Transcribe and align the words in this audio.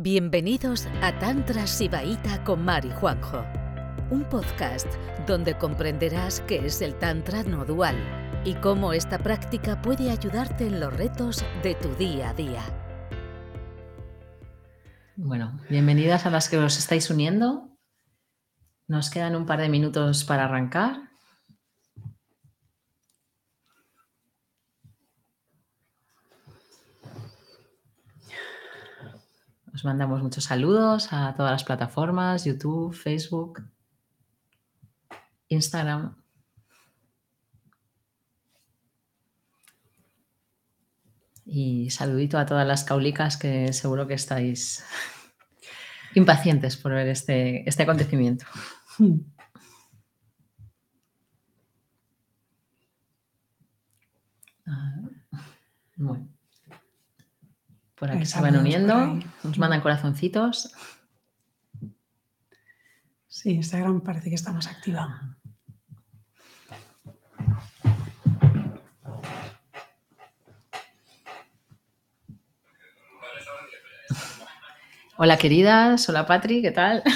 Bienvenidos 0.00 0.86
a 1.02 1.18
Tantra 1.18 1.66
Sibaíta 1.66 2.44
con 2.44 2.64
Mari 2.64 2.88
Juanjo, 3.00 3.44
un 4.12 4.22
podcast 4.28 4.86
donde 5.26 5.58
comprenderás 5.58 6.40
qué 6.42 6.64
es 6.64 6.82
el 6.82 6.94
Tantra 7.00 7.42
no 7.42 7.64
dual 7.64 7.96
y 8.44 8.54
cómo 8.54 8.92
esta 8.92 9.18
práctica 9.18 9.82
puede 9.82 10.12
ayudarte 10.12 10.68
en 10.68 10.78
los 10.78 10.96
retos 10.96 11.44
de 11.64 11.74
tu 11.74 11.92
día 11.96 12.30
a 12.30 12.34
día. 12.34 12.62
Bueno, 15.16 15.58
bienvenidas 15.68 16.26
a 16.26 16.30
las 16.30 16.48
que 16.48 16.58
os 16.58 16.78
estáis 16.78 17.10
uniendo. 17.10 17.76
Nos 18.86 19.10
quedan 19.10 19.34
un 19.34 19.46
par 19.46 19.60
de 19.60 19.68
minutos 19.68 20.22
para 20.22 20.44
arrancar. 20.44 21.07
Os 29.78 29.84
mandamos 29.84 30.20
muchos 30.24 30.42
saludos 30.42 31.12
a 31.12 31.34
todas 31.36 31.52
las 31.52 31.62
plataformas, 31.62 32.44
YouTube, 32.44 32.92
Facebook, 32.92 33.62
Instagram. 35.46 36.16
Y 41.44 41.90
saludito 41.90 42.38
a 42.38 42.46
todas 42.46 42.66
las 42.66 42.82
caulicas 42.82 43.36
que 43.36 43.72
seguro 43.72 44.08
que 44.08 44.14
estáis 44.14 44.84
impacientes 46.16 46.76
por 46.76 46.90
ver 46.94 47.06
este, 47.06 47.62
este 47.68 47.84
acontecimiento. 47.84 48.46
Ah, 54.70 55.00
bueno. 55.96 56.37
Por 57.98 58.10
aquí 58.12 58.26
se 58.26 58.40
van 58.40 58.56
uniendo, 58.56 59.18
nos 59.42 59.58
mandan 59.58 59.80
corazoncitos. 59.80 60.72
Sí, 63.26 63.50
Instagram 63.54 64.02
parece 64.02 64.28
que 64.28 64.36
está 64.36 64.52
más 64.52 64.68
activa. 64.68 65.36
Hola 75.16 75.36
queridas, 75.36 76.08
hola 76.08 76.24
Patri, 76.26 76.62
¿qué 76.62 76.70
tal? 76.70 77.02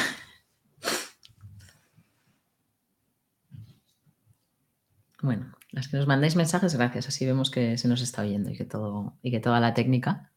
Bueno, 5.24 5.52
las 5.70 5.86
que 5.86 5.96
nos 5.96 6.08
mandáis 6.08 6.34
mensajes, 6.34 6.74
gracias. 6.74 7.06
Así 7.06 7.24
vemos 7.24 7.48
que 7.48 7.78
se 7.78 7.86
nos 7.86 8.02
está 8.02 8.22
oyendo 8.22 8.50
y 8.50 8.56
que 8.56 8.64
todo 8.64 9.17
y 9.22 9.30
que 9.30 9.39
toda 9.39 9.61
la 9.61 9.72
técnica 9.72 10.31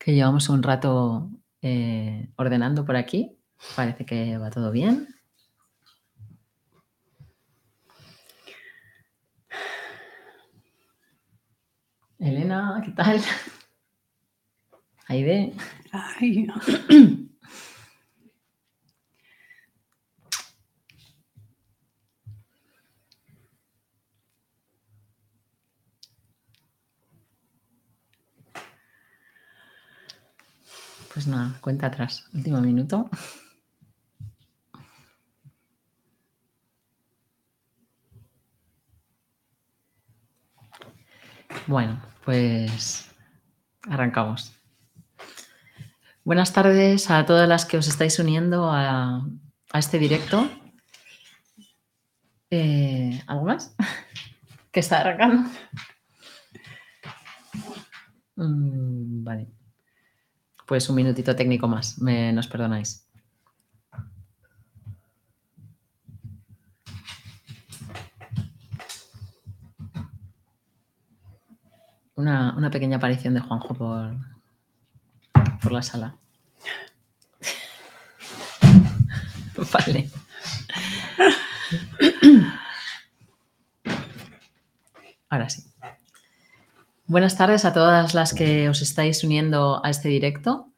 que 0.00 0.14
llevamos 0.14 0.48
un 0.48 0.62
rato 0.62 1.30
eh, 1.60 2.30
ordenando 2.36 2.84
por 2.86 2.96
aquí. 2.96 3.38
Parece 3.76 4.06
que 4.06 4.38
va 4.38 4.50
todo 4.50 4.72
bien. 4.72 5.08
Elena, 12.18 12.82
¿qué 12.84 12.92
tal? 12.92 13.20
Aide. 15.06 15.52
Ay. 15.92 16.48
Pues 31.20 31.28
nada, 31.28 31.58
cuenta 31.60 31.88
atrás. 31.88 32.24
Último 32.32 32.62
minuto. 32.62 33.10
Bueno, 41.66 42.00
pues 42.24 43.14
arrancamos. 43.82 44.54
Buenas 46.24 46.54
tardes 46.54 47.10
a 47.10 47.26
todas 47.26 47.46
las 47.46 47.66
que 47.66 47.76
os 47.76 47.86
estáis 47.86 48.18
uniendo 48.18 48.70
a, 48.72 49.22
este 49.74 49.98
directo. 49.98 50.48
Eh, 52.48 53.22
¿Algo 53.26 53.44
más? 53.44 53.76
¿Que 54.72 54.80
está 54.80 55.00
arrancando? 55.02 55.50
Mm, 58.36 59.22
vale 59.22 59.59
pues 60.70 60.88
un 60.88 60.94
minutito 60.94 61.34
técnico 61.34 61.66
más, 61.66 61.98
me, 61.98 62.32
nos 62.32 62.46
perdonáis. 62.46 63.04
Una, 72.14 72.70
pequeña 72.70 72.98
aparición 72.98 73.34
de 73.34 73.40
Juanjo 73.40 73.74
por, 73.74 74.14
por 75.60 75.72
la 75.72 75.82
sala. 75.82 76.14
vale. 79.72 80.08
Ahora 85.30 85.50
sí. 85.50 85.69
Buenas 87.10 87.36
tardes 87.36 87.64
a 87.64 87.72
todas 87.72 88.14
las 88.14 88.32
que 88.32 88.68
os 88.68 88.82
estáis 88.82 89.24
uniendo 89.24 89.84
a 89.84 89.90
este 89.90 90.08
directo 90.08 90.70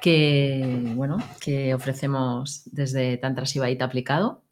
que, 0.00 0.92
bueno, 0.94 1.18
que 1.40 1.74
ofrecemos 1.74 2.62
desde 2.66 3.16
Tantra 3.16 3.46
Sibaita 3.46 3.84
aplicado. 3.84 4.44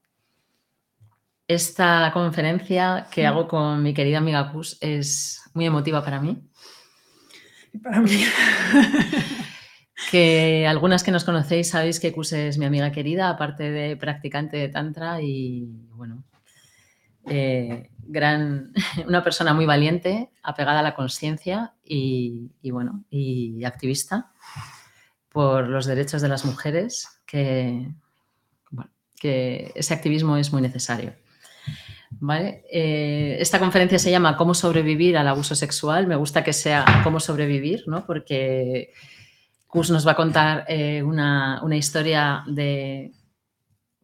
Esta 1.46 2.10
conferencia 2.12 3.06
que 3.12 3.28
hago 3.28 3.46
con 3.46 3.80
mi 3.80 3.94
querida 3.94 4.18
amiga 4.18 4.50
Kus 4.50 4.76
es 4.80 5.40
muy 5.54 5.66
emotiva 5.66 6.04
para 6.04 6.20
mí. 6.20 6.42
para 7.80 8.00
mí. 8.00 8.24
que 10.10 10.66
algunas 10.66 11.04
que 11.04 11.12
nos 11.12 11.22
conocéis 11.22 11.70
sabéis 11.70 12.00
que 12.00 12.12
Kus 12.12 12.32
es 12.32 12.58
mi 12.58 12.64
amiga 12.64 12.90
querida, 12.90 13.28
aparte 13.28 13.70
de 13.70 13.96
practicante 13.96 14.56
de 14.56 14.68
Tantra 14.68 15.22
y 15.22 15.64
bueno, 15.92 16.24
eh, 17.26 17.88
gran, 18.08 18.72
una 19.06 19.22
persona 19.22 19.54
muy 19.54 19.66
valiente, 19.66 20.30
apegada 20.42 20.80
a 20.80 20.82
la 20.82 20.94
conciencia 20.94 21.74
y, 21.84 22.50
bueno, 22.70 23.04
y 23.10 23.64
activista 23.64 24.32
por 25.28 25.68
los 25.68 25.86
derechos 25.86 26.22
de 26.22 26.28
las 26.28 26.44
mujeres, 26.44 27.20
que, 27.26 27.92
que 29.20 29.72
ese 29.74 29.94
activismo 29.94 30.36
es 30.36 30.52
muy 30.52 30.62
necesario. 30.62 31.14
¿Vale? 32.10 32.64
Eh, 32.72 33.36
esta 33.38 33.58
conferencia 33.58 33.98
se 33.98 34.10
llama 34.10 34.36
Cómo 34.36 34.54
sobrevivir 34.54 35.18
al 35.18 35.28
abuso 35.28 35.54
sexual. 35.54 36.06
Me 36.06 36.16
gusta 36.16 36.42
que 36.42 36.54
sea 36.54 37.02
cómo 37.04 37.20
sobrevivir, 37.20 37.84
¿no? 37.86 38.06
porque 38.06 38.92
Kus 39.66 39.90
nos 39.90 40.06
va 40.06 40.12
a 40.12 40.16
contar 40.16 40.64
eh, 40.68 41.02
una, 41.02 41.60
una, 41.62 41.76
historia 41.76 42.42
de, 42.46 43.12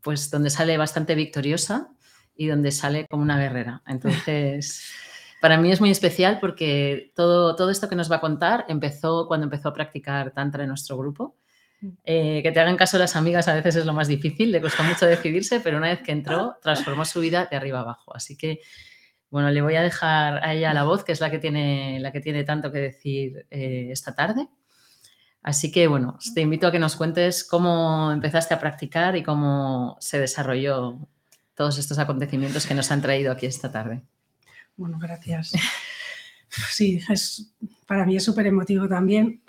pues, 0.03 0.31
donde 0.31 0.51
sale 0.51 0.77
bastante 0.77 1.15
victoriosa 1.15 1.94
y 2.37 2.49
donde 2.49 2.73
sale 2.73 3.07
como 3.07 3.23
una 3.23 3.39
guerrera. 3.39 3.83
Entonces, 3.87 4.91
para 5.41 5.59
mí 5.59 5.71
es 5.71 5.81
muy 5.81 5.91
especial 5.91 6.39
porque 6.41 7.13
todo, 7.15 7.55
todo 7.55 7.71
esto 7.71 7.89
que 7.89 7.97
nos 7.97 8.11
va 8.11 8.17
a 8.17 8.21
contar 8.21 8.65
empezó 8.69 9.27
cuando 9.27 9.45
empezó 9.45 9.69
a 9.69 9.75
practicar 9.75 10.33
Tantra 10.33 10.63
en 10.63 10.69
nuestro 10.69 10.97
grupo. 10.97 11.37
Mm. 11.81 11.89
Eh, 12.05 12.41
que 12.43 12.51
te 12.51 12.61
hagan 12.61 12.77
caso 12.77 12.99
las 12.99 13.15
amigas 13.15 13.47
a 13.49 13.55
veces 13.55 13.77
es 13.77 13.87
lo 13.87 13.93
más 13.93 14.09
difícil, 14.09 14.51
le 14.51 14.61
costó 14.61 14.83
mucho 14.83 15.07
decidirse, 15.07 15.61
pero 15.61 15.77
una 15.77 15.89
vez 15.89 16.01
que 16.01 16.13
entró, 16.13 16.57
transformó 16.63 17.05
su 17.05 17.21
vida 17.21 17.47
de 17.51 17.57
arriba 17.57 17.81
abajo. 17.81 18.15
Así 18.17 18.37
que, 18.37 18.61
bueno, 19.31 19.51
le 19.51 19.61
voy 19.61 19.77
a 19.77 19.83
dejar 19.83 20.43
a 20.45 20.55
ella 20.55 20.73
la 20.73 20.85
voz, 20.85 21.05
que 21.05 21.13
es 21.13 21.21
la 21.21 21.31
que 21.31 21.39
tiene, 21.39 22.01
la 22.01 22.11
que 22.11 22.21
tiene 22.21 22.45
tanto 22.45 22.73
que 22.73 22.79
decir 22.79 23.47
eh, 23.51 23.89
esta 23.91 24.15
tarde. 24.15 24.49
Así 25.43 25.71
que, 25.71 25.89
bueno, 25.89 26.17
te 26.35 26.41
invito 26.41 26.67
a 26.67 26.73
que 26.73 26.79
nos 26.79 26.97
cuentes 26.97 27.45
cómo 27.45 28.11
empezaste 28.13 28.55
a 28.55 28.61
practicar 28.61 29.15
y 29.15 29.23
cómo 29.23 29.99
se 30.01 30.19
desarrolló 30.19 31.07
todos 31.55 31.79
estos 31.79 31.99
acontecimientos 31.99 32.67
que 32.67 32.75
nos 32.75 32.91
han 32.91 33.03
traído 33.03 33.33
aquí 33.33 33.47
esta 33.47 33.71
tarde. 33.71 34.03
Bueno, 34.77 34.99
gracias. 34.99 35.53
Sí, 36.71 37.01
es, 37.09 37.53
para 37.87 38.07
mí 38.07 38.17
es 38.17 38.25
súper 38.25 38.47
emotivo 38.47 38.89
también, 38.89 39.43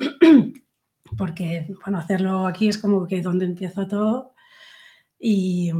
porque 1.17 1.67
bueno, 1.83 1.99
hacerlo 1.99 2.47
aquí 2.47 2.67
es 2.67 2.79
como 2.79 3.05
que 3.05 3.21
donde 3.21 3.45
empiezo 3.45 3.87
todo 3.87 4.33
y, 5.19 5.71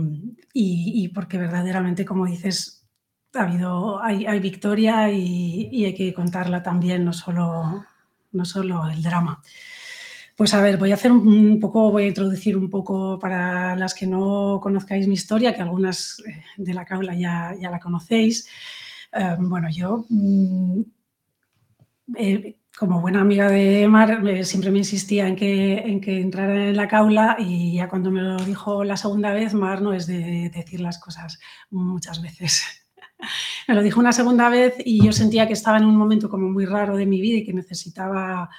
porque 1.14 1.38
verdaderamente, 1.38 2.06
como 2.06 2.26
dices, 2.26 2.88
ha 3.34 3.44
habido, 3.44 4.02
hay, 4.02 4.26
hay 4.26 4.40
victoria 4.40 5.12
y, 5.12 5.86
hay 5.86 5.94
que 5.94 6.14
contarla 6.14 6.64
también, 6.64 7.06
no 7.06 7.14
solo, 7.14 7.86
no 8.32 8.46
solo 8.46 8.88
el 8.90 9.04
drama. 9.04 9.42
Pues 10.36 10.54
a 10.54 10.62
ver, 10.62 10.78
voy 10.78 10.92
a 10.92 10.96
hacer 10.96 11.12
un 11.12 11.60
poco, 11.60 11.92
voy 11.92 12.04
a 12.04 12.08
introducir 12.08 12.58
un 12.58 12.70
poco 12.70 13.18
para 13.20 13.76
las 13.76 13.94
que 13.94 14.06
no 14.06 14.60
conozcáis 14.62 15.08
mi 15.08 15.14
historia, 15.14 15.56
que 15.56 15.62
algunas 15.62 16.22
eh, 16.28 16.44
de 16.58 16.74
la 16.74 16.86
caula 16.86 17.16
ya, 17.16 17.56
ya 17.60 17.70
la 17.70 17.80
conocéis. 17.80 18.48
Eh, 19.14 19.38
bueno, 19.40 19.70
yo 19.70 20.06
mm, 20.10 20.82
he 22.18 22.58
como 22.78 23.00
buena 23.00 23.22
amiga 23.22 23.50
de 23.50 23.88
Mar, 23.88 24.22
siempre 24.44 24.70
me 24.70 24.80
insistía 24.80 25.28
en 25.28 25.36
que, 25.36 25.78
en 25.78 26.02
que 26.02 26.20
entrara 26.20 26.68
en 26.68 26.76
la 26.76 26.88
caula 26.88 27.38
y 27.40 27.76
ya 27.76 27.88
cuando 27.88 28.12
me 28.12 28.22
lo 28.22 28.38
dijo 28.38 28.84
la 28.84 28.98
segunda 28.98 29.32
vez, 29.34 29.54
Mar 29.54 29.82
no 29.82 29.94
es 29.94 30.08
de 30.08 30.52
decir 30.54 30.82
las 30.82 31.00
cosas 31.00 31.40
muchas 31.70 32.22
veces. 32.22 32.64
me 33.68 33.76
lo 33.76 33.82
dijo 33.82 34.00
una 34.00 34.12
segunda 34.12 34.50
vez 34.50 34.76
y 34.84 35.04
yo 35.04 35.14
sentía 35.14 35.48
que 35.48 35.54
estaba 35.54 35.78
en 35.78 35.86
un 35.86 35.96
momento 35.96 36.30
como 36.30 36.50
muy 36.50 36.66
raro 36.66 36.98
de 36.98 37.06
mi 37.06 37.22
vida 37.22 37.38
y 37.38 37.46
que 37.46 37.54
necesitaba, 37.54 38.50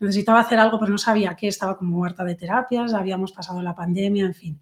necesitaba 0.00 0.40
hacer 0.40 0.58
algo, 0.58 0.78
pero 0.80 0.90
no 0.90 0.98
sabía 0.98 1.36
qué, 1.36 1.48
estaba 1.48 1.76
como 1.76 1.98
muerta 1.98 2.24
de 2.24 2.34
terapias, 2.34 2.94
habíamos 2.94 3.32
pasado 3.32 3.62
la 3.62 3.74
pandemia, 3.74 4.24
en 4.24 4.34
fin. 4.34 4.60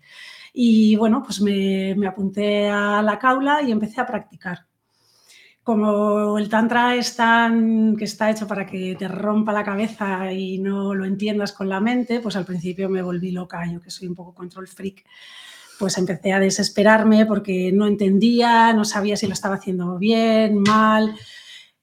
Y 0.52 0.96
bueno, 0.96 1.22
pues 1.22 1.40
me, 1.40 1.94
me 1.96 2.06
apunté 2.06 2.68
a 2.68 3.00
la 3.02 3.18
caula 3.18 3.62
y 3.62 3.70
empecé 3.70 4.00
a 4.00 4.06
practicar. 4.06 4.66
Como 5.62 6.38
el 6.38 6.48
tantra 6.48 6.94
es 6.96 7.14
tan 7.14 7.94
que 7.94 8.04
está 8.04 8.30
hecho 8.30 8.46
para 8.46 8.64
que 8.64 8.96
te 8.98 9.06
rompa 9.06 9.52
la 9.52 9.64
cabeza 9.64 10.32
y 10.32 10.58
no 10.58 10.94
lo 10.94 11.04
entiendas 11.04 11.52
con 11.52 11.68
la 11.68 11.78
mente, 11.78 12.20
pues 12.20 12.36
al 12.36 12.46
principio 12.46 12.88
me 12.88 13.02
volví 13.02 13.32
loca, 13.32 13.70
yo 13.70 13.80
que 13.80 13.90
soy 13.90 14.08
un 14.08 14.14
poco 14.14 14.34
control 14.34 14.66
freak, 14.66 15.04
pues 15.78 15.98
empecé 15.98 16.32
a 16.32 16.40
desesperarme 16.40 17.26
porque 17.26 17.70
no 17.72 17.86
entendía, 17.86 18.72
no 18.72 18.84
sabía 18.84 19.16
si 19.16 19.26
lo 19.26 19.34
estaba 19.34 19.56
haciendo 19.56 19.98
bien, 19.98 20.62
mal, 20.62 21.14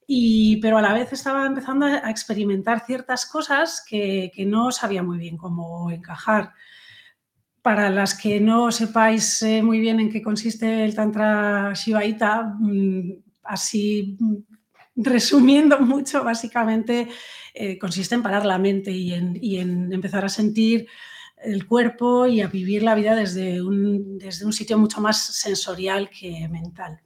y, 0.07 0.57
pero 0.57 0.77
a 0.77 0.81
la 0.81 0.93
vez 0.93 1.11
estaba 1.13 1.45
empezando 1.45 1.85
a 1.85 2.09
experimentar 2.09 2.85
ciertas 2.85 3.25
cosas 3.25 3.83
que, 3.87 4.31
no 4.45 4.71
sabía 4.71 5.01
muy 5.03 5.17
bien 5.17 5.37
cómo 5.37 5.89
encajar. 5.91 6.53
Para 7.61 7.89
las 7.89 8.13
que 8.13 8.39
no 8.39 8.71
sepáis 8.71 9.41
eh, 9.41 9.63
muy 9.63 9.79
bien 9.79 9.99
en 9.99 10.11
qué 10.11 10.21
consiste 10.21 10.85
el 10.85 10.93
Tantra 10.93 11.73
Shivaita, 11.73 12.55
mm, 12.59 13.11
así 13.43 14.17
resumiendo 14.95 15.79
mucho, 15.79 16.23
básicamente 16.23 17.09
eh, 17.53 17.77
consiste 17.79 18.15
en 18.15 18.23
parar 18.23 18.45
la 18.45 18.59
mente 18.59 18.91
y 18.91 19.13
en, 19.13 19.91
empezar 19.91 20.23
a 20.25 20.29
sentir 20.29 20.87
el 21.43 21.65
cuerpo 21.67 22.27
y 22.27 22.41
a 22.41 22.47
vivir 22.47 22.83
la 22.83 22.95
vida 22.95 23.15
desde 23.15 23.61
un, 23.61 24.17
desde 24.17 24.45
un 24.45 24.53
sitio 24.53 24.77
mucho 24.77 25.01
más 25.01 25.17
sensorial 25.17 26.09
que 26.09 26.47
mental. 26.49 27.04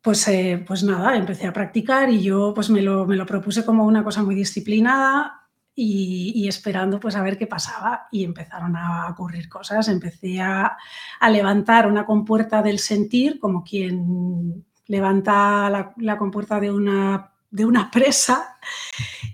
Pues, 0.00 0.26
eh, 0.28 0.64
pues 0.66 0.82
nada, 0.84 1.16
empecé 1.16 1.46
a 1.46 1.52
practicar 1.52 2.08
y 2.10 2.22
yo 2.22 2.52
pues 2.54 2.70
me 2.70 2.82
lo, 2.82 3.06
me 3.06 3.16
lo 3.16 3.26
propuse 3.26 3.64
como 3.64 3.84
una 3.84 4.04
cosa 4.04 4.22
muy 4.22 4.34
disciplinada 4.34 5.48
y, 5.74 6.48
esperando 6.48 6.98
pues 6.98 7.14
a 7.14 7.22
ver 7.22 7.38
qué 7.38 7.46
pasaba. 7.46 8.08
Y 8.10 8.24
empezaron 8.24 8.76
a 8.76 9.08
ocurrir 9.10 9.48
cosas. 9.48 9.88
Empecé 9.88 10.40
a, 10.40 10.76
a 11.20 11.30
levantar 11.30 11.86
una 11.86 12.04
compuerta 12.04 12.62
del 12.62 12.78
sentir 12.78 13.38
como 13.38 13.62
quien 13.62 14.64
levanta 14.88 15.94
la, 15.96 16.18
compuerta 16.18 16.58
de 16.58 16.72
una, 16.72 17.32
de 17.50 17.64
una 17.64 17.90
presa. 17.90 18.58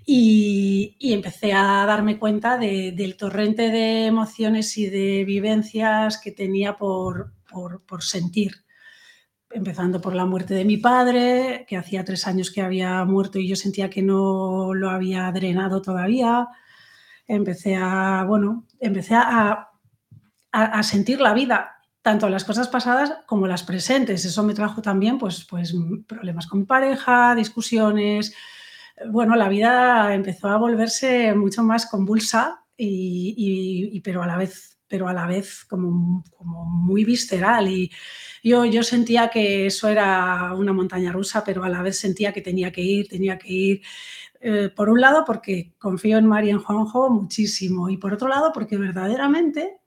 Y, 0.05 0.95
empecé 0.99 1.53
a 1.53 1.85
darme 1.85 2.19
cuenta 2.19 2.57
del 2.57 3.17
torrente 3.17 3.71
de 3.71 4.05
emociones 4.05 4.77
y 4.77 4.87
de 4.87 5.25
vivencias 5.25 6.19
que 6.19 6.31
tenía 6.31 6.77
por, 6.77 7.33
por, 7.87 8.03
sentir 8.03 8.64
empezando 9.55 10.01
por 10.01 10.13
la 10.13 10.25
muerte 10.25 10.53
de 10.53 10.65
mi 10.65 10.77
padre, 10.77 11.65
que 11.67 11.77
hacía 11.77 12.05
tres 12.05 12.27
años 12.27 12.51
que 12.51 12.61
había 12.61 13.03
muerto 13.05 13.39
y 13.39 13.47
yo 13.47 13.55
sentía 13.55 13.89
que 13.89 14.01
no 14.01 14.73
lo 14.73 14.89
había 14.89 15.31
drenado 15.31 15.81
todavía. 15.81 16.47
Empecé 17.27 17.75
a, 17.75 18.23
bueno, 18.27 18.65
empecé 18.79 19.15
a, 19.15 19.69
a 20.51 20.83
sentir 20.83 21.19
la 21.21 21.33
vida 21.33 21.75
tanto 22.05 22.29
las 22.29 22.43
cosas 22.43 22.67
pasadas 22.67 23.11
como 23.25 23.47
las 23.47 23.63
presentes. 23.63 24.23
Eso 24.25 24.43
me 24.43 24.53
trajo 24.53 24.79
también 24.79 25.17
pues, 25.17 25.43
pues, 25.49 25.73
problemas 26.07 26.45
con 26.45 26.59
mi 26.59 26.65
pareja, 26.67 27.33
discusiones. 27.33 28.31
Bueno, 29.09 29.35
la 29.35 29.49
vida 29.49 30.13
empezó 30.13 30.49
a 30.49 30.57
volverse 30.57 31.33
mucho 31.33 31.63
más 31.63 31.87
convulsa, 31.87 32.63
y, 32.77 33.99
pero 34.01 34.21
a 34.21 34.27
la 34.27 34.37
vez, 34.37 34.77
pero 34.87 35.07
a 35.07 35.13
la 35.13 35.25
vez 35.25 35.65
como, 35.65 36.23
como 36.37 36.65
muy 36.65 37.05
visceral. 37.05 37.69
Y 37.69 37.91
yo, 38.45 38.63
yo 38.65 38.83
sentía 38.83 39.29
que 39.29 39.65
eso 39.65 39.89
era 39.89 40.53
una 40.53 40.71
montaña 40.71 41.11
rusa, 41.11 41.43
pero 41.43 41.63
a 41.63 41.69
la 41.69 41.81
vez 41.81 41.97
sentía 41.97 42.31
que 42.31 42.41
tenía 42.41 42.71
que 42.71 42.81
ir, 42.81 43.07
tenía 43.07 43.39
que 43.39 43.51
ir. 43.51 43.81
Eh, 44.39 44.69
por 44.69 44.89
un 44.89 45.01
lado, 45.01 45.25
porque 45.25 45.73
confío 45.79 46.19
en 46.19 46.27
María 46.27 46.51
y 46.51 46.53
en 46.53 46.59
Juanjo 46.59 47.09
muchísimo, 47.09 47.89
y 47.89 47.97
por 47.97 48.13
otro 48.13 48.27
lado, 48.27 48.51
porque 48.53 48.77
verdaderamente 48.77 49.79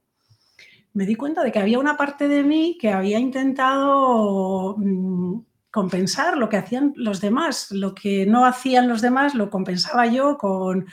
me 0.93 1.07
di 1.07 1.15
cuenta 1.15 1.45
de 1.45 1.53
que 1.53 1.61
había 1.61 1.79
una 1.79 1.97
parte 1.97 2.27
de 2.27 2.43
mí 2.43 2.77
que 2.81 2.91
había 2.91 3.21
intentado 3.21 4.75
mm, 4.77 5.41
compensar 5.71 6.37
lo 6.37 6.49
que 6.49 6.57
hacían 6.57 6.95
los 6.97 7.21
demás. 7.21 7.71
Lo 7.71 7.95
que 7.95 8.27
no 8.27 8.45
hacían 8.45 8.89
los 8.89 9.01
demás 9.03 9.35
lo 9.37 9.51
compensaba 9.51 10.07
yo 10.07 10.37
con, 10.37 10.87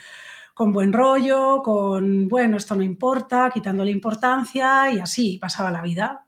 con 0.54 0.72
buen 0.72 0.92
rollo, 0.92 1.62
con, 1.64 2.28
bueno, 2.28 2.58
esto 2.58 2.76
no 2.76 2.82
importa, 2.84 3.50
quitándole 3.52 3.90
importancia 3.90 4.92
y 4.92 5.00
así 5.00 5.38
pasaba 5.40 5.72
la 5.72 5.82
vida. 5.82 6.25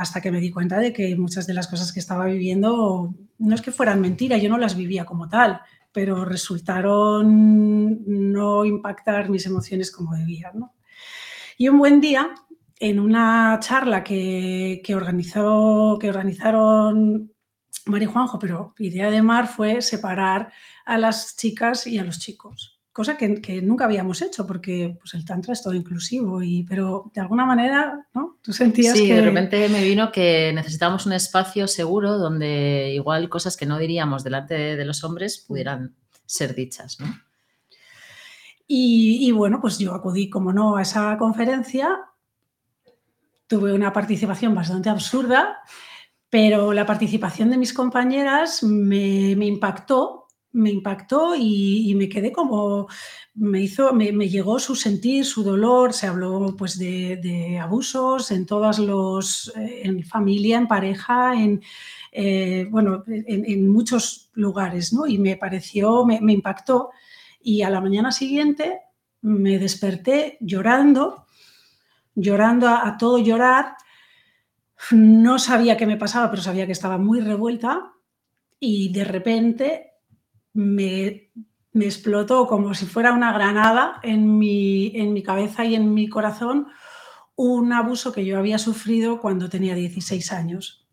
Hasta 0.00 0.22
que 0.22 0.32
me 0.32 0.40
di 0.40 0.50
cuenta 0.50 0.78
de 0.78 0.94
que 0.94 1.14
muchas 1.14 1.46
de 1.46 1.52
las 1.52 1.68
cosas 1.68 1.92
que 1.92 2.00
estaba 2.00 2.24
viviendo 2.24 3.14
no 3.36 3.54
es 3.54 3.60
que 3.60 3.70
fueran 3.70 4.00
mentiras, 4.00 4.40
yo 4.40 4.48
no 4.48 4.56
las 4.56 4.74
vivía 4.74 5.04
como 5.04 5.28
tal, 5.28 5.60
pero 5.92 6.24
resultaron 6.24 8.02
no 8.32 8.64
impactar 8.64 9.28
mis 9.28 9.44
emociones 9.44 9.90
como 9.90 10.14
debían. 10.14 10.70
Y 11.58 11.68
un 11.68 11.76
buen 11.78 12.00
día 12.00 12.32
en 12.78 12.98
una 12.98 13.58
charla 13.60 14.02
que, 14.02 14.82
organizó, 14.94 15.98
que 16.00 16.08
organizaron 16.08 17.34
María 17.84 18.08
Juanjo, 18.08 18.38
pero 18.38 18.74
idea 18.78 19.10
de 19.10 19.20
Mar 19.20 19.48
fue 19.48 19.82
separar 19.82 20.50
a 20.86 20.96
las 20.96 21.36
chicas 21.36 21.86
y 21.86 21.98
a 21.98 22.04
los 22.04 22.20
chicos, 22.20 22.79
cosa 22.92 23.16
que, 23.16 23.62
nunca 23.62 23.84
habíamos 23.84 24.22
hecho 24.22 24.46
porque 24.46 24.96
pues, 25.00 25.14
el 25.14 25.24
tantra 25.24 25.52
es 25.52 25.62
todo 25.62 25.74
inclusivo, 25.74 26.42
y, 26.42 26.64
pero 26.64 27.10
de 27.14 27.20
alguna 27.20 27.46
manera, 27.46 28.06
¿no? 28.14 28.38
Tú 28.42 28.52
sentías 28.52 28.96
sí, 28.96 29.06
que... 29.06 29.14
de 29.14 29.22
repente 29.22 29.68
me 29.68 29.84
vino 29.84 30.10
que 30.10 30.52
necesitábamos 30.54 31.06
un 31.06 31.12
espacio 31.12 31.68
seguro 31.68 32.18
donde 32.18 32.92
igual 32.94 33.28
cosas 33.28 33.56
que 33.56 33.66
no 33.66 33.78
diríamos 33.78 34.24
delante 34.24 34.54
de, 34.54 34.84
los 34.84 35.04
hombres 35.04 35.38
pudieran 35.38 35.94
ser 36.26 36.54
dichas, 36.54 36.98
¿no? 37.00 37.06
Y, 38.66 39.26
y, 39.28 39.32
bueno, 39.32 39.60
pues 39.60 39.78
yo 39.78 39.94
acudí, 39.94 40.30
como 40.30 40.52
no, 40.52 40.76
a 40.76 40.82
esa 40.82 41.16
conferencia 41.18 41.98
tuve 43.50 43.72
una 43.72 43.92
participación 43.92 44.54
bastante 44.54 44.88
absurda, 44.88 45.58
pero 46.30 46.72
la 46.72 46.86
participación 46.86 47.50
de 47.50 47.58
mis 47.58 47.74
compañeras 47.74 48.62
me, 48.62 49.32
impactó, 49.32 50.28
me 50.52 50.70
impactó 50.70 51.34
y, 51.36 51.94
me 51.96 52.08
quedé 52.08 52.32
como, 52.32 52.88
me 53.34 53.60
hizo, 53.60 53.92
me, 53.92 54.28
llegó 54.28 54.58
su 54.58 54.74
sentir, 54.74 55.24
su 55.24 55.42
dolor, 55.42 55.92
se 55.92 56.06
habló 56.06 56.54
pues 56.56 56.78
de, 56.78 57.58
abusos 57.60 58.30
en 58.30 58.46
todos 58.46 58.78
los, 58.78 59.52
eh, 59.56 59.82
en 59.84 60.02
familia, 60.04 60.58
en 60.58 60.68
pareja, 60.68 61.34
en, 61.34 61.62
eh, 62.12 62.66
bueno, 62.70 63.04
en, 63.06 63.68
muchos 63.68 64.30
lugares, 64.34 64.92
¿no? 64.92 65.06
Y 65.06 65.18
me 65.18 65.36
pareció, 65.36 66.04
me, 66.04 66.20
me 66.20 66.32
impactó. 66.32 66.90
Y 67.42 67.62
a 67.62 67.70
la 67.70 67.80
mañana 67.80 68.12
siguiente 68.12 68.80
me 69.22 69.58
desperté 69.58 70.36
llorando 70.40 71.26
llorando 72.14 72.68
a, 72.68 72.96
todo 72.98 73.18
llorar. 73.18 73.76
No 74.90 75.38
sabía 75.38 75.76
qué 75.76 75.86
me 75.86 75.96
pasaba, 75.96 76.30
pero 76.30 76.42
sabía 76.42 76.66
que 76.66 76.72
estaba 76.72 76.98
muy 76.98 77.20
revuelta 77.20 77.92
y 78.58 78.92
de 78.92 79.04
repente 79.04 79.89
me, 80.52 81.30
explotó 81.74 82.46
como 82.46 82.74
si 82.74 82.86
fuera 82.86 83.12
una 83.12 83.32
granada 83.32 84.00
en 84.02 84.38
mi, 84.38 84.92
en 84.94 85.12
mi 85.12 85.22
cabeza 85.22 85.64
y 85.64 85.74
en 85.74 85.94
mi 85.94 86.08
corazón 86.08 86.68
un 87.36 87.72
abuso 87.72 88.12
que 88.12 88.24
yo 88.24 88.38
había 88.38 88.58
sufrido 88.58 89.20
cuando 89.20 89.48
tenía 89.48 89.74
16 89.74 90.32
años. 90.32 90.86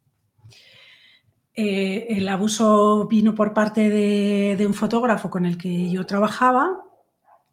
Eh, 1.54 2.16
el 2.18 2.30
abuso 2.30 3.08
vino 3.08 3.34
por 3.34 3.54
parte 3.54 3.90
de, 3.90 4.66
un 4.66 4.74
fotógrafo 4.76 5.30
con 5.30 5.46
el 5.46 5.58
que 5.58 5.90
yo 5.90 6.06
trabajaba 6.06 6.84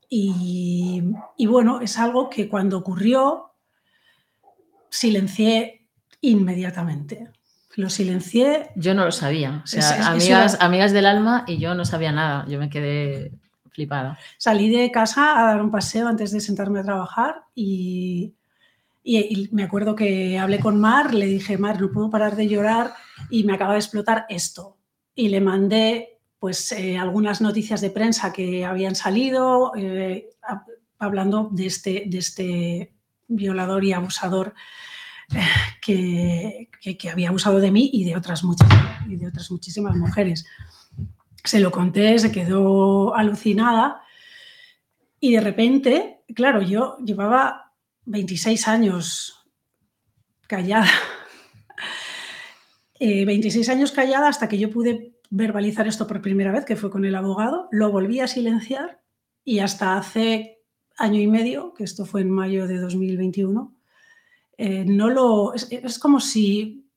y, 0.09 1.03
y, 1.37 1.47
bueno, 1.47 1.81
es 1.81 1.99
algo 1.99 2.29
que 2.29 2.49
cuando 2.49 2.79
ocurrió 2.79 3.55
silencié 4.91 5.89
inmediatamente. 6.21 7.31
Lo 7.77 7.91
silencié. 7.91 8.71
Yo 8.77 8.95
no 8.95 9.05
lo 9.05 9.13
sabía. 9.13 9.63
O 9.65 9.67
sea, 9.67 10.09
amigas, 10.09 10.57
amigas 10.61 10.93
del 10.93 11.07
alma 11.07 11.45
y 11.47 11.59
yo 11.59 11.75
no 11.75 11.85
sabía 11.85 12.13
nada. 12.13 12.47
Yo 12.49 12.59
me 12.59 12.71
quedé 12.71 13.33
flipada. 13.71 14.19
Salí 14.39 14.71
de 14.71 14.91
casa 14.91 15.39
a 15.39 15.47
dar 15.47 15.61
un 15.61 15.71
paseo 15.71 16.07
antes 16.07 16.31
de 16.31 16.41
sentarme 16.41 16.81
a 16.81 16.85
trabajar 16.85 17.43
y, 17.55 18.35
y, 19.03 19.49
me 19.51 19.65
acuerdo 19.65 19.97
que 19.97 20.39
hablé 20.39 20.61
con 20.61 20.81
Mar, 20.81 21.13
le 21.13 21.27
dije, 21.27 21.59
Mar, 21.59 21.81
no 21.81 21.91
puedo 21.91 22.09
parar 22.09 22.37
de 22.37 22.49
llorar 22.49 22.95
y 23.31 23.43
me 23.45 23.55
acaba 23.55 23.73
de 23.73 23.81
explotar 23.81 24.27
esto. 24.29 24.79
Y 25.15 25.29
le 25.29 25.41
mandé 25.41 26.19
pues 26.39 26.73
eh, 26.73 26.99
algunas 26.99 27.41
noticias 27.41 27.81
de 27.81 27.91
prensa 27.91 28.33
que 28.33 28.65
habían 28.65 28.95
salido 28.95 29.73
eh, 29.77 30.29
hablando 30.99 31.49
de 31.51 31.67
este, 31.67 32.05
de 32.07 32.19
este 32.19 32.95
violador 33.29 33.85
y 33.85 33.93
abusador 33.93 34.55
que, 35.81 36.69
había 37.11 37.29
abusado 37.29 37.61
de 37.61 37.71
mí 37.71 37.91
y 37.93 38.05
de 38.05 38.17
otras 38.17 38.45
muchas 38.45 38.69
y 39.09 39.17
de 39.17 39.29
otras 39.29 39.51
muchísimas 39.51 39.97
mujeres. 39.97 40.47
se 41.43 41.61
lo 41.61 41.71
conté, 41.71 42.19
se 42.19 42.33
quedó 42.33 43.15
alucinada 43.15 44.03
y 45.21 45.33
de 45.33 45.41
repente, 45.41 46.21
claro, 46.35 46.63
yo 46.63 46.97
llevaba 46.99 47.73
26 48.05 48.69
años 48.69 49.47
callada. 50.47 50.91
26 53.01 53.69
eh, 53.69 53.73
años 53.73 53.93
callada 53.93 54.29
hasta 54.29 54.49
que 54.49 54.59
yo 54.59 54.71
pude 54.71 55.15
verbalizar 55.31 55.87
esto 55.87 56.07
por 56.07 56.23
primera 56.23 56.53
vez, 56.53 56.65
que 56.65 56.77
fue 56.77 56.91
con 56.91 57.05
el 57.05 57.15
abogado, 57.15 57.69
lo 57.73 57.91
volví 57.91 58.21
a 58.21 58.29
silenciar 58.29 59.01
y 59.45 59.59
hasta 59.59 59.97
hace 59.97 60.63
año 60.97 61.21
y 61.21 61.27
medio, 61.27 61.75
que 61.75 61.85
esto 61.85 62.07
fue 62.07 62.21
en 62.21 62.31
mayo 62.31 62.67
de 62.67 62.79
2021, 62.79 63.75
eh, 64.57 64.85
no 64.85 65.09
lo, 65.11 65.55
es, 65.55 65.99
como 65.99 66.21
si, 66.21 66.89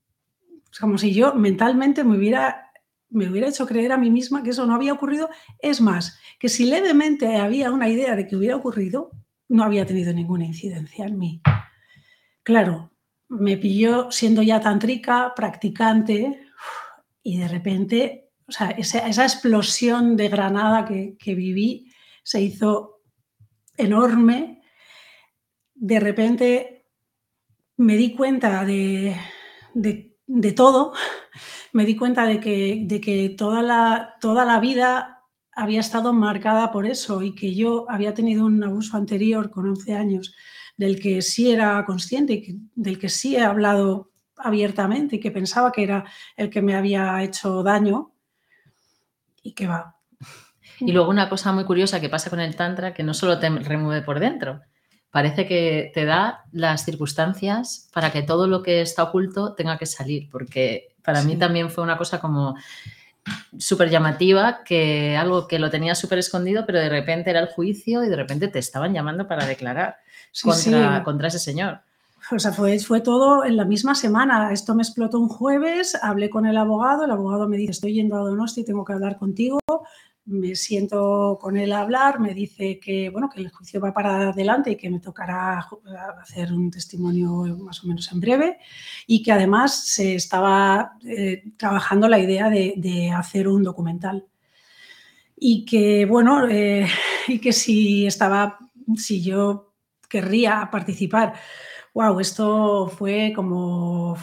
como 0.80 0.98
si 0.98 1.14
yo 1.14 1.34
mentalmente 1.34 2.04
me 2.04 2.18
hubiera, 2.18 2.72
me 3.10 3.30
hubiera 3.30 3.50
hecho 3.50 3.66
creer 3.66 3.92
a 3.92 3.98
mí 3.98 4.12
misma 4.12 4.44
que 4.44 4.52
eso 4.52 4.66
no 4.66 4.76
había 4.76 4.94
ocurrido. 4.94 5.30
Es 5.60 5.82
más, 5.82 6.20
que 6.40 6.50
si 6.50 6.66
levemente 6.66 7.38
había 7.38 7.72
una 7.72 7.90
idea 7.90 8.16
de 8.16 8.28
que 8.28 8.36
hubiera 8.36 8.56
ocurrido, 8.56 9.12
no 9.50 9.64
había 9.64 9.86
tenido 9.86 10.14
ninguna 10.14 10.46
incidencia 10.46 11.06
en 11.06 11.18
mí. 11.18 11.42
Claro, 12.44 12.92
me 13.30 13.58
pilló 13.58 14.12
siendo 14.12 14.42
ya 14.42 14.60
tantrica, 14.60 15.34
practicante, 15.36 16.42
y 17.24 17.40
de 17.40 17.48
repente, 17.48 18.32
o 18.48 18.52
sea, 18.52 18.70
esa, 18.70 19.24
explosión 19.24 20.16
de 20.16 20.30
granada 20.30 20.86
que, 20.86 21.18
que 21.20 21.36
viví 21.36 21.92
se 22.24 22.42
hizo 22.42 23.02
enorme. 23.76 24.62
De 25.74 26.00
repente 26.00 26.77
me 27.78 27.96
di 27.96 28.16
cuenta 28.16 28.66
de, 28.66 29.16
todo, 30.56 30.94
me 31.74 31.86
di 31.86 31.96
cuenta 31.96 32.26
de 32.26 32.40
que, 32.40 32.82
de 32.84 33.00
que 33.00 33.30
toda, 33.30 33.62
la, 33.62 34.16
toda 34.20 34.46
la 34.46 34.60
vida 34.60 35.24
había 35.54 35.80
estado 35.80 36.14
marcada 36.14 36.72
por 36.72 36.86
eso 36.86 37.22
y 37.22 37.34
que 37.34 37.56
yo 37.56 37.90
había 37.90 38.14
tenido 38.14 38.46
un 38.46 38.64
abuso 38.64 38.98
anterior 38.98 39.50
con 39.50 39.68
11 39.70 39.94
años 39.94 40.36
del 40.76 41.00
que 41.00 41.22
sí 41.22 41.52
era 41.52 41.84
consciente 41.86 42.34
y 42.34 42.60
del 42.76 43.00
que 43.00 43.10
sí 43.10 43.36
he 43.36 43.44
hablado 43.44 44.12
abiertamente 44.38 45.16
y 45.16 45.20
que 45.20 45.32
pensaba 45.32 45.72
que 45.72 45.84
era 45.84 46.06
el 46.36 46.50
que 46.50 46.62
me 46.62 46.76
había 46.76 47.24
hecho 47.24 47.64
daño 47.64 48.12
y 49.42 49.54
que 49.54 49.68
va. 49.68 49.96
Y 50.80 50.92
luego 50.92 51.10
una 51.10 51.30
cosa 51.30 51.52
muy 51.54 51.66
curiosa 51.66 52.00
que 52.00 52.10
pasa 52.10 52.30
con 52.30 52.40
el 52.40 52.56
tantra, 52.56 52.94
que 52.94 53.02
no 53.02 53.16
solo 53.16 53.40
te 53.40 53.50
remueve 53.50 54.04
por 54.04 54.20
dentro, 54.20 54.62
parece 55.18 55.48
que 55.48 55.90
te 55.96 56.06
da 56.06 56.46
las 56.52 56.86
circunstancias 56.86 57.90
para 57.92 58.12
que 58.12 58.22
todo 58.22 58.46
lo 58.46 58.62
que 58.62 58.82
está 58.82 59.02
oculto 59.02 59.54
tenga 59.54 59.80
que 59.80 59.88
salir, 59.88 60.30
porque 60.30 60.90
para 61.04 61.24
mí 61.24 61.36
también 61.36 61.72
fue 61.72 61.84
una 61.84 61.98
cosa 61.98 62.20
como 62.20 62.56
súper 63.58 63.90
llamativa, 63.90 64.64
que 64.64 65.18
algo 65.18 65.48
que 65.48 65.58
lo 65.58 65.72
tenía 65.72 65.96
súper 65.96 66.20
escondido, 66.20 66.68
pero 66.68 66.78
de 66.78 66.90
repente 66.90 67.32
era 67.32 67.40
el 67.40 67.48
juicio 67.48 68.04
y 68.04 68.10
de 68.10 68.16
repente 68.16 68.48
te 68.48 68.60
estaban 68.60 68.94
llamando 68.94 69.28
para 69.28 69.48
declarar 69.48 69.96
contra, 70.44 71.04
contra, 71.04 71.30
ese 71.30 71.40
señor. 71.40 71.80
O 72.30 72.38
sea, 72.38 72.52
fue, 72.52 72.78
fue 72.78 73.02
todo 73.02 73.44
en 73.44 73.58
la 73.58 73.66
misma 73.66 73.96
semana. 73.96 74.54
Esto 74.54 74.76
me 74.76 74.84
explotó 74.84 75.18
un 75.18 75.30
jueves, 75.30 75.98
hablé 76.00 76.30
con 76.30 76.46
el 76.46 76.58
abogado, 76.58 77.06
el 77.06 77.12
abogado 77.12 77.50
me 77.50 77.58
dice, 77.58 77.72
estoy 77.72 77.96
yendo 77.96 78.18
a 78.18 78.20
Donosti, 78.20 78.64
tengo 78.64 78.86
que 78.86 78.94
hablar 78.94 79.18
contigo 79.18 79.58
me 80.28 80.56
siento 80.56 81.38
con 81.42 81.58
él 81.58 81.72
a 81.72 81.80
hablar, 81.80 82.20
me 82.20 82.34
dice 82.34 82.80
que, 82.80 83.10
bueno, 83.10 83.30
que 83.30 83.40
el 83.42 83.50
juicio 83.50 83.80
va 83.80 83.94
para 83.94 84.30
adelante 84.30 84.72
y 84.72 84.76
que 84.76 84.90
me 84.90 85.00
tocará 85.00 85.66
hacer 86.22 86.52
un 86.54 86.70
testimonio 86.70 87.58
más 87.58 87.84
o 87.84 87.88
menos 87.88 88.12
en 88.12 88.20
breve 88.20 88.58
y 89.08 89.24
que 89.24 89.32
además 89.32 89.88
se 89.88 90.16
estaba 90.16 90.94
eh, 91.06 91.44
trabajando 91.58 92.10
la 92.10 92.20
idea 92.20 92.50
de, 92.50 93.12
hacer 93.16 93.48
un 93.48 93.64
documental. 93.64 94.26
Y 95.36 95.66
que, 95.66 96.06
bueno, 96.06 96.48
eh, 96.48 96.88
y 97.28 97.40
que 97.40 97.54
si 97.54 98.06
estaba, 98.06 98.58
si 98.96 99.24
yo 99.24 99.74
querría 100.10 100.70
participar, 100.72 101.34
wow, 101.98 102.20
esto 102.20 102.88
fue 102.90 103.34
como, 103.36 104.16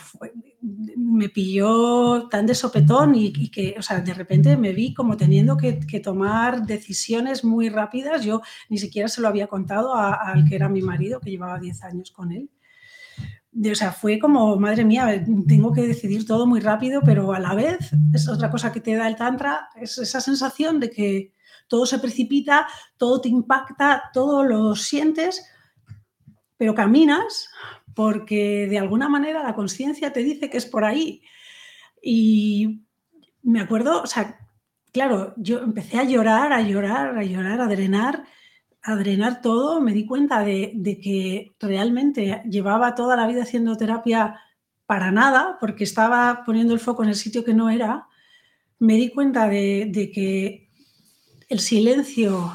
me 0.60 1.28
pilló 1.28 2.28
tan 2.28 2.46
de 2.46 2.54
sopetón 2.54 3.16
y, 3.16 3.50
que, 3.50 3.74
o 3.76 3.82
sea, 3.82 4.00
de 4.00 4.14
repente 4.14 4.56
me 4.56 4.72
vi 4.72 4.94
como 4.94 5.16
teniendo 5.16 5.56
que, 5.56 5.72
tomar 6.00 6.64
decisiones 6.64 7.42
muy 7.42 7.68
rápidas. 7.70 8.24
Yo 8.24 8.42
ni 8.68 8.78
siquiera 8.78 9.08
se 9.08 9.20
lo 9.20 9.26
había 9.26 9.48
contado 9.48 9.92
al 9.92 10.48
que 10.48 10.54
era 10.54 10.68
mi 10.68 10.82
marido, 10.82 11.18
que 11.18 11.30
llevaba 11.30 11.58
10 11.58 11.82
años 11.82 12.12
con 12.12 12.30
él. 12.30 12.48
o 13.68 13.74
sea, 13.74 13.90
fue 13.90 14.20
como, 14.20 14.54
madre 14.54 14.84
mía, 14.84 15.24
tengo 15.48 15.72
que 15.72 15.88
decidir 15.88 16.24
todo 16.24 16.46
muy 16.46 16.60
rápido, 16.60 17.00
pero 17.04 17.32
a 17.32 17.40
la 17.40 17.56
vez 17.56 17.90
es 18.12 18.28
otra 18.28 18.52
cosa 18.52 18.70
que 18.70 18.80
te 18.80 18.94
da 18.94 19.08
el 19.08 19.16
tantra, 19.16 19.68
es 19.74 19.98
esa 19.98 20.20
sensación 20.20 20.78
de 20.78 20.90
que 20.90 21.32
todo 21.66 21.86
se 21.86 21.98
precipita, 21.98 22.68
todo 22.96 23.20
te 23.20 23.30
impacta, 23.30 24.10
todo 24.12 24.44
lo 24.44 24.76
sientes, 24.76 25.44
pero 26.56 26.74
caminas 26.74 27.50
porque 27.94 28.66
de 28.68 28.78
alguna 28.78 29.08
manera 29.08 29.42
la 29.42 29.54
conciencia 29.54 30.12
te 30.12 30.22
dice 30.22 30.50
que 30.50 30.58
es 30.58 30.66
por 30.66 30.84
ahí. 30.84 31.22
Y 32.02 32.82
me 33.42 33.60
acuerdo, 33.60 34.02
o 34.02 34.06
sea, 34.06 34.38
claro, 34.92 35.34
yo 35.36 35.58
empecé 35.58 35.98
a 35.98 36.04
llorar, 36.04 36.52
a 36.52 36.60
llorar, 36.62 37.18
a 37.18 37.22
llorar, 37.24 37.60
a 37.60 37.66
drenar, 37.66 38.24
a 38.82 38.96
drenar 38.96 39.42
todo. 39.42 39.80
Me 39.80 39.92
di 39.92 40.06
cuenta 40.06 40.44
de, 40.44 41.00
que 41.02 41.56
realmente 41.60 42.42
llevaba 42.48 42.94
toda 42.94 43.16
la 43.16 43.26
vida 43.26 43.42
haciendo 43.42 43.76
terapia 43.76 44.40
para 44.86 45.10
nada, 45.10 45.56
porque 45.60 45.84
estaba 45.84 46.42
poniendo 46.44 46.74
el 46.74 46.80
foco 46.80 47.02
en 47.02 47.10
el 47.10 47.16
sitio 47.16 47.44
que 47.44 47.54
no 47.54 47.70
era. 47.70 48.06
Me 48.78 48.94
di 48.94 49.10
cuenta 49.10 49.48
de, 49.48 50.10
que 50.14 50.70
el 51.48 51.60
silencio 51.60 52.52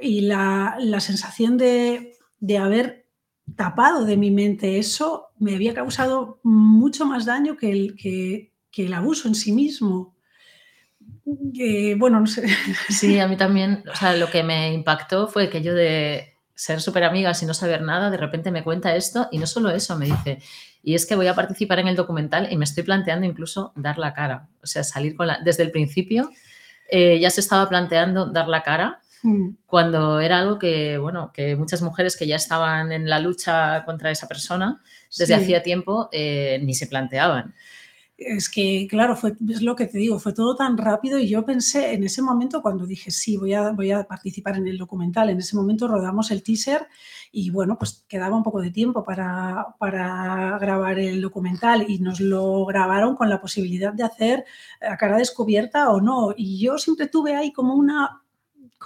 y 0.00 0.22
la, 0.22 0.78
sensación 1.00 1.56
de, 1.58 2.15
de 2.46 2.58
haber 2.58 3.06
tapado 3.56 4.04
de 4.04 4.16
mi 4.16 4.30
mente 4.30 4.78
eso, 4.78 5.28
me 5.38 5.54
había 5.54 5.74
causado 5.74 6.40
mucho 6.44 7.04
más 7.06 7.26
daño 7.26 7.56
que 7.56 7.70
el, 7.70 7.96
que, 7.96 8.52
el 8.76 8.94
abuso 8.94 9.26
en 9.26 9.34
sí 9.34 9.52
mismo. 9.52 10.14
bueno, 11.24 12.20
no 12.20 12.26
sé. 12.26 12.46
Sí, 12.88 13.18
a 13.18 13.26
mí 13.26 13.36
también, 13.36 13.82
o 13.92 13.96
sea, 13.96 14.16
lo 14.16 14.30
que 14.30 14.42
me 14.44 14.72
impactó 14.72 15.26
fue 15.26 15.50
que 15.50 15.60
yo 15.62 15.74
de 15.74 16.34
ser 16.54 16.80
súper 16.80 17.04
amiga 17.04 17.34
sin 17.34 17.48
no 17.48 17.54
saber 17.54 17.82
nada, 17.82 18.10
de 18.10 18.16
repente 18.16 18.50
me 18.50 18.62
cuenta 18.62 18.94
esto 18.94 19.28
y 19.30 19.38
no 19.38 19.46
solo 19.46 19.70
eso, 19.70 19.96
me 19.98 20.06
dice, 20.06 20.38
y 20.82 20.94
es 20.94 21.04
que 21.04 21.16
voy 21.16 21.26
a 21.26 21.34
participar 21.34 21.80
en 21.80 21.88
el 21.88 21.96
documental 21.96 22.50
y 22.50 22.56
me 22.56 22.64
estoy 22.64 22.84
planteando 22.84 23.26
incluso 23.26 23.72
dar 23.74 23.98
la 23.98 24.14
cara, 24.14 24.48
o 24.62 24.66
sea, 24.66 24.84
salir 24.84 25.16
con 25.16 25.26
la... 25.26 25.40
Desde 25.44 25.64
el 25.64 25.72
principio 25.72 26.30
eh, 26.88 27.18
ya 27.20 27.28
se 27.30 27.40
estaba 27.40 27.68
planteando 27.68 28.26
dar 28.26 28.48
la 28.48 28.62
cara 28.62 29.00
Mm. 29.26 29.56
cuando 29.66 30.20
era 30.20 30.38
algo 30.38 30.56
que, 30.56 30.98
bueno, 30.98 31.32
que 31.34 31.56
muchas 31.56 31.82
mujeres 31.82 32.16
que 32.16 32.28
ya 32.28 32.36
estaban 32.36 32.92
en 32.92 33.10
la 33.10 33.18
lucha 33.18 33.84
contra 33.84 34.12
esa 34.12 34.28
persona 34.28 34.80
desde 35.18 35.34
hacía 35.34 35.64
tiempo 35.64 36.08
eh, 36.12 36.60
ni 36.62 36.74
se 36.74 36.86
planteaban. 36.86 37.52
Es 38.16 38.48
que, 38.48 38.86
claro, 38.88 39.16
fue, 39.16 39.34
es 39.50 39.62
lo 39.62 39.74
que 39.74 39.86
te 39.86 39.98
digo, 39.98 40.20
fue 40.20 40.32
todo 40.32 40.54
tan 40.54 40.78
rápido 40.78 41.18
y 41.18 41.28
yo 41.28 41.44
pensé 41.44 41.92
en 41.92 42.04
ese 42.04 42.22
momento 42.22 42.62
cuando 42.62 42.86
dije, 42.86 43.10
sí, 43.10 43.36
voy 43.36 43.52
a, 43.52 43.72
voy 43.72 43.90
a 43.90 44.04
participar 44.04 44.58
en 44.58 44.68
el 44.68 44.78
documental, 44.78 45.28
en 45.28 45.38
ese 45.38 45.56
momento 45.56 45.88
rodamos 45.88 46.30
el 46.30 46.44
teaser 46.44 46.86
y 47.32 47.50
bueno, 47.50 47.76
pues 47.76 48.04
quedaba 48.08 48.36
un 48.36 48.44
poco 48.44 48.60
de 48.60 48.70
tiempo 48.70 49.02
para, 49.02 49.74
para 49.80 50.56
grabar 50.60 51.00
el 51.00 51.20
documental 51.20 51.84
y 51.88 51.98
nos 51.98 52.20
lo 52.20 52.64
grabaron 52.64 53.16
con 53.16 53.28
la 53.28 53.40
posibilidad 53.40 53.92
de 53.92 54.04
hacer 54.04 54.44
a 54.80 54.96
cara 54.96 55.18
descubierta 55.18 55.90
o 55.90 56.00
no. 56.00 56.32
Y 56.36 56.60
yo 56.60 56.78
siempre 56.78 57.08
tuve 57.08 57.34
ahí 57.34 57.52
como 57.52 57.74
una 57.74 58.22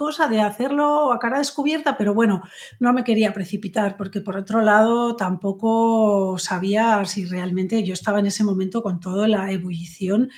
cosa 0.01 0.27
de 0.27 0.41
hacerlo 0.41 1.13
a 1.13 1.19
cara 1.19 1.37
descubierta, 1.37 1.95
pero 1.95 2.15
bueno, 2.15 2.41
no 2.79 2.91
me 2.91 3.03
quería 3.03 3.35
precipitar 3.35 3.97
porque 3.97 4.19
por 4.19 4.35
otro 4.35 4.61
lado 4.61 5.15
tampoco 5.15 6.39
sabía 6.39 7.05
si 7.05 7.25
realmente 7.25 7.83
yo 7.83 7.93
estaba 7.93 8.17
en 8.19 8.25
ese 8.25 8.43
momento 8.43 8.81
con 8.81 8.99
toda 8.99 9.27
la 9.27 9.51
ebullición 9.51 10.31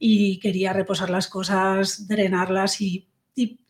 y 0.00 0.40
quería 0.40 0.72
reposar 0.72 1.10
las 1.10 1.28
cosas, 1.28 2.08
drenarlas 2.08 2.80
y, 2.80 3.06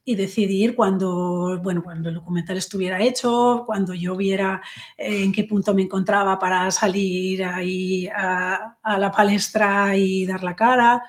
decidir 0.07 0.75
cuando, 0.75 1.61
bueno, 1.63 1.83
cuando 1.83 2.09
el 2.09 2.15
documental 2.15 2.57
estuviera 2.57 3.03
hecho, 3.03 3.65
cuando 3.67 3.93
yo 3.93 4.17
viera 4.17 4.63
eh, 4.97 5.25
en 5.25 5.33
qué 5.33 5.45
punto 5.45 5.75
me 5.75 5.83
encontraba 5.83 6.39
para 6.39 6.71
salir 6.71 7.45
ahí 7.45 8.09
a, 8.09 8.79
a 8.83 8.99
la 8.99 9.13
palestra 9.13 9.95
y 9.95 10.25
dar 10.25 10.43
la 10.43 10.57
cara. 10.57 11.03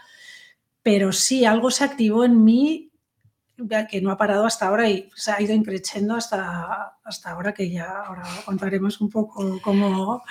Pero 0.83 1.13
sí, 1.13 1.45
algo 1.45 1.71
se 1.71 1.85
activó 1.85 2.25
en 2.25 2.43
mí 2.43 2.88
que 3.89 4.01
no 4.01 4.11
ha 4.11 4.17
parado 4.17 4.45
hasta 4.45 4.67
ahora 4.67 4.89
y 4.89 5.09
se 5.15 5.31
ha 5.31 5.41
ido 5.41 5.53
increciendo 5.53 6.15
hasta, 6.15 6.97
hasta 7.03 7.31
ahora 7.31 7.53
que 7.53 7.69
ya 7.69 8.03
ahora 8.05 8.23
contaremos 8.45 9.01
un 9.01 9.09
poco 9.09 9.59
cómo, 9.61 10.23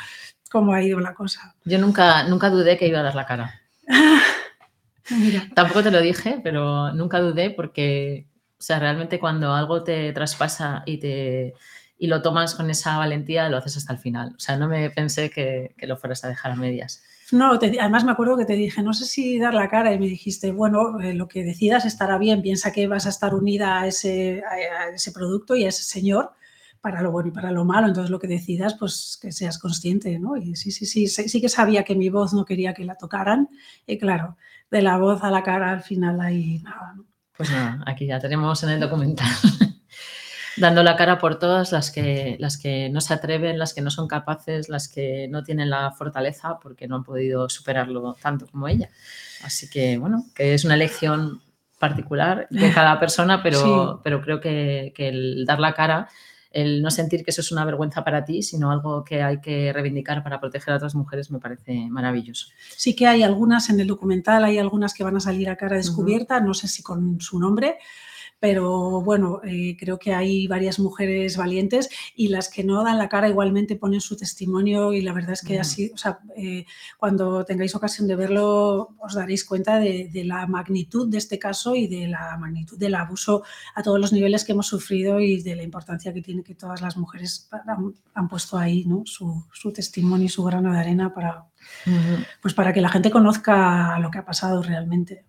cómo 0.51 0.73
ha 0.73 0.83
ido 0.83 1.01
la 1.01 1.15
cosa. 1.15 1.55
Yo 1.65 1.79
nunca, 1.79 2.25
nunca 2.25 2.51
dudé 2.51 2.77
que 2.77 2.89
iba 2.89 3.01
a 3.01 3.03
dar 3.03 3.15
la 3.15 3.27
cara. 3.27 3.61
Tampoco 5.55 5.83
te 5.83 5.91
lo 5.91 6.01
dije, 6.01 6.41
pero 6.43 6.93
nunca 6.93 7.21
dudé 7.21 7.51
porque, 7.51 8.29
o 8.59 8.63
sea, 8.63 8.79
realmente 8.79 9.19
cuando 9.19 9.55
algo 9.55 9.83
te 9.83 10.13
traspasa 10.13 10.83
y, 10.87 10.99
te, 10.99 11.55
y 11.99 12.07
lo 12.07 12.23
tomas 12.23 12.55
con 12.55 12.71
esa 12.71 12.99
valentía, 12.99 13.49
lo 13.49 13.57
haces 13.57 13.77
hasta 13.77 13.93
el 13.93 13.99
final. 13.99 14.35
O 14.37 14.41
sea, 14.41 14.57
no 14.57 14.69
me 14.69 14.91
pensé 14.91 15.31
que, 15.31 15.75
que 15.79 15.87
lo 15.87 15.97
fueras 15.97 16.25
a 16.25 16.29
dejar 16.29 16.53
a 16.53 16.57
medias. 16.57 17.03
No, 17.31 17.53
además 17.53 18.05
me 18.05 18.13
acuerdo 18.13 18.39
que 18.39 18.47
te 18.47 18.55
dije, 18.55 18.83
no 18.83 18.95
sé 18.95 19.05
si 19.05 19.39
dar 19.39 19.53
la 19.53 19.69
cara 19.69 19.93
y 19.93 19.99
me 19.99 20.07
dijiste, 20.07 20.51
bueno, 20.51 20.99
eh, 21.01 21.13
lo 21.13 21.29
que 21.29 21.45
decidas 21.45 21.85
estará 21.85 22.17
bien, 22.17 22.41
piensa 22.41 22.73
que 22.73 22.89
vas 22.89 23.05
a 23.07 23.11
estar 23.11 23.35
unida 23.35 23.81
a 23.81 23.87
ese, 23.87 24.43
a 24.51 24.89
ese 24.89 25.13
producto 25.13 25.55
y 25.55 25.65
a 25.65 25.69
ese 25.69 25.83
señor 25.83 26.33
para 26.81 27.03
lo 27.03 27.11
bueno 27.11 27.29
y 27.29 27.33
para 27.33 27.51
lo 27.51 27.65
malo. 27.65 27.89
Entonces, 27.89 28.11
lo 28.11 28.19
que 28.19 28.29
decidas, 28.29 28.75
pues 28.75 29.19
que 29.21 29.33
seas 29.33 29.59
consciente, 29.59 30.19
¿no? 30.19 30.37
Y 30.37 30.57
sí, 30.57 30.71
sí, 30.71 30.87
sí, 30.87 31.07
sí, 31.07 31.41
que 31.41 31.49
sabía 31.49 31.85
que 31.85 31.95
mi 31.95 32.09
voz 32.09 32.33
no 32.33 32.45
quería 32.45 32.73
que 32.73 32.85
la 32.85 32.95
tocaran. 32.95 33.49
Y 33.87 33.99
claro, 33.99 34.37
de 34.71 34.83
la 34.83 34.97
voz 34.97 35.23
a 35.23 35.31
la 35.31 35.43
cara 35.43 35.71
al 35.71 35.83
final 35.83 36.21
hay 36.21 36.61
nada, 36.61 36.95
¿no? 36.97 37.05
Pues 37.37 37.51
nada, 37.51 37.83
aquí 37.87 38.07
ya 38.07 38.19
tenemos 38.19 38.63
en 38.65 38.71
el 38.71 38.81
documental. 38.81 39.29
Dando 40.61 40.83
la 40.83 40.97
cara 40.97 41.19
por 41.19 41.39
todas 41.39 41.73
las 41.73 41.91
que, 41.91 42.37
las 42.39 42.57
que 42.59 42.89
no 42.89 43.01
se 43.01 43.15
atreven, 43.15 43.59
las 43.59 43.75
que 43.75 43.81
no 43.81 43.91
son 43.91 44.09
capaces, 44.09 44.69
las 44.69 44.89
que 44.89 45.29
no 45.29 45.43
tienen 45.43 45.71
la 45.71 45.91
fortaleza 45.93 46.59
porque 46.61 46.89
no 46.89 46.97
han 46.97 47.05
podido 47.05 47.49
superarlo 47.49 48.17
tanto 48.21 48.47
como 48.47 48.69
ella. 48.69 48.91
Así 49.43 49.69
que, 49.69 49.99
bueno, 49.99 50.27
que 50.35 50.55
es 50.55 50.65
una 50.65 50.75
elección 50.75 51.43
particular 51.79 52.47
de 52.51 52.73
cada 52.73 52.99
persona, 52.99 53.41
pero, 53.43 54.01
pero 54.03 54.21
creo 54.21 54.41
que, 54.41 54.93
que, 54.95 55.09
el 55.09 55.45
dar 55.47 55.61
la 55.61 55.75
cara 55.75 56.09
el 56.51 56.83
no 56.83 56.91
sentir 56.91 57.25
que 57.25 57.31
eso 57.31 57.41
es 57.41 57.53
una 57.53 57.65
vergüenza 57.65 58.03
para 58.05 58.25
ti, 58.25 58.43
sino 58.43 58.71
algo 58.71 59.05
que 59.05 59.23
hay 59.23 59.41
que 59.41 59.73
reivindicar 59.73 60.23
para 60.23 60.41
proteger 60.41 60.73
a 60.73 60.77
otras 60.77 60.95
mujeres, 60.95 61.31
me 61.31 61.39
parece 61.39 61.89
maravilloso. 61.91 62.49
Sí 62.75 62.97
que 62.97 63.07
hay 63.07 63.23
algunas 63.23 63.69
en 63.71 63.81
el 63.81 63.87
documental, 63.87 64.45
hay 64.45 64.59
algunas 64.59 64.95
que 64.95 65.05
van 65.05 65.17
a 65.17 65.21
salir 65.21 65.51
a 65.51 65.57
cara 65.57 65.77
descubierta, 65.77 66.41
no 66.41 66.55
sé 66.55 66.67
si 66.69 66.83
con 66.83 67.21
su 67.21 67.39
nombre, 67.39 67.79
pero 68.41 69.01
bueno, 69.03 69.41
eh, 69.45 69.77
creo 69.79 69.99
que 69.99 70.15
hay 70.15 70.47
varias 70.47 70.79
mujeres 70.79 71.37
valientes 71.37 71.89
y 72.15 72.29
las 72.29 72.49
que 72.49 72.63
no 72.63 72.85
dan 72.85 72.99
la 72.99 73.09
cara 73.09 73.29
igualmente 73.29 73.77
ponen 73.77 74.01
su 74.01 74.17
testimonio 74.17 74.93
y 74.93 75.01
la 75.01 75.13
verdad 75.13 75.33
es 75.33 75.43
que 75.43 75.59
así, 75.59 75.91
o 75.93 75.97
sea, 75.97 76.21
eh, 76.37 76.65
cuando 76.99 77.45
tengáis 77.45 77.75
ocasión 77.75 78.07
de 78.07 78.17
verlo 78.17 78.95
os 78.99 79.15
daréis 79.15 79.45
cuenta 79.45 79.79
de, 79.79 80.11
la 80.25 80.47
magnitud 80.47 81.09
de 81.09 81.19
este 81.19 81.39
caso 81.39 81.75
y 81.75 81.87
de 81.87 82.09
la 82.09 82.37
magnitud 82.39 82.79
del 82.79 82.95
abuso 82.95 83.45
a 83.75 83.83
todos 83.83 84.01
los 84.01 84.13
niveles 84.13 84.45
que 84.45 84.53
hemos 84.53 84.67
sufrido 84.67 85.21
y 85.21 85.43
de 85.43 85.57
la 85.57 85.63
importancia 85.63 86.13
que 86.13 86.23
tiene 86.23 86.43
que 86.43 86.55
todas 86.55 86.81
las 86.81 86.97
mujeres 86.97 87.49
han, 88.15 88.29
puesto 88.29 88.59
ahí 88.59 88.85
¿no? 88.85 89.03
su, 89.05 89.73
testimonio 89.73 90.27
y 90.27 90.29
su 90.29 90.45
grano 90.45 90.73
de 90.73 90.79
arena 90.79 91.15
para, 91.15 91.47
pues 92.43 92.53
para 92.53 92.73
que 92.73 92.81
la 92.81 92.89
gente 92.89 93.11
conozca 93.11 93.99
lo 94.01 94.11
que 94.11 94.19
ha 94.19 94.25
pasado 94.25 94.63
realmente. 94.63 95.25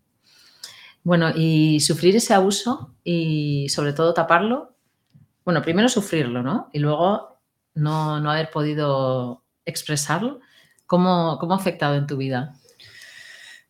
Bueno, 1.03 1.31
y 1.35 1.79
sufrir 1.79 2.15
ese 2.15 2.33
abuso 2.33 2.93
y 3.03 3.67
sobre 3.69 3.93
todo 3.93 4.13
taparlo, 4.13 4.75
bueno, 5.45 5.61
primero 5.61 5.89
sufrirlo, 5.89 6.43
¿no? 6.43 6.69
Y 6.73 6.79
luego 6.79 7.39
no, 7.73 8.15
haber 8.29 8.51
podido 8.51 9.43
expresarlo. 9.65 10.39
¿Cómo, 10.85 11.37
¿Cómo, 11.39 11.53
ha 11.53 11.57
afectado 11.57 11.95
en 11.95 12.07
tu 12.07 12.17
vida? 12.17 12.53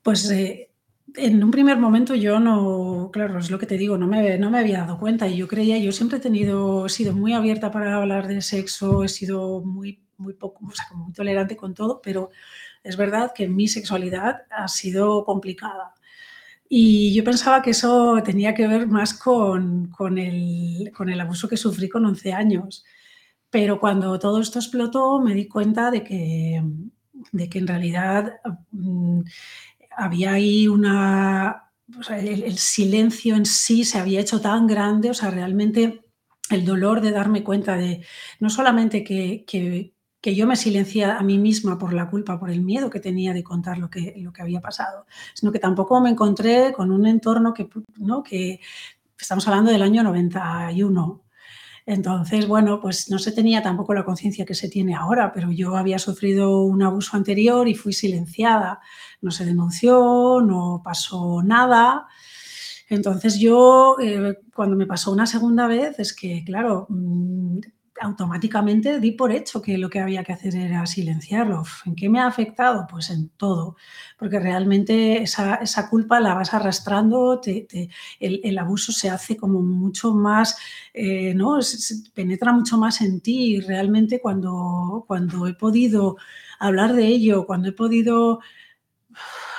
Pues 0.01 0.29
eh, 0.31 0.69
en 1.15 1.43
un 1.43 1.51
primer 1.51 1.77
momento 1.77 2.15
yo 2.15 2.39
no, 2.39 3.09
claro, 3.11 3.39
es 3.39 3.51
lo 3.51 3.59
que 3.59 3.65
te 3.65 3.77
digo, 3.77 3.97
no 3.97 4.07
me, 4.07 4.37
no 4.37 4.49
me 4.49 4.59
había 4.59 4.79
dado 4.79 4.97
cuenta 4.97 5.27
y 5.27 5.37
yo 5.37 5.47
creía, 5.47 5.77
yo 5.77 5.91
siempre 5.91 6.17
he 6.17 6.21
tenido, 6.21 6.85
he 6.85 6.89
sido 6.89 7.13
muy 7.13 7.33
abierta 7.33 7.71
para 7.71 7.95
hablar 7.95 8.27
de 8.27 8.41
sexo, 8.41 9.03
he 9.03 9.09
sido 9.09 9.61
muy, 9.61 10.01
muy 10.17 10.33
poco, 10.33 10.65
o 10.65 10.71
sea, 10.71 10.85
muy 10.95 11.13
tolerante 11.13 11.55
con 11.57 11.73
todo, 11.73 12.01
pero 12.01 12.29
es 12.83 12.95
verdad 12.97 13.31
que 13.33 13.47
mi 13.47 13.67
sexualidad 13.67 14.43
ha 14.49 14.67
sido 14.67 15.25
complicada. 15.25 15.93
Y 16.69 17.13
yo 17.15 17.23
pensaba 17.23 17.63
que 17.63 17.71
eso 17.71 18.21
tenía 18.23 18.53
que 18.53 18.67
ver 18.67 18.87
más 18.87 19.15
con, 19.15 19.87
con, 19.89 20.19
el, 20.19 20.91
con, 20.95 21.09
el, 21.09 21.19
abuso 21.19 21.49
que 21.49 21.57
sufrí 21.57 21.89
con 21.89 22.05
11 22.05 22.31
años. 22.33 22.85
Pero 23.49 23.79
cuando 23.79 24.19
todo 24.19 24.39
esto 24.39 24.59
explotó 24.59 25.19
me 25.19 25.33
di 25.33 25.47
cuenta 25.47 25.89
de 25.89 26.03
que, 26.03 26.63
de 27.31 27.49
que 27.49 27.59
en 27.59 27.67
realidad 27.67 28.39
mm, 28.71 29.21
había 29.97 30.33
ahí 30.33 30.67
una... 30.67 31.71
O 31.99 32.03
sea, 32.03 32.19
el, 32.19 32.43
el, 32.43 32.57
silencio 32.59 33.35
en 33.35 33.47
sí 33.47 33.83
se 33.83 33.97
había 33.97 34.21
hecho 34.21 34.39
tan 34.39 34.67
grande, 34.67 35.09
o 35.09 35.13
sea, 35.15 35.31
realmente 35.31 36.05
el 36.51 36.65
dolor 36.65 37.01
de 37.01 37.11
darme 37.11 37.43
cuenta 37.43 37.77
de 37.77 38.05
no 38.39 38.51
solamente 38.51 39.03
que, 39.03 39.43
que 39.47 39.93
que 40.21 40.35
yo 40.35 40.45
me 40.47 40.55
silencié 40.55 41.05
a 41.05 41.21
mí 41.21 41.37
misma 41.37 41.77
por 41.77 41.93
la 41.93 42.09
culpa, 42.09 42.39
por 42.39 42.49
el 42.49 42.61
miedo 42.61 42.89
que 42.89 42.99
tenía 42.99 43.33
de 43.33 43.43
contar 43.43 43.77
lo 43.77 43.89
que, 43.89 44.15
lo 44.17 44.33
que 44.33 44.41
había 44.41 44.59
pasado, 44.61 45.05
sino 45.33 45.51
que 45.51 45.59
tampoco 45.59 46.01
me 46.01 46.09
encontré 46.09 46.73
con 46.73 46.91
un 46.91 47.05
entorno 47.05 47.53
que, 47.53 47.69
¿no? 47.97 48.21
que 48.23 48.59
estamos 49.17 49.47
hablando 49.47 49.71
del 49.71 49.81
año 49.81 50.03
91. 50.03 51.23
Entonces, 51.85 52.47
bueno, 52.47 52.79
pues 52.79 53.09
no 53.09 53.17
se 53.17 53.31
tenía 53.31 53.63
tampoco 53.63 53.93
la 53.93 54.05
conciencia 54.05 54.45
que 54.45 54.53
se 54.53 54.69
tiene 54.69 54.93
ahora, 54.93 55.31
pero 55.33 55.51
yo 55.51 55.75
había 55.75 55.97
sufrido 55.97 56.61
un 56.61 56.83
abuso 56.83 57.17
anterior 57.17 57.67
y 57.67 57.73
fui 57.73 57.93
silenciada. 57.93 58.79
No 59.21 59.31
se 59.31 59.45
denunció, 59.45 60.41
no 60.41 60.81
pasó 60.83 61.41
nada. 61.41 62.07
Entonces 62.89 63.39
yo, 63.39 63.97
eh, 64.01 64.39
cuando 64.53 64.75
me 64.75 64.85
pasó 64.85 65.11
una 65.11 65.25
segunda 65.25 65.67
vez, 65.67 65.97
es 65.99 66.13
que, 66.13 66.43
claro, 66.45 66.85
mm, 66.89 67.59
automáticamente 68.01 68.99
di 68.99 69.11
por 69.11 69.31
hecho 69.31 69.61
que 69.61 69.77
lo 69.77 69.89
que 69.89 69.99
había 69.99 70.23
que 70.23 70.33
hacer 70.33 70.55
era 70.55 70.85
silenciarlo. 70.85 71.63
¿En 71.85 71.95
qué 71.95 72.09
me 72.09 72.19
ha 72.19 72.27
afectado? 72.27 72.87
Pues 72.89 73.09
en 73.09 73.29
todo, 73.29 73.75
porque 74.17 74.39
realmente 74.39 75.21
esa, 75.21 75.89
culpa 75.89 76.19
la 76.19 76.33
vas 76.33 76.53
arrastrando, 76.53 77.41
el, 78.19 78.57
abuso 78.57 78.91
se 78.91 79.09
hace 79.09 79.37
como 79.37 79.61
mucho 79.61 80.13
más, 80.13 80.57
eh, 80.93 81.33
¿no? 81.33 81.59
Penetra 82.13 82.53
mucho 82.53 82.77
más 82.77 83.01
en 83.01 83.21
ti 83.21 83.55
y 83.55 83.61
realmente 83.61 84.19
cuando, 84.19 85.03
cuando 85.07 85.47
he 85.47 85.53
podido 85.53 86.17
hablar 86.59 86.93
de 86.93 87.05
ello, 87.07 87.45
cuando 87.45 87.69
he 87.69 87.73
podido 87.73 88.39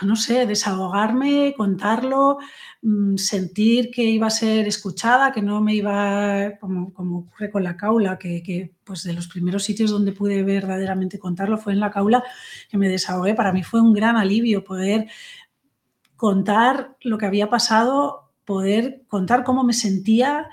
no 0.03 0.17
sé, 0.17 0.47
desahogarme, 0.47 1.55
contarlo, 1.57 2.39
mm, 2.83 3.17
sentir 3.17 3.91
que 3.91 4.03
iba 4.03 4.27
a 4.27 4.31
ser 4.31 4.67
escuchada, 4.67 5.33
que 5.33 5.43
no 5.43 5.61
me 5.61 5.75
iba, 5.75 6.59
como, 6.61 6.93
como 6.93 7.19
ocurre 7.21 7.51
con 7.51 7.65
la 7.65 7.77
caula, 7.77 8.19
que, 8.19 8.73
pues 8.85 9.03
de 9.05 9.13
los 9.13 9.29
primeros 9.29 9.65
sitios 9.65 9.91
donde 9.91 10.13
pude 10.13 10.43
verdaderamente 10.43 11.19
contarlo 11.19 11.59
fue 11.59 11.73
en 11.73 11.81
la 11.81 11.91
caula, 11.91 12.25
que 12.69 12.79
me 12.79 12.89
desahogué. 12.89 13.35
Para 13.35 13.53
mí 13.53 13.63
fue 13.63 13.81
un 13.81 13.93
gran 13.93 14.17
alivio 14.17 14.65
poder 14.65 15.09
contar 16.17 16.97
lo 17.03 17.19
que 17.19 17.27
había 17.27 17.49
pasado, 17.49 18.31
poder 18.45 19.03
contar 19.09 19.45
cómo 19.45 19.65
me 19.65 19.73
sentía, 19.73 20.49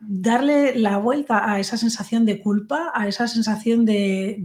darle 0.00 0.74
la 0.76 0.96
vuelta 0.96 1.50
a 1.50 1.60
esa 1.60 1.76
sensación 1.76 2.24
de 2.24 2.40
culpa, 2.40 2.90
a 2.94 3.06
esa 3.06 3.28
sensación 3.28 3.84
de, 3.84 4.42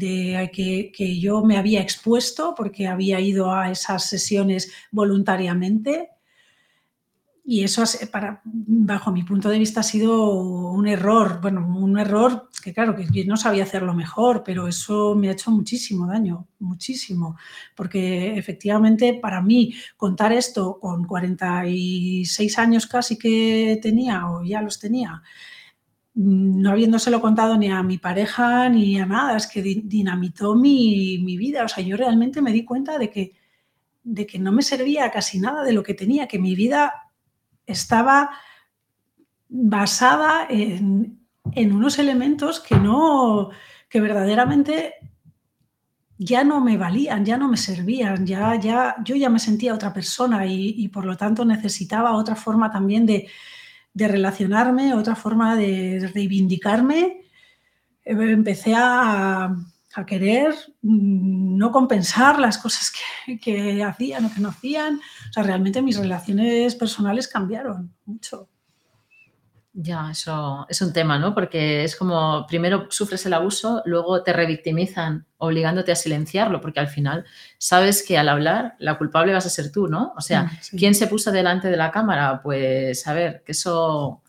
que, 0.53 1.19
yo 1.19 1.43
me 1.43 1.57
había 1.57 1.81
expuesto 1.81 2.53
porque 2.55 2.87
había 2.87 3.19
ido 3.21 3.53
a 3.53 3.71
esas 3.71 4.07
sesiones 4.07 4.71
voluntariamente. 4.91 6.09
Y 7.47 7.63
eso, 7.63 7.83
para, 8.11 8.41
bajo 8.43 9.11
mi 9.11 9.21
punto 9.21 9.49
de 9.49 9.59
vista, 9.59 9.81
ha 9.81 9.83
sido 9.83 10.31
un 10.31 10.87
error. 10.87 11.39
Bueno, 11.41 11.67
un 11.77 11.99
error 11.99 12.49
que, 12.63 12.73
claro, 12.73 12.95
que 12.95 13.25
no 13.25 13.37
sabía 13.37 13.63
hacerlo 13.63 13.93
mejor, 13.93 14.41
pero 14.43 14.67
eso 14.67 15.13
me 15.13 15.29
ha 15.29 15.33
hecho 15.33 15.51
muchísimo 15.51 16.07
daño, 16.07 16.47
muchísimo. 16.57 17.37
Porque 17.75 18.35
efectivamente, 18.35 19.19
para 19.21 19.43
mí, 19.43 19.75
contar 19.95 20.33
esto 20.33 20.79
con 20.79 21.05
46 21.05 22.57
años 22.57 22.87
casi 22.87 23.15
que 23.15 23.77
tenía, 23.79 24.27
o 24.27 24.43
ya 24.43 24.63
los 24.63 24.79
tenía, 24.79 25.21
no 26.15 26.71
habiéndoselo 26.71 27.21
contado 27.21 27.57
ni 27.57 27.69
a 27.69 27.83
mi 27.83 27.99
pareja 27.99 28.69
ni 28.69 28.99
a 28.99 29.05
nada, 29.05 29.37
es 29.37 29.45
que 29.45 29.61
dinamitó 29.61 30.55
mi, 30.55 31.19
mi, 31.19 31.37
vida. 31.37 31.63
O 31.63 31.67
sea, 31.67 31.83
yo 31.83 31.95
realmente 31.95 32.41
me 32.41 32.53
di 32.53 32.65
cuenta 32.65 32.97
de 32.97 33.11
que, 33.11 33.33
de 34.03 34.25
que 34.25 34.39
no 34.39 34.51
me 34.51 34.63
servía 34.63 35.11
casi 35.11 35.39
nada 35.39 35.63
de 35.63 35.73
lo 35.73 35.83
que 35.83 35.93
tenía, 35.93 36.27
que 36.27 36.39
mi 36.39 36.55
vida 36.55 37.04
estaba 37.65 38.31
basada 39.47 40.47
en, 40.49 41.19
unos 41.55 41.99
elementos 41.99 42.59
que 42.59 42.75
no, 42.75 43.49
que 43.89 44.01
verdaderamente 44.01 44.95
ya 46.17 46.43
no 46.43 46.61
me 46.61 46.77
valían, 46.77 47.25
ya 47.25 47.37
no 47.37 47.47
me 47.47 47.57
servían, 47.57 48.25
ya, 48.25 48.55
ya, 48.55 48.95
yo 49.03 49.15
ya 49.15 49.29
me 49.29 49.39
sentía 49.39 49.73
otra 49.73 49.93
persona 49.93 50.45
y 50.45 50.87
por 50.87 51.05
lo 51.05 51.17
tanto 51.17 51.45
necesitaba 51.45 52.15
otra 52.15 52.35
forma 52.35 52.71
también 52.71 53.05
de, 53.05 53.27
de 53.95 54.09
relacionarme, 54.09 54.93
otra 54.93 55.15
forma 55.15 55.55
de 55.55 56.11
reivindicarme. 56.13 57.21
Eh, 58.03 58.13
empecé 58.13 58.73
a, 58.75 59.55
querer 60.03 60.55
mm, 60.81 61.57
no 61.57 61.71
compensar 61.71 62.39
las 62.39 62.57
cosas 62.57 62.91
que, 62.91 63.39
que, 63.39 63.83
hacían 63.83 64.25
o 64.25 64.33
que 64.33 64.41
no 64.41 64.49
hacían. 64.49 64.99
O 65.29 65.33
sea, 65.33 65.43
realmente 65.43 65.83
mis 65.83 65.97
relaciones 65.97 66.73
personales 66.73 67.27
cambiaron 67.27 67.93
mucho. 68.05 68.49
Ya, 69.77 70.09
eso 70.09 70.65
es 70.69 70.81
un 70.81 70.93
tema, 70.93 71.19
¿no? 71.19 71.35
Porque 71.35 71.83
es 71.83 71.97
como, 71.97 72.45
primero 72.47 72.87
sufres 72.89 73.25
el 73.25 73.33
abuso, 73.33 73.81
luego 73.83 74.23
te 74.23 74.31
revictimizan 74.31 75.27
obligándote 75.37 75.91
a 75.91 75.97
silenciarlo, 75.97 76.61
porque 76.61 76.79
al 76.79 76.87
final 76.87 77.25
sabes 77.57 78.01
que 78.01 78.17
al 78.17 78.29
hablar 78.29 78.75
la 78.79 78.97
culpable 78.97 79.33
vas 79.33 79.45
a 79.45 79.49
ser 79.49 79.73
tú, 79.73 79.87
¿no? 79.87 80.13
O 80.15 80.21
sea, 80.21 80.43
mm, 80.43 80.77
¿quién 80.77 80.95
se 80.95 81.07
puso 81.07 81.29
delante 81.29 81.67
de 81.67 81.75
la 81.75 81.91
cámara? 81.91 82.41
Pues 82.41 83.05
a 83.05 83.13
ver, 83.13 83.43
que 83.45 83.51
eso... 83.51 84.21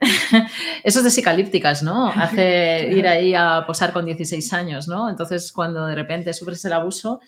eso 0.84 0.98
es 0.98 1.04
de 1.04 1.10
psicalípticas, 1.10 1.82
¿no? 1.82 2.08
Hace 2.14 2.88
ir 2.90 3.06
ahí 3.06 3.34
a 3.34 3.64
posar 3.66 3.92
con 3.92 4.06
16 4.06 4.52
años, 4.52 4.88
¿no? 4.88 5.08
Entonces, 5.10 5.52
cuando 5.52 5.86
de 5.86 5.94
repente 5.94 6.32
sufres 6.32 6.64
el 6.64 6.72
abuso, 6.72 7.20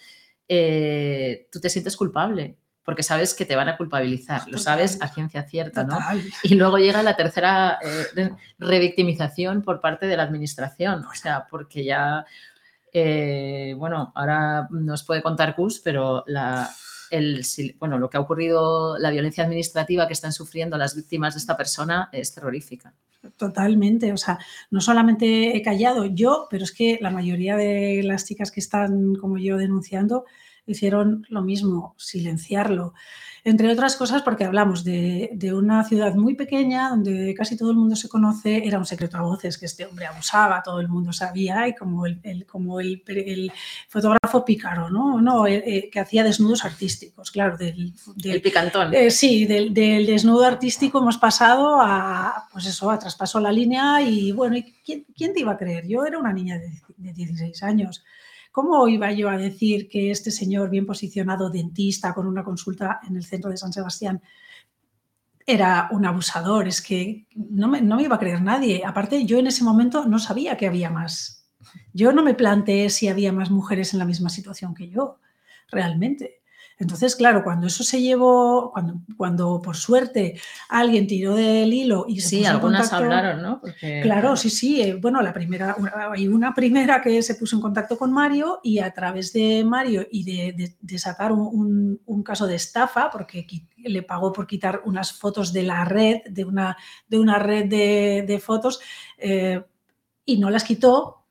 eh, 0.49 1.49
tú 1.51 1.61
te 1.61 1.71
sientes 1.71 1.97
culpable 1.97 2.57
porque 2.85 3.03
sabes 3.03 3.35
que 3.35 3.45
te 3.45 3.55
van 3.55 3.69
a 3.69 3.77
culpabilizar, 3.77 4.49
lo 4.49 4.59
sabes 4.59 5.01
a 5.01 5.09
ciencia 5.09 5.45
cierta, 5.45 5.85
¿no? 5.85 5.99
Y 6.43 6.55
luego 6.55 6.79
llega 6.79 7.03
la 7.03 7.15
tercera 7.15 7.79
eh, 7.81 8.31
revictimización 8.59 9.63
por 9.63 9.81
parte 9.81 10.07
de 10.07 10.17
la 10.17 10.25
administración, 10.25 11.05
o 11.05 11.15
sea, 11.15 11.47
porque 11.49 11.85
ya, 11.85 12.27
eh, 12.93 13.75
bueno, 13.79 14.13
ahora 14.17 14.67
nos 14.71 15.05
puede 15.05 15.23
contar 15.23 15.55
Cus, 15.55 15.79
pero 15.79 16.25
la, 16.27 16.69
el, 17.13 17.45
bueno, 17.79 17.99
lo 17.99 18.09
que 18.09 18.17
ha 18.17 18.21
ocurrido, 18.21 18.99
la 18.99 19.11
violencia 19.11 19.45
administrativa 19.45 20.07
que 20.07 20.15
están 20.15 20.33
sufriendo 20.33 20.79
las 20.79 20.97
víctimas 20.97 21.35
de 21.35 21.39
esta 21.39 21.57
persona 21.57 22.09
es 22.11 22.35
terrorífica. 22.35 22.95
Totalmente, 23.37 24.13
o 24.13 24.17
sea, 24.17 24.39
no 24.71 24.81
solamente 24.81 25.57
he 25.57 25.63
callado 25.63 26.07
yo, 26.07 26.49
pero 26.51 26.65
es 26.65 26.73
que 26.73 26.99
la 27.01 27.11
mayoría 27.11 27.57
de 27.57 28.03
las 28.03 28.25
chicas 28.25 28.51
que 28.51 28.61
están 28.61 29.15
como 29.15 29.39
yo 29.39 29.59
denunciando 29.59 30.25
hicieron 30.67 31.27
lo 31.29 31.43
mismo, 31.43 31.95
silenciarlo. 31.99 32.95
Entre 33.45 33.69
otras 33.69 33.97
cosas 33.97 34.23
porque 34.23 34.45
hablamos 34.45 34.85
de, 34.85 35.37
una 35.53 35.83
ciudad 35.83 36.15
muy 36.15 36.35
pequeña 36.35 36.91
donde 36.91 37.35
casi 37.35 37.57
todo 37.57 37.73
el 37.73 37.77
mundo 37.77 37.97
se 37.97 38.09
conoce, 38.09 38.65
era 38.65 38.79
un 38.79 38.87
secreto 38.87 39.17
a 39.17 39.23
voces 39.23 39.59
que 39.59 39.67
este 39.67 39.85
hombre 39.85 40.07
abusaba, 40.07 40.63
todo 40.63 40.79
el 40.79 40.89
mundo 40.89 41.13
sabía, 41.13 41.67
y 41.67 41.75
como 41.75 42.07
el, 42.07 42.47
como 42.47 42.79
el, 42.79 43.03
fotógrafo 43.89 44.45
pícaro, 44.45 44.91
¿no? 44.91 45.21
no 45.21 45.49
eh, 45.49 45.61
eh, 45.67 45.91
que 45.91 45.99
hacía 45.99 46.23
desnudos 46.23 46.65
artísticos, 46.65 47.33
claro, 47.33 47.57
del, 47.57 47.93
picantón. 48.41 48.95
Eh, 48.95 49.11
sí, 49.11 49.45
del, 49.45 49.75
desnudo 49.75 50.45
artístico 50.45 51.01
hemos 51.01 51.19
pasado 51.19 51.81
a, 51.81 52.49
pues 52.53 52.67
eso, 52.67 52.93
a 52.93 52.99
traspaso 53.01 53.41
la 53.41 53.51
línea 53.51 54.01
y 54.03 54.31
bueno, 54.31 54.57
¿quién, 54.85 55.05
quién 55.17 55.35
te 55.35 55.41
iba 55.41 55.53
a 55.53 55.59
creer? 55.59 55.89
Yo 55.89 56.07
era 56.07 56.17
una 56.17 56.33
niña 56.33 56.59
de, 56.59 56.71
de 56.97 57.13
16 57.13 57.61
años 57.65 58.05
¿Cómo 58.53 58.87
iba 58.87 59.11
yo 59.13 59.31
a 59.31 59.39
decir 59.39 59.89
que 59.89 60.11
este 60.11 60.31
señor 60.31 60.69
bien 60.69 60.85
posicionado, 60.85 61.49
dentista, 61.49 62.13
con 62.13 62.27
una 62.27 62.45
consulta 62.45 63.01
en 63.09 63.17
el 63.17 63.25
centro 63.25 63.51
de 63.51 63.57
San 63.57 63.73
Sebastián, 63.73 64.21
era 65.47 65.89
un 65.91 66.05
abusador? 66.05 66.69
Es 66.69 66.83
que 66.83 67.27
no 67.35 67.67
me, 67.69 67.81
no 67.81 67.97
me 67.97 68.03
iba 68.03 68.17
a 68.17 68.19
creer 68.19 68.43
nadie. 68.43 68.83
Aparte, 68.85 69.25
yo 69.25 69.39
en 69.39 69.47
ese 69.47 69.65
momento 69.65 70.05
no 70.05 70.19
sabía 70.19 70.59
que 70.59 70.67
había 70.67 70.91
más. 70.91 71.49
Yo 71.95 72.13
no 72.13 72.23
me 72.23 72.35
planteé 72.35 72.91
si 72.91 73.09
había 73.09 73.33
más 73.33 73.51
mujeres 73.51 73.95
en 73.95 73.99
la 73.99 74.05
misma 74.05 74.29
situación 74.29 74.75
que 74.75 74.91
yo, 74.91 75.19
realmente. 75.71 76.42
Entonces, 76.83 77.15
claro, 77.15 77.45
cuando 77.45 77.69
eso 77.69 77.85
se 77.85 78.03
llevó, 78.03 78.73
cuando, 78.73 79.03
cuando 79.17 79.63
por 79.63 79.77
suerte 79.77 80.41
alguien 80.69 81.07
tiró 81.07 81.37
del 81.37 81.73
hilo 81.73 82.07
y 82.09 82.21
se 82.21 82.29
Sí, 82.29 82.45
algunas 82.45 82.93
hablaron, 82.93 83.41
¿no? 83.41 83.63
Claro, 84.03 84.37
sí, 84.37 84.51
sí. 84.51 84.83
Eh, 84.83 84.95
bueno, 84.95 85.23
la 85.23 85.33
primera, 85.33 85.77
hay 86.11 86.27
una 86.27 86.53
primera 86.53 87.01
que 87.01 87.23
se 87.23 87.37
puso 87.37 87.55
en 87.55 87.63
contacto 87.63 87.97
con 87.97 88.13
Mario 88.13 88.59
y 88.65 88.81
a 88.81 88.93
través 88.93 89.33
de 89.33 89.63
Mario 89.65 90.09
y 90.11 90.25
de, 90.25 90.99
sacar 90.99 91.31
un, 91.31 92.01
caso 92.25 92.49
de 92.49 92.57
estafa, 92.57 93.11
porque 93.11 93.47
le 93.77 94.03
pagó 94.03 94.33
por 94.33 94.49
quitar 94.49 94.83
unas 94.85 95.13
fotos 95.13 95.53
de 95.53 95.63
la 95.63 95.85
red, 95.85 96.23
de 96.29 96.45
una, 96.45 96.77
de 97.07 97.19
una 97.21 97.39
red 97.39 97.67
de, 97.67 98.43
fotos, 98.45 98.81
eh, 99.19 99.63
y 100.25 100.39
no 100.39 100.51
las 100.51 100.65
quitó 100.65 101.22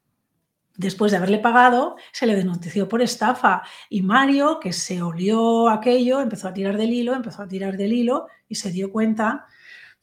Después 0.81 1.11
de 1.11 1.17
haberle 1.17 1.37
pagado, 1.37 1.95
se 2.11 2.25
le 2.25 2.35
denunció 2.35 2.89
por 2.89 3.03
estafa 3.03 3.61
y 3.87 4.01
Mario, 4.01 4.59
que 4.59 4.73
se 4.73 4.99
olió 5.03 5.69
aquello, 5.69 6.21
empezó 6.21 6.47
a 6.47 6.53
tirar 6.53 6.75
del 6.75 6.91
hilo, 6.91 7.13
empezó 7.13 7.43
a 7.43 7.47
tirar 7.47 7.77
del 7.77 7.93
hilo 7.93 8.25
y 8.49 8.55
se 8.55 8.71
dio 8.71 8.91
cuenta 8.91 9.45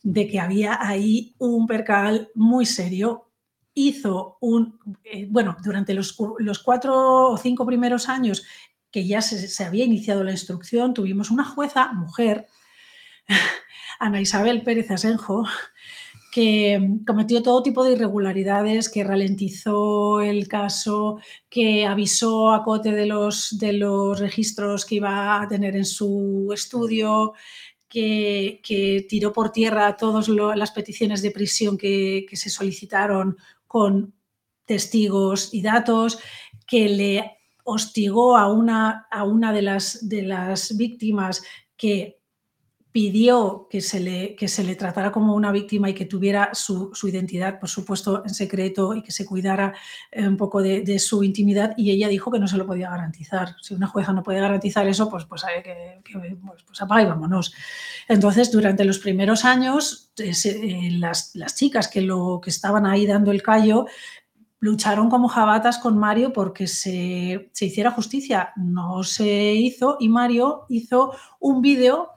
de 0.05 0.29
que 0.29 0.39
había 0.39 0.79
ahí 0.81 1.35
un 1.39 1.67
percal 1.67 2.31
muy 2.37 2.65
serio. 2.65 3.29
Hizo 3.75 4.39
un, 4.41 4.79
eh, 5.03 5.27
bueno, 5.29 5.57
durante 5.65 5.95
los, 5.95 6.17
cuatro 6.65 7.31
o 7.31 7.37
cinco 7.37 7.67
primeros 7.67 8.09
años 8.09 8.47
que 8.93 9.05
ya 9.05 9.21
se, 9.21 9.49
se 9.49 9.65
había 9.65 9.85
iniciado 9.85 10.23
la 10.23 10.31
instrucción, 10.31 10.95
tuvimos 10.95 11.33
una 11.33 11.45
jueza, 11.45 11.93
mujer, 11.93 12.47
Ana 13.99 14.21
Isabel 14.21 14.63
Pérez 14.63 14.93
Asenjo, 14.93 15.45
que 16.31 16.99
cometió 17.07 17.43
todo 17.43 17.63
tipo 17.63 17.85
de 17.85 17.93
irregularidades, 17.93 18.89
que 18.89 19.05
ralentizó 19.05 20.21
el 20.21 20.47
caso, 20.47 21.19
que 21.49 21.87
avisó 21.87 22.53
a 22.53 22.63
Cote 22.65 22.93
de 22.93 23.07
los, 23.07 23.59
de 23.59 23.73
los 23.73 24.21
registros 24.21 24.85
que 24.85 24.97
iba 24.97 25.41
a 25.41 25.49
tener 25.49 25.75
en 25.77 25.87
su 25.87 26.51
estudio, 26.53 27.33
que, 27.89 29.07
tiró 29.09 29.33
por 29.33 29.51
tierra 29.51 29.97
todas 29.97 30.29
las 30.29 30.71
peticiones 30.73 31.23
de 31.23 31.31
prisión 31.31 31.79
que, 31.79 32.27
se 32.33 32.51
solicitaron 32.51 33.37
con 33.67 34.15
testigos 34.67 35.55
y 35.55 35.63
datos, 35.63 36.19
que 36.67 36.89
le 36.89 37.39
hostigó 37.65 38.37
a 38.37 38.53
una, 38.53 39.07
a 39.11 39.25
una 39.25 39.53
de, 39.53 39.63
las, 39.63 40.09
de 40.09 40.23
las 40.23 40.77
víctimas 40.77 41.43
que 41.77 42.18
pidió 42.99 43.69
que 43.71 43.81
se, 43.81 44.01
le, 44.01 44.35
que 44.35 44.49
se 44.49 44.65
le 44.65 44.75
tratara 44.75 45.13
como 45.13 45.37
una 45.37 45.53
víctima 45.53 45.89
y 45.89 45.95
que 45.95 46.05
tuviera 46.05 46.51
su, 46.53 46.91
identidad, 47.05 47.61
por 47.61 47.69
supuesto, 47.69 48.25
en 48.25 48.35
secreto 48.35 48.93
y 48.93 49.05
que 49.05 49.13
se 49.13 49.25
cuidara 49.25 49.73
eh, 50.11 50.27
un 50.27 50.37
poco 50.37 50.61
de, 50.61 50.99
su 50.99 51.23
intimidad 51.23 51.75
y 51.77 51.93
ella 51.93 52.09
dijo 52.09 52.33
que 52.33 52.41
no 52.41 52.49
se 52.49 52.57
lo 52.57 52.67
podía 52.67 52.91
garantizar. 52.91 53.55
Si 53.63 53.73
una 53.73 53.87
jueza 53.87 54.13
no 54.13 54.25
puede 54.25 54.41
garantizar 54.41 54.89
eso, 54.89 55.09
pues, 55.09 55.27
pues, 55.27 55.45
que, 55.63 56.01
pues, 56.13 56.65
pues, 56.67 56.83
apaga 56.83 57.03
y 57.03 57.07
vámonos. 57.07 57.55
Entonces, 58.09 58.51
durante 58.51 58.85
los 58.85 58.99
primeros 58.99 59.45
años, 59.45 60.11
eh, 60.19 60.89
las, 60.95 61.37
las, 61.37 61.55
chicas 61.55 61.87
que, 61.87 62.01
lo, 62.01 62.41
que 62.43 62.51
estaban 62.51 62.85
ahí 62.85 63.07
dando 63.07 63.31
el 63.31 63.45
callo 63.45 63.87
lucharon 64.59 65.09
como 65.09 65.29
jabatas 65.29 65.79
con 65.79 65.97
Mario 65.97 66.33
porque 66.33 66.67
se, 66.67 67.49
se 67.53 67.67
hiciera 67.67 67.93
justicia. 67.93 68.51
No 68.57 69.05
se 69.05 69.53
hizo 69.55 69.99
y 70.01 70.09
Mario 70.09 70.67
hizo 70.69 71.15
un 71.39 71.63
vídeo 71.63 72.09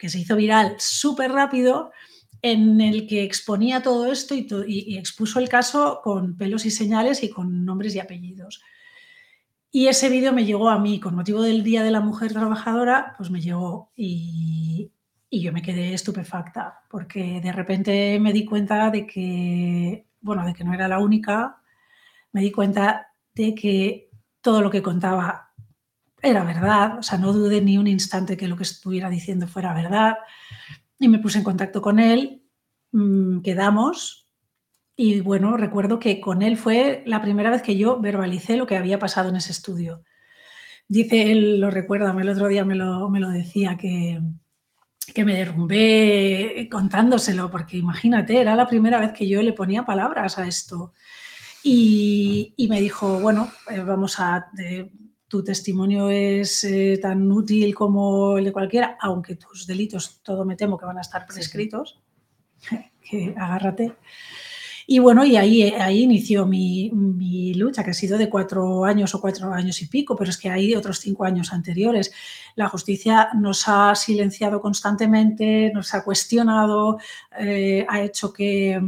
que 0.00 0.08
se 0.08 0.18
hizo 0.18 0.34
viral 0.34 0.76
súper 0.78 1.30
rápido, 1.30 1.92
en 2.40 2.80
el 2.80 3.06
que 3.06 3.22
exponía 3.22 3.82
todo 3.82 4.10
esto 4.10 4.34
y, 4.34 4.96
expuso 4.96 5.38
el 5.38 5.50
caso 5.50 6.00
con 6.02 6.38
pelos 6.38 6.64
y 6.64 6.70
señales 6.70 7.22
y 7.22 7.28
con 7.28 7.66
nombres 7.66 7.94
y 7.94 8.00
apellidos. 8.00 8.62
Y 9.70 9.88
ese 9.88 10.08
vídeo 10.08 10.32
me 10.32 10.46
llegó 10.46 10.70
a 10.70 10.78
mí, 10.78 10.98
con 11.00 11.14
motivo 11.14 11.42
del 11.42 11.62
Día 11.62 11.82
de 11.82 11.90
la 11.90 12.00
Mujer 12.00 12.32
Trabajadora, 12.32 13.14
pues 13.18 13.30
me 13.30 13.42
llegó 13.42 13.92
y, 13.94 14.90
y 15.28 15.42
yo 15.42 15.52
me 15.52 15.60
quedé 15.60 15.92
estupefacta, 15.92 16.80
porque 16.88 17.42
de 17.42 17.52
repente 17.52 18.18
me 18.18 18.32
di 18.32 18.46
cuenta 18.46 18.90
de 18.90 19.06
que, 19.06 20.06
bueno, 20.22 20.46
de 20.46 20.54
que 20.54 20.64
no 20.64 20.72
era 20.72 20.88
la 20.88 20.98
única, 20.98 21.60
me 22.32 22.40
di 22.40 22.50
cuenta 22.50 23.12
de 23.34 23.54
que 23.54 24.08
todo 24.40 24.62
lo 24.62 24.70
que 24.70 24.80
contaba 24.80 25.49
era 26.22 26.44
verdad, 26.44 26.98
o 26.98 27.02
sea, 27.02 27.18
no 27.18 27.32
dudé 27.32 27.60
ni 27.60 27.78
un 27.78 27.86
instante 27.86 28.36
que 28.36 28.48
lo 28.48 28.56
que 28.56 28.64
estuviera 28.64 29.08
diciendo 29.10 29.46
fuera 29.46 29.74
verdad. 29.74 30.18
Y 30.98 31.08
me 31.08 31.18
puse 31.18 31.38
en 31.38 31.44
contacto 31.44 31.80
con 31.82 31.98
él, 31.98 32.42
mm, 32.92 33.40
quedamos 33.40 34.20
y 35.02 35.22
bueno, 35.22 35.56
recuerdo 35.56 35.98
que 35.98 36.20
con 36.20 36.42
él 36.42 36.58
fue 36.58 37.02
la 37.06 37.22
primera 37.22 37.48
vez 37.48 37.62
que 37.62 37.74
yo 37.74 37.98
verbalicé 37.98 38.58
lo 38.58 38.66
que 38.66 38.76
había 38.76 38.98
pasado 38.98 39.30
en 39.30 39.36
ese 39.36 39.50
estudio. 39.50 40.02
Dice 40.88 41.32
él, 41.32 41.58
lo 41.58 41.70
recuerda, 41.70 42.14
el 42.20 42.28
otro 42.28 42.48
día 42.48 42.66
me 42.66 42.74
lo, 42.74 43.08
me 43.08 43.18
lo 43.18 43.30
decía, 43.30 43.78
que, 43.78 44.20
que 45.14 45.24
me 45.24 45.36
derrumbé 45.36 46.68
contándoselo, 46.70 47.50
porque 47.50 47.78
imagínate, 47.78 48.38
era 48.38 48.54
la 48.54 48.68
primera 48.68 49.00
vez 49.00 49.12
que 49.12 49.26
yo 49.26 49.40
le 49.40 49.54
ponía 49.54 49.86
palabras 49.86 50.36
a 50.36 50.46
esto. 50.46 50.92
Y, 51.62 52.52
y 52.58 52.68
me 52.68 52.78
dijo, 52.78 53.20
bueno, 53.20 53.50
eh, 53.70 53.80
vamos 53.80 54.20
a, 54.20 54.50
tu 55.30 55.44
testimonio 55.44 56.10
es 56.10 56.64
eh, 56.64 56.98
tan 57.00 57.30
útil 57.30 57.72
como 57.72 58.36
el 58.36 58.46
de 58.46 58.52
cualquiera, 58.52 58.98
aunque 59.00 59.36
tus 59.36 59.64
delitos, 59.64 60.20
todo 60.24 60.44
me 60.44 60.56
temo 60.56 60.76
que 60.76 60.86
van 60.86 60.98
a 60.98 61.02
estar 61.02 61.24
prescritos, 61.24 62.00
que 63.00 63.32
agárrate. 63.38 63.94
Y 64.88 64.98
bueno, 64.98 65.24
y 65.24 65.36
ahí, 65.36 65.62
ahí 65.62 66.02
inició 66.02 66.46
mi, 66.46 66.90
mi, 66.90 67.54
lucha, 67.54 67.84
que 67.84 67.90
ha 67.92 67.94
sido 67.94 68.18
de 68.18 68.28
cuatro 68.28 68.84
años 68.84 69.14
o 69.14 69.20
cuatro 69.20 69.52
años 69.52 69.80
y 69.82 69.86
pico, 69.86 70.16
pero 70.16 70.30
es 70.30 70.36
que 70.36 70.50
hay 70.50 70.74
otros 70.74 70.98
cinco 70.98 71.22
años 71.24 71.52
anteriores. 71.52 72.12
La 72.56 72.68
justicia 72.68 73.28
nos 73.34 73.68
ha 73.68 73.94
silenciado 73.94 74.60
constantemente, 74.60 75.70
nos 75.72 75.94
ha 75.94 76.02
cuestionado, 76.02 76.98
eh, 77.38 77.86
ha 77.88 78.02
hecho 78.02 78.32
que, 78.32 78.80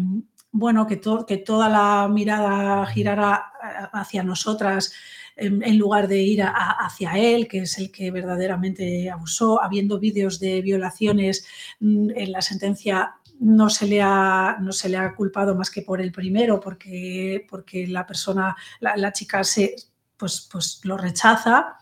bueno, 0.50 0.88
que, 0.88 1.00
que 1.24 1.36
toda 1.36 1.68
la 1.68 2.08
mirada 2.08 2.84
girara 2.86 3.52
eh, 3.62 3.86
hacia 3.92 4.24
nosotras 4.24 4.92
en, 5.36 5.78
lugar 5.78 6.08
de 6.08 6.22
ir 6.22 6.42
hacia 6.42 7.18
él, 7.18 7.48
que 7.48 7.60
es 7.60 7.78
el 7.78 7.90
que 7.90 8.10
verdaderamente 8.10 9.10
abusó, 9.10 9.62
habiendo 9.62 9.98
vídeos 9.98 10.38
de 10.40 10.62
violaciones 10.62 11.46
mm, 11.80 12.10
en 12.14 12.32
la 12.32 12.42
sentencia 12.42 13.14
no 13.42 13.68
se 13.70 13.86
le 13.86 14.00
ha, 14.00 14.56
no 14.60 14.72
se 14.72 14.88
le 14.88 14.96
ha 14.96 15.14
culpado 15.14 15.56
más 15.56 15.68
que 15.68 15.82
por 15.82 16.00
el 16.00 16.12
primero, 16.12 16.60
porque, 16.60 17.44
porque 17.50 17.88
la 17.88 18.06
persona, 18.06 18.54
la, 18.80 19.12
chica 19.12 19.42
se, 19.42 19.74
pues, 20.16 20.48
pues 20.50 20.80
lo 20.84 20.96
rechaza, 20.96 21.76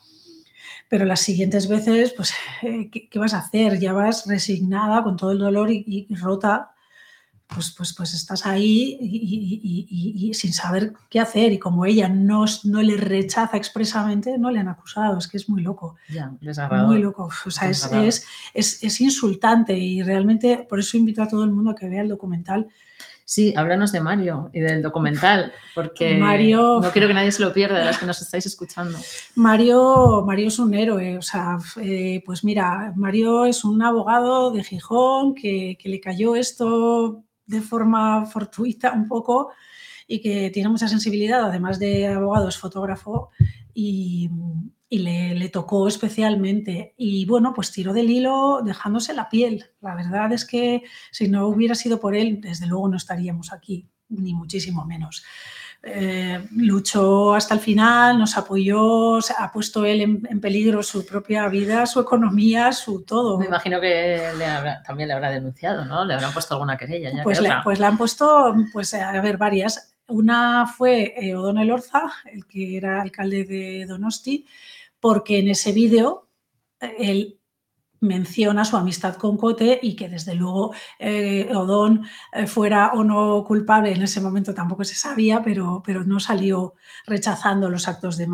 pero 0.88 1.04
las 1.04 1.20
siguientes 1.20 1.68
veces, 1.68 2.14
pues, 2.16 2.32
eh, 2.62 2.90
¿qué, 2.90 3.18
vas 3.18 3.34
a 3.34 3.40
hacer? 3.40 3.78
Ya 3.78 3.92
vas 3.92 4.26
resignada 4.26 5.02
con 5.02 5.16
todo 5.16 5.32
el 5.32 5.38
dolor 5.38 5.70
y, 5.70 6.08
rota 6.16 6.70
pues, 7.54 7.74
pues, 7.76 7.92
pues 7.94 8.14
estás 8.14 8.46
ahí 8.46 8.96
y, 9.00 10.32
sin 10.34 10.52
saber 10.52 10.92
qué 11.08 11.20
hacer. 11.20 11.52
Y 11.52 11.58
como 11.58 11.84
ella 11.84 12.08
no, 12.08 12.44
no 12.64 12.82
le 12.82 12.96
rechaza 12.96 13.56
expresamente, 13.56 14.38
no 14.38 14.50
le 14.50 14.60
han 14.60 14.68
acusado. 14.68 15.18
Es 15.18 15.28
que 15.28 15.36
es 15.36 15.48
muy 15.48 15.62
loco. 15.62 15.96
Ya, 16.08 16.32
Muy 16.86 17.00
loco. 17.00 17.28
O 17.46 17.50
sea, 17.50 17.68
es, 17.68 17.90
es, 17.92 18.26
es, 18.54 18.82
es, 18.82 19.00
insultante 19.00 19.76
y 19.76 20.02
realmente 20.02 20.66
por 20.68 20.80
eso 20.80 20.96
invito 20.96 21.22
a 21.22 21.28
todo 21.28 21.44
el 21.44 21.50
mundo 21.50 21.70
a 21.70 21.74
que 21.74 21.88
vea 21.88 22.02
el 22.02 22.08
documental. 22.08 22.68
Sí, 23.24 23.54
háblanos 23.56 23.92
de 23.92 24.00
Mario 24.00 24.50
y 24.52 24.58
del 24.58 24.82
documental, 24.82 25.52
porque 25.76 26.18
Mario, 26.18 26.80
no 26.82 26.90
quiero 26.90 27.06
que 27.06 27.14
nadie 27.14 27.30
se 27.30 27.42
lo 27.42 27.52
pierda 27.52 27.78
de 27.78 27.84
las 27.84 27.98
que 27.98 28.04
nos 28.04 28.20
estáis 28.20 28.44
escuchando. 28.44 28.98
Mario, 29.36 30.24
Mario 30.26 30.48
es 30.48 30.58
un 30.58 30.74
héroe, 30.74 31.16
o 31.16 31.22
sea, 31.22 31.58
eh, 31.80 32.24
pues 32.26 32.42
mira, 32.42 32.92
Mario 32.96 33.44
es 33.46 33.62
un 33.64 33.80
abogado 33.84 34.50
de 34.50 34.64
Gijón 34.64 35.36
que, 35.36 35.78
que 35.80 35.88
le 35.88 36.00
cayó 36.00 36.34
esto 36.34 37.22
de 37.50 37.60
forma 37.60 38.24
fortuita 38.26 38.92
un 38.92 39.08
poco 39.08 39.50
y 40.06 40.20
que 40.20 40.50
tiene 40.50 40.68
mucha 40.68 40.88
sensibilidad, 40.88 41.44
además 41.44 41.78
de 41.78 42.06
abogado, 42.06 42.48
es 42.48 42.56
fotógrafo 42.56 43.30
y, 43.74 44.30
le, 44.90 45.48
tocó 45.50 45.86
especialmente. 45.88 46.94
Y 46.96 47.26
bueno, 47.26 47.52
pues 47.54 47.72
tiró 47.72 47.92
del 47.92 48.10
hilo 48.10 48.60
dejándose 48.64 49.14
la 49.14 49.28
piel. 49.28 49.66
La 49.80 49.94
verdad 49.94 50.32
es 50.32 50.44
que 50.44 50.82
si 51.10 51.28
no 51.28 51.48
hubiera 51.48 51.74
sido 51.74 52.00
por 52.00 52.14
él, 52.14 52.40
desde 52.40 52.66
luego 52.66 52.88
no 52.88 52.96
estaríamos 52.96 53.52
aquí, 53.52 53.88
ni 54.08 54.34
muchísimo 54.34 54.84
menos. 54.84 55.24
Eh, 55.82 56.46
luchó 56.56 57.32
hasta 57.34 57.54
el 57.54 57.60
final, 57.60 58.18
nos 58.18 58.36
apoyó, 58.36 59.18
ha 59.38 59.50
puesto 59.50 59.86
él 59.86 60.02
en, 60.02 60.40
peligro 60.40 60.82
su 60.82 61.06
propia 61.06 61.48
vida, 61.48 61.86
su 61.86 62.00
economía, 62.00 62.70
su 62.72 63.02
todo. 63.02 63.38
Me 63.38 63.46
imagino 63.46 63.80
que 63.80 64.20
también 64.86 65.08
le 65.08 65.14
habrá 65.14 65.30
denunciado, 65.30 65.86
¿no? 65.86 66.04
Le 66.04 66.14
habrán 66.14 66.34
puesto 66.34 66.54
alguna 66.54 66.76
querella. 66.76 67.22
pues, 67.22 67.40
le, 67.40 67.50
pues 67.64 67.80
le 67.80 67.86
han 67.86 67.96
puesto, 67.96 68.54
pues 68.72 68.92
a 68.92 69.18
ver, 69.22 69.38
varias. 69.38 69.94
Una 70.08 70.66
fue 70.66 71.14
eh, 71.16 71.34
O'Donnell 71.34 71.70
Orza, 71.70 72.12
el 72.30 72.44
que 72.44 72.76
era 72.76 73.00
alcalde 73.00 73.44
de 73.44 73.86
Donosti, 73.86 74.46
porque 74.98 75.38
en 75.38 75.48
ese 75.48 75.72
vídeo 75.72 76.28
eh, 76.78 76.94
él 76.98 77.39
menciona 78.00 78.64
su 78.64 78.76
amistad 78.76 79.16
con 79.16 79.36
Cote 79.36 79.78
y 79.82 79.94
que 79.94 80.08
desde 80.08 80.34
luego 80.34 80.72
eh, 80.98 81.48
Odón 81.54 82.06
eh, 82.32 82.46
fuera 82.46 82.92
o 82.94 83.04
no 83.04 83.44
culpable 83.44 83.92
en 83.92 84.02
ese 84.02 84.20
momento 84.20 84.54
tampoco 84.54 84.84
se 84.84 84.94
sabía, 84.94 85.42
pero, 85.42 85.82
pero 85.84 86.04
no 86.04 86.18
salió 86.18 86.74
rechazando 87.06 87.68
los 87.68 87.88
actos 87.88 88.16
de, 88.16 88.26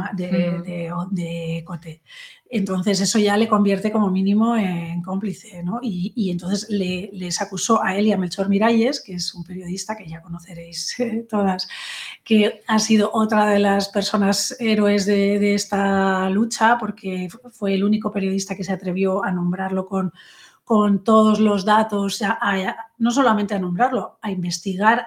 de 1.11 1.65
Cote. 1.67 2.03
Entonces 2.49 3.01
eso 3.01 3.19
ya 3.19 3.37
le 3.37 3.49
convierte 3.49 3.91
como 3.91 4.11
mínimo 4.11 4.57
en 4.57 5.03
cómplice, 5.03 5.63
¿no? 5.65 5.81
Y, 5.83 6.31
entonces 6.31 6.69
les 6.71 7.41
acusó 7.41 7.83
a 7.83 7.97
él 7.97 8.07
y 8.07 8.13
a 8.13 8.17
Melchor 8.17 8.49
Miralles, 8.49 9.01
que 9.01 9.15
es 9.15 9.35
un 9.35 9.43
periodista 9.43 9.97
que 9.97 10.07
ya 10.07 10.23
conoceréis 10.23 10.99
eh, 11.01 11.27
todas, 11.29 11.69
que 12.23 12.63
ha 12.69 12.79
sido 12.79 13.11
otra 13.13 13.47
de 13.47 13.59
las 13.59 13.89
personas 13.89 14.57
héroes 14.61 15.07
de, 15.07 15.55
esta 15.55 16.31
lucha, 16.31 16.79
porque 16.79 17.29
fue 17.51 17.75
el 17.75 17.85
único 17.85 18.13
periodista 18.13 18.55
que 18.55 18.65
se 18.65 18.73
atrevió 18.73 19.25
a 19.25 19.33
nombrarlo 19.33 19.87
con, 19.87 20.13
con 20.65 21.03
todos 21.03 21.41
los 21.41 21.65
datos, 21.65 22.21
no 22.99 23.11
solamente 23.11 23.55
a 23.55 23.59
nombrarlo, 23.59 24.19
a 24.23 24.31
investigar, 24.31 25.07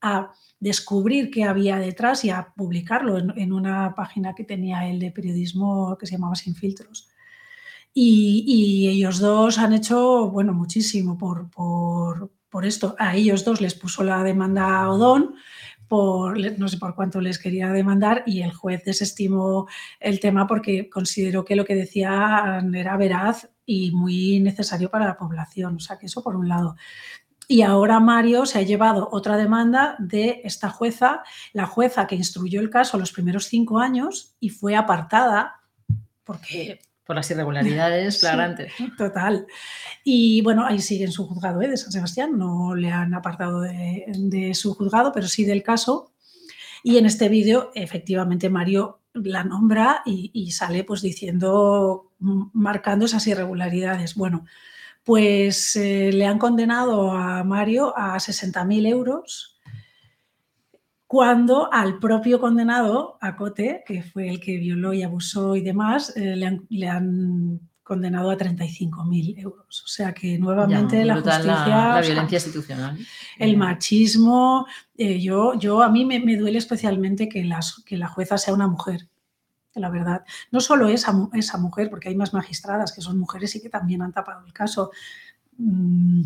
a 0.00 0.32
descubrir 0.60 1.30
qué 1.30 1.44
había 1.44 1.76
detrás 1.78 2.24
y 2.24 2.30
a 2.30 2.52
publicarlo 2.56 3.18
en, 3.18 3.52
una 3.52 3.94
página 3.94 4.34
que 4.34 4.44
tenía 4.44 4.88
él 4.88 4.98
de 4.98 5.10
periodismo 5.10 5.96
que 5.98 6.06
se 6.06 6.12
llamaba 6.12 6.34
Sin 6.34 6.54
Filtros. 6.54 7.08
Y, 7.92 8.88
ellos 8.88 9.18
dos 9.20 9.58
han 9.58 9.72
hecho, 9.72 10.30
bueno, 10.30 10.52
muchísimo 10.52 11.16
por, 11.16 11.50
por, 11.50 12.30
esto. 12.64 12.96
A 12.98 13.14
ellos 13.14 13.44
dos 13.44 13.60
les 13.60 13.74
puso 13.74 14.02
la 14.02 14.22
demanda 14.22 14.80
a 14.80 14.90
Odón, 14.90 15.34
por, 15.88 16.38
no 16.58 16.68
sé 16.68 16.78
por 16.78 16.94
cuánto 16.94 17.20
les 17.20 17.38
quería 17.38 17.70
demandar 17.70 18.22
y 18.26 18.40
el 18.42 18.52
juez 18.52 18.82
desestimó 18.84 19.68
el 20.00 20.20
tema 20.20 20.46
porque 20.46 20.88
consideró 20.88 21.44
que 21.44 21.54
lo 21.54 21.64
que 21.66 21.74
decían 21.74 22.74
era 22.74 22.96
veraz 22.96 23.50
y 23.66 23.90
muy 23.90 24.40
necesario 24.40 24.90
para 24.90 25.06
la 25.06 25.18
población. 25.18 25.76
O 25.76 25.80
sea, 25.80 25.98
que 25.98 26.06
eso 26.06 26.22
por 26.22 26.36
un 26.36 26.48
lado. 26.48 26.76
Y 27.48 27.62
ahora 27.62 28.00
Mario 28.00 28.44
se 28.44 28.58
ha 28.58 28.62
llevado 28.62 29.08
otra 29.12 29.36
demanda 29.36 29.94
de 29.98 30.40
esta 30.44 30.68
jueza, 30.68 31.22
la 31.52 31.66
jueza 31.66 32.06
que 32.06 32.16
instruyó 32.16 32.60
el 32.60 32.70
caso 32.70 32.98
los 32.98 33.12
primeros 33.12 33.46
cinco 33.46 33.78
años 33.78 34.34
y 34.40 34.50
fue 34.50 34.74
apartada 34.74 35.60
porque... 36.24 36.80
Por 37.04 37.14
las 37.14 37.30
irregularidades 37.30 38.18
flagrantes. 38.20 38.72
total. 38.98 39.46
Y 40.02 40.42
bueno, 40.42 40.66
ahí 40.66 40.80
sigue 40.80 41.04
en 41.04 41.12
su 41.12 41.24
juzgado 41.24 41.62
¿eh? 41.62 41.68
de 41.68 41.76
San 41.76 41.92
Sebastián, 41.92 42.36
no 42.36 42.74
le 42.74 42.90
han 42.90 43.14
apartado 43.14 43.60
de, 43.60 44.50
su 44.54 44.74
juzgado, 44.74 45.12
pero 45.12 45.28
sí 45.28 45.44
del 45.44 45.62
caso. 45.62 46.12
Y 46.82 46.98
en 46.98 47.06
este 47.06 47.28
vídeo, 47.28 47.70
efectivamente, 47.76 48.50
Mario 48.50 49.00
la 49.14 49.44
nombra 49.44 50.02
y, 50.04 50.30
y 50.34 50.50
sale 50.50 50.82
pues 50.82 51.00
diciendo, 51.00 52.10
marcando 52.18 53.06
esas 53.06 53.26
irregularidades. 53.28 54.16
Bueno, 54.16 54.44
pues 55.06 55.76
eh, 55.76 56.10
le 56.12 56.26
han 56.26 56.36
condenado 56.36 57.12
a 57.12 57.44
Mario 57.44 57.96
a 57.96 58.16
60.000 58.16 58.88
euros 58.88 59.56
cuando 61.06 61.72
al 61.72 62.00
propio 62.00 62.40
condenado, 62.40 63.16
a 63.20 63.36
Cote, 63.36 63.84
que 63.86 64.02
fue 64.02 64.28
el 64.28 64.40
que 64.40 64.56
violó 64.56 64.92
y 64.92 65.04
abusó 65.04 65.54
y 65.54 65.60
demás, 65.60 66.12
eh, 66.16 66.34
le, 66.68 66.88
han, 66.88 67.60
condenado 67.84 68.32
a 68.32 68.36
35.000 68.36 69.38
euros. 69.38 69.84
O 69.84 69.86
sea 69.86 70.12
que 70.12 70.40
nuevamente 70.40 71.04
la 71.04 71.14
justicia... 71.14 71.44
La, 71.44 72.00
violencia 72.04 72.38
institucional. 72.38 72.98
El 73.38 73.56
machismo. 73.56 74.66
Eh, 74.98 75.20
yo, 75.20 75.54
yo, 75.54 75.84
a 75.84 75.88
mí 75.88 76.04
me, 76.04 76.18
duele 76.36 76.58
especialmente 76.58 77.28
que, 77.28 77.44
las, 77.44 77.80
que 77.86 77.96
la 77.96 78.08
jueza 78.08 78.38
sea 78.38 78.54
una 78.54 78.66
mujer 78.66 79.06
la 79.80 79.90
verdad. 79.90 80.24
No 80.50 80.60
solo 80.60 80.88
esa, 80.88 81.12
esa 81.32 81.58
mujer, 81.58 81.90
porque 81.90 82.08
hay 82.08 82.16
más 82.16 82.32
magistradas 82.32 82.92
que 82.92 83.00
son 83.00 83.18
mujeres 83.18 83.54
y 83.56 83.62
que 83.62 83.68
también 83.68 84.02
han 84.02 84.12
tapado 84.12 84.44
el 84.46 84.52
caso. 84.52 84.90
Mm, 85.58 86.22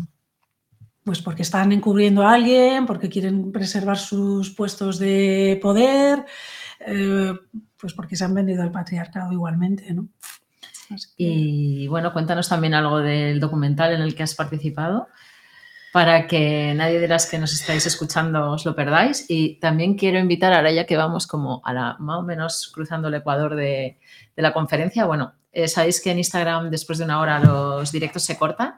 pues 1.03 1.21
porque 1.21 1.41
están 1.41 1.71
encubriendo 1.71 2.23
a 2.23 2.33
alguien, 2.33 2.85
porque 2.85 3.09
quieren 3.09 3.51
preservar 3.51 3.97
sus 3.97 4.51
puestos 4.51 4.99
de 4.99 5.59
poder, 5.61 6.25
eh, 6.79 7.33
pues 7.77 7.93
porque 7.93 8.15
se 8.15 8.23
han 8.23 8.35
vendido 8.35 8.61
al 8.61 8.71
patriarcado 8.71 9.31
igualmente, 9.31 9.93
¿no? 9.93 10.09
Y 11.17 11.87
bueno, 11.87 12.11
cuéntanos 12.11 12.49
también 12.49 12.73
algo 12.73 12.99
del 12.99 13.39
documental 13.39 13.93
en 13.93 14.01
el 14.01 14.13
que 14.13 14.23
has 14.23 14.35
participado 14.35 15.07
para 15.91 16.25
que 16.27 16.73
nadie 16.73 16.99
de 16.99 17.07
las 17.07 17.29
que 17.29 17.37
nos 17.37 17.53
estáis 17.53 17.85
escuchando 17.85 18.51
os 18.51 18.65
lo 18.65 18.75
perdáis. 18.75 19.25
Y 19.27 19.59
también 19.59 19.95
quiero 19.95 20.19
invitar 20.19 20.53
ahora 20.53 20.71
ya 20.71 20.85
que 20.85 20.97
vamos 20.97 21.27
como 21.27 21.61
a 21.65 21.73
la 21.73 21.95
más 21.99 22.19
o 22.19 22.23
menos 22.23 22.71
cruzando 22.73 23.09
el 23.09 23.15
ecuador 23.15 23.55
de, 23.55 23.97
la 24.35 24.53
conferencia. 24.53 25.05
Bueno, 25.05 25.33
eh, 25.51 25.67
sabéis 25.67 26.01
que 26.01 26.11
en 26.11 26.17
Instagram 26.17 26.69
después 26.69 26.97
de 26.97 27.05
una 27.05 27.19
hora 27.19 27.39
los 27.39 27.91
directos 27.91 28.23
se 28.23 28.37
cortan, 28.37 28.75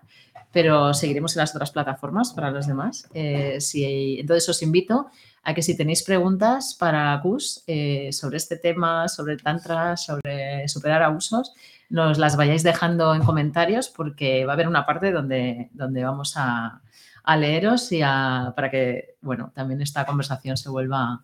pero 0.52 0.94
seguiremos 0.94 1.36
en 1.36 1.42
las 1.42 1.56
otras 1.56 1.72
plataformas 1.72 2.34
para 2.34 2.52
los 2.52 2.68
demás. 2.68 3.08
Eh, 3.14 3.62
si, 3.62 4.20
entonces 4.20 4.50
os 4.50 4.62
invito 4.64 5.08
a 5.44 5.54
que 5.54 5.62
si 5.62 5.78
tenéis 5.78 6.04
preguntas 6.04 6.76
para 6.80 7.20
Cus 7.22 7.64
eh, 7.68 8.10
sobre 8.12 8.38
este 8.38 8.58
tema, 8.58 9.08
sobre 9.08 9.34
el 9.34 9.44
Tantra, 9.44 9.98
sobre 9.98 10.68
superar 10.68 11.04
abusos, 11.04 11.54
nos 11.90 12.18
las 12.18 12.36
vayáis 12.38 12.64
dejando 12.64 13.14
en 13.14 13.24
comentarios 13.24 13.88
porque 13.90 14.46
va 14.46 14.54
a 14.54 14.56
haber 14.56 14.68
una 14.68 14.86
parte 14.86 15.12
donde, 15.12 15.70
donde 15.74 16.04
vamos 16.04 16.34
a, 16.38 16.82
a 17.24 17.38
leeros 17.38 17.92
y 17.92 18.02
para 18.02 18.70
que, 18.70 19.16
bueno, 19.22 19.52
también 19.56 19.82
esta 19.82 20.06
conversación 20.06 20.58
se 20.58 20.70
vuelva 20.70 21.24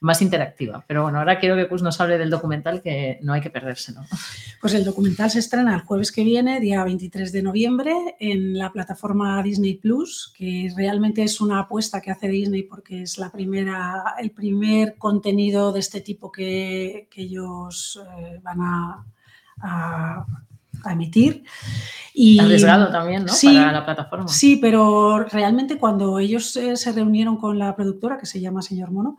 más 0.00 0.20
interactiva. 0.20 0.84
Pero 0.86 1.04
bueno, 1.04 1.18
ahora 1.18 1.38
quiero 1.38 1.56
que 1.56 1.68
Cus 1.68 1.82
nos 1.82 2.00
hable 2.00 2.18
del 2.18 2.30
documental 2.30 2.82
que 2.82 3.18
no 3.22 3.32
hay 3.32 3.40
que 3.40 3.50
perderse, 3.50 3.92
¿no? 3.92 4.04
Pues 4.60 4.74
el 4.74 4.84
documental 4.84 5.30
se 5.30 5.38
estrena 5.38 5.74
el 5.74 5.82
jueves 5.82 6.10
que 6.10 6.24
viene, 6.24 6.60
día 6.60 6.82
23 6.82 7.30
de 7.30 7.42
noviembre, 7.42 7.94
en 8.18 8.58
la 8.58 8.72
plataforma 8.72 9.42
Disney 9.42 9.74
Plus, 9.74 10.32
que 10.36 10.72
realmente 10.76 11.22
es 11.22 11.40
una 11.40 11.60
apuesta 11.60 12.00
que 12.00 12.10
hace 12.10 12.28
Disney 12.28 12.64
porque 12.64 13.02
es 13.02 13.16
la 13.18 13.30
primera, 13.30 14.16
el 14.18 14.32
primer 14.32 14.96
contenido 14.96 15.72
de 15.72 15.80
este 15.80 16.00
tipo 16.00 16.30
que, 16.32 17.08
ellos 17.16 17.98
eh, 18.18 18.40
van 18.42 18.60
a 18.60 19.06
a 19.62 20.26
emitir. 20.84 21.44
Y, 22.14 22.38
Arriesgado 22.38 22.90
también, 22.90 23.26
¿no? 23.26 23.32
Para 23.42 23.72
la 23.72 23.84
plataforma. 23.84 24.28
Sí, 24.28 24.56
pero 24.56 25.18
realmente 25.24 25.78
cuando 25.78 26.18
ellos 26.18 26.56
eh, 26.56 26.76
se 26.76 26.92
reunieron 26.92 27.36
con 27.36 27.58
la 27.58 27.76
productora, 27.76 28.18
que 28.18 28.26
se 28.26 28.40
llama 28.40 28.62
Señor 28.62 28.90
Mono, 28.90 29.18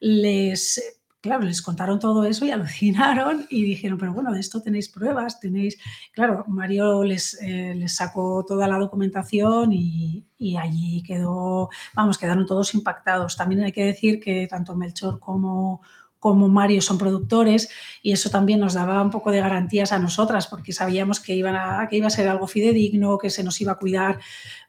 les, 0.00 0.98
claro, 1.20 1.42
les 1.42 1.60
contaron 1.60 1.98
todo 1.98 2.24
eso 2.24 2.46
y 2.46 2.50
alucinaron 2.52 3.46
y 3.50 3.64
dijeron, 3.64 3.98
pero 3.98 4.14
bueno, 4.14 4.32
de 4.32 4.40
esto 4.40 4.62
tenéis 4.62 4.88
pruebas, 4.88 5.40
tenéis... 5.40 5.78
Claro, 6.12 6.44
Mario 6.48 7.04
les, 7.04 7.38
eh, 7.42 7.74
les 7.76 7.94
sacó 7.94 8.44
toda 8.46 8.66
la 8.66 8.78
documentación 8.78 9.72
y, 9.72 10.24
y, 10.38 10.56
allí 10.56 11.02
quedó, 11.02 11.68
vamos, 11.94 12.16
quedaron 12.16 12.46
todos 12.46 12.74
impactados. 12.74 13.36
También 13.36 13.62
hay 13.62 13.72
que 13.72 13.84
decir 13.84 14.20
que 14.20 14.46
tanto 14.46 14.74
Melchor 14.74 15.20
como 15.20 15.82
como 16.18 16.48
Mario 16.48 16.82
son 16.82 16.98
productores 16.98 17.68
y 18.02 18.12
eso 18.12 18.30
también 18.30 18.60
nos 18.60 18.74
daba 18.74 19.00
un 19.02 19.10
poco 19.10 19.30
de 19.30 19.40
garantías 19.40 19.92
a 19.92 19.98
nosotras 19.98 20.46
porque 20.46 20.72
sabíamos 20.72 21.20
que, 21.20 21.34
iban 21.34 21.56
a, 21.56 21.86
que 21.88 21.96
iba 21.96 22.08
a 22.08 22.10
ser 22.10 22.28
algo 22.28 22.46
fidedigno, 22.46 23.18
que 23.18 23.30
se 23.30 23.44
nos 23.44 23.60
iba 23.60 23.72
a 23.72 23.78
cuidar, 23.78 24.18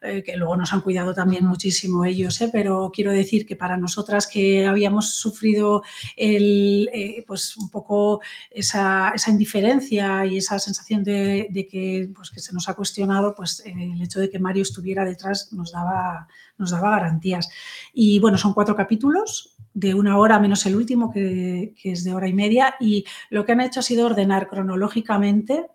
eh, 0.01 0.23
que 0.23 0.37
luego 0.37 0.55
nos 0.55 0.73
han 0.73 0.81
cuidado 0.81 1.13
también 1.13 1.45
muchísimo 1.45 2.05
ellos, 2.05 2.39
¿eh? 2.41 2.49
pero 2.51 2.91
quiero 2.93 3.11
decir 3.11 3.45
que 3.45 3.55
para 3.55 3.77
nosotras 3.77 4.27
que 4.27 4.67
habíamos 4.67 5.15
sufrido 5.15 5.83
el, 6.15 6.89
eh, 6.93 7.23
pues 7.25 7.57
un 7.57 7.69
poco 7.69 8.21
esa, 8.51 9.11
esa, 9.15 9.31
indiferencia 9.31 10.25
y 10.25 10.37
esa 10.37 10.59
sensación 10.59 11.03
de, 11.03 11.47
de 11.49 11.67
que, 11.67 12.09
pues 12.15 12.29
que 12.29 12.39
se 12.39 12.53
nos 12.53 12.69
ha 12.69 12.73
cuestionado, 12.75 13.33
pues 13.35 13.63
el 13.65 14.01
hecho 14.01 14.19
de 14.19 14.29
que 14.29 14.39
Mario 14.39 14.63
estuviera 14.63 15.05
detrás 15.05 15.51
nos 15.53 15.71
daba, 15.71 16.27
nos 16.59 16.71
daba 16.71 16.91
garantías. 16.91 17.49
Y 17.93 18.19
bueno, 18.19 18.37
son 18.37 18.53
cuatro 18.53 18.75
capítulos, 18.75 19.55
de 19.73 19.95
una 19.95 20.17
hora 20.17 20.39
menos 20.39 20.65
el 20.65 20.75
último, 20.75 21.11
que, 21.11 21.73
es 21.83 22.03
de 22.03 22.13
hora 22.13 22.27
y 22.27 22.33
media, 22.33 22.75
y 22.79 23.05
lo 23.29 23.45
que 23.45 23.53
han 23.53 23.61
hecho 23.61 23.79
ha 23.79 23.83
sido 23.83 24.05
ordenar 24.05 24.47
cronológicamente 24.47 25.67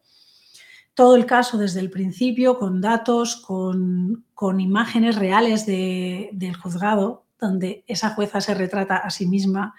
todo 0.94 1.16
el 1.16 1.26
caso 1.26 1.58
desde 1.58 1.80
el 1.80 1.90
principio, 1.90 2.56
con 2.56 2.80
datos, 2.80 3.36
con, 3.36 4.24
imágenes 4.60 5.16
reales 5.16 5.66
del 5.66 6.56
juzgado, 6.56 7.24
donde 7.40 7.82
esa 7.88 8.10
jueza 8.10 8.40
se 8.40 8.54
retrata 8.54 8.98
a 8.98 9.10
sí 9.10 9.26
misma, 9.26 9.74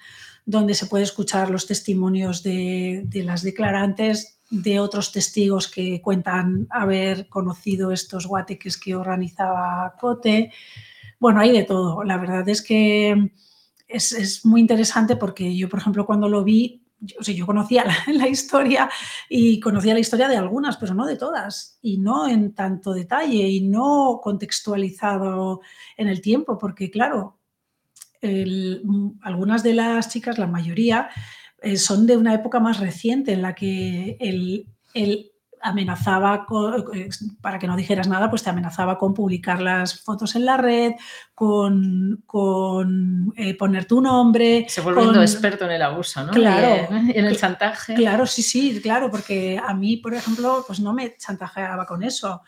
donde 0.45 0.73
se 0.73 0.87
puede 0.87 1.05
escuchar 1.05 1.49
los 1.49 1.67
testimonios 1.67 2.43
de, 2.43 3.03
de 3.05 3.23
las 3.23 3.43
declarantes, 3.43 4.39
de 4.49 4.79
otros 4.79 5.11
testigos 5.11 5.69
que 5.69 6.01
cuentan 6.01 6.67
haber 6.69 7.27
conocido 7.29 7.91
estos 7.91 8.27
guateques 8.27 8.77
que 8.77 8.95
organizaba 8.95 9.95
Cote. 9.99 10.51
Bueno, 11.25 11.39
hay 11.39 11.51
de 11.51 11.63
todo. 11.63 12.03
La 12.03 12.19
verdad 12.19 12.47
es 12.49 12.61
que 12.61 13.31
es, 13.87 14.45
muy 14.45 14.61
interesante 14.61 15.15
porque 15.15 15.57
yo, 15.57 15.67
por 15.67 15.79
ejemplo, 15.79 16.05
cuando 16.05 16.29
lo 16.29 16.43
vi, 16.43 16.85
yo, 16.99 17.19
yo 17.19 17.47
conocía 17.47 17.83
la, 18.13 18.27
historia 18.27 18.91
y 19.27 19.59
conocía 19.59 19.95
la 19.95 20.01
historia 20.01 20.27
de 20.27 20.37
algunas, 20.37 20.77
pero 20.77 20.93
no 20.93 21.07
de 21.07 21.17
todas, 21.17 21.79
y 21.81 21.97
no 21.97 22.27
en 22.27 22.53
tanto 22.53 22.93
detalle 22.93 23.49
y 23.49 23.61
no 23.61 24.19
contextualizado 24.21 25.61
en 25.97 26.09
el 26.09 26.21
tiempo, 26.21 26.59
porque 26.59 26.91
claro, 26.91 27.39
algunas 29.23 29.63
de 29.63 29.73
las 29.73 30.09
chicas, 30.09 30.37
la 30.37 30.45
mayoría, 30.45 31.09
eh, 31.63 31.77
son 31.77 32.05
de 32.05 32.17
una 32.17 32.35
época 32.35 32.59
más 32.59 32.79
reciente 32.79 33.33
en 33.33 33.41
la 33.41 33.55
que 33.55 34.15
el, 34.19 34.67
el 34.93 35.31
amenazaba, 35.65 36.45
eh, 36.93 37.09
para 37.41 37.59
que 37.59 37.67
no 37.67 37.75
dijeras 37.75 38.07
nada, 38.07 38.29
pues 38.29 38.43
te 38.43 38.49
amenazaba 38.49 38.97
con 38.97 39.13
publicar 39.13 39.61
las 39.61 39.99
fotos 40.01 40.35
en 40.35 40.45
la 40.45 40.57
red, 40.57 40.93
con, 41.33 42.23
con 42.25 43.33
eh, 43.35 43.55
poner 43.55 43.85
tu 43.85 43.99
nombre. 43.99 44.65
Se 44.69 44.81
volviendo 44.81 45.21
experto 45.21 45.65
en 45.65 45.71
el 45.71 45.81
abuso, 45.81 46.23
¿no? 46.23 46.31
Claro. 46.31 46.87
en 46.95 47.25
el 47.25 47.37
chantaje. 47.37 47.95
Claro, 47.95 48.25
sí, 48.25 48.41
sí, 48.41 48.79
claro, 48.81 49.09
porque 49.09 49.59
a 49.61 49.73
mí, 49.73 49.97
por 49.97 50.13
ejemplo, 50.13 50.63
pues 50.67 50.79
no 50.79 50.93
me 50.93 51.15
chantajeaba 51.17 51.85
con 51.85 52.03
eso 52.03 52.41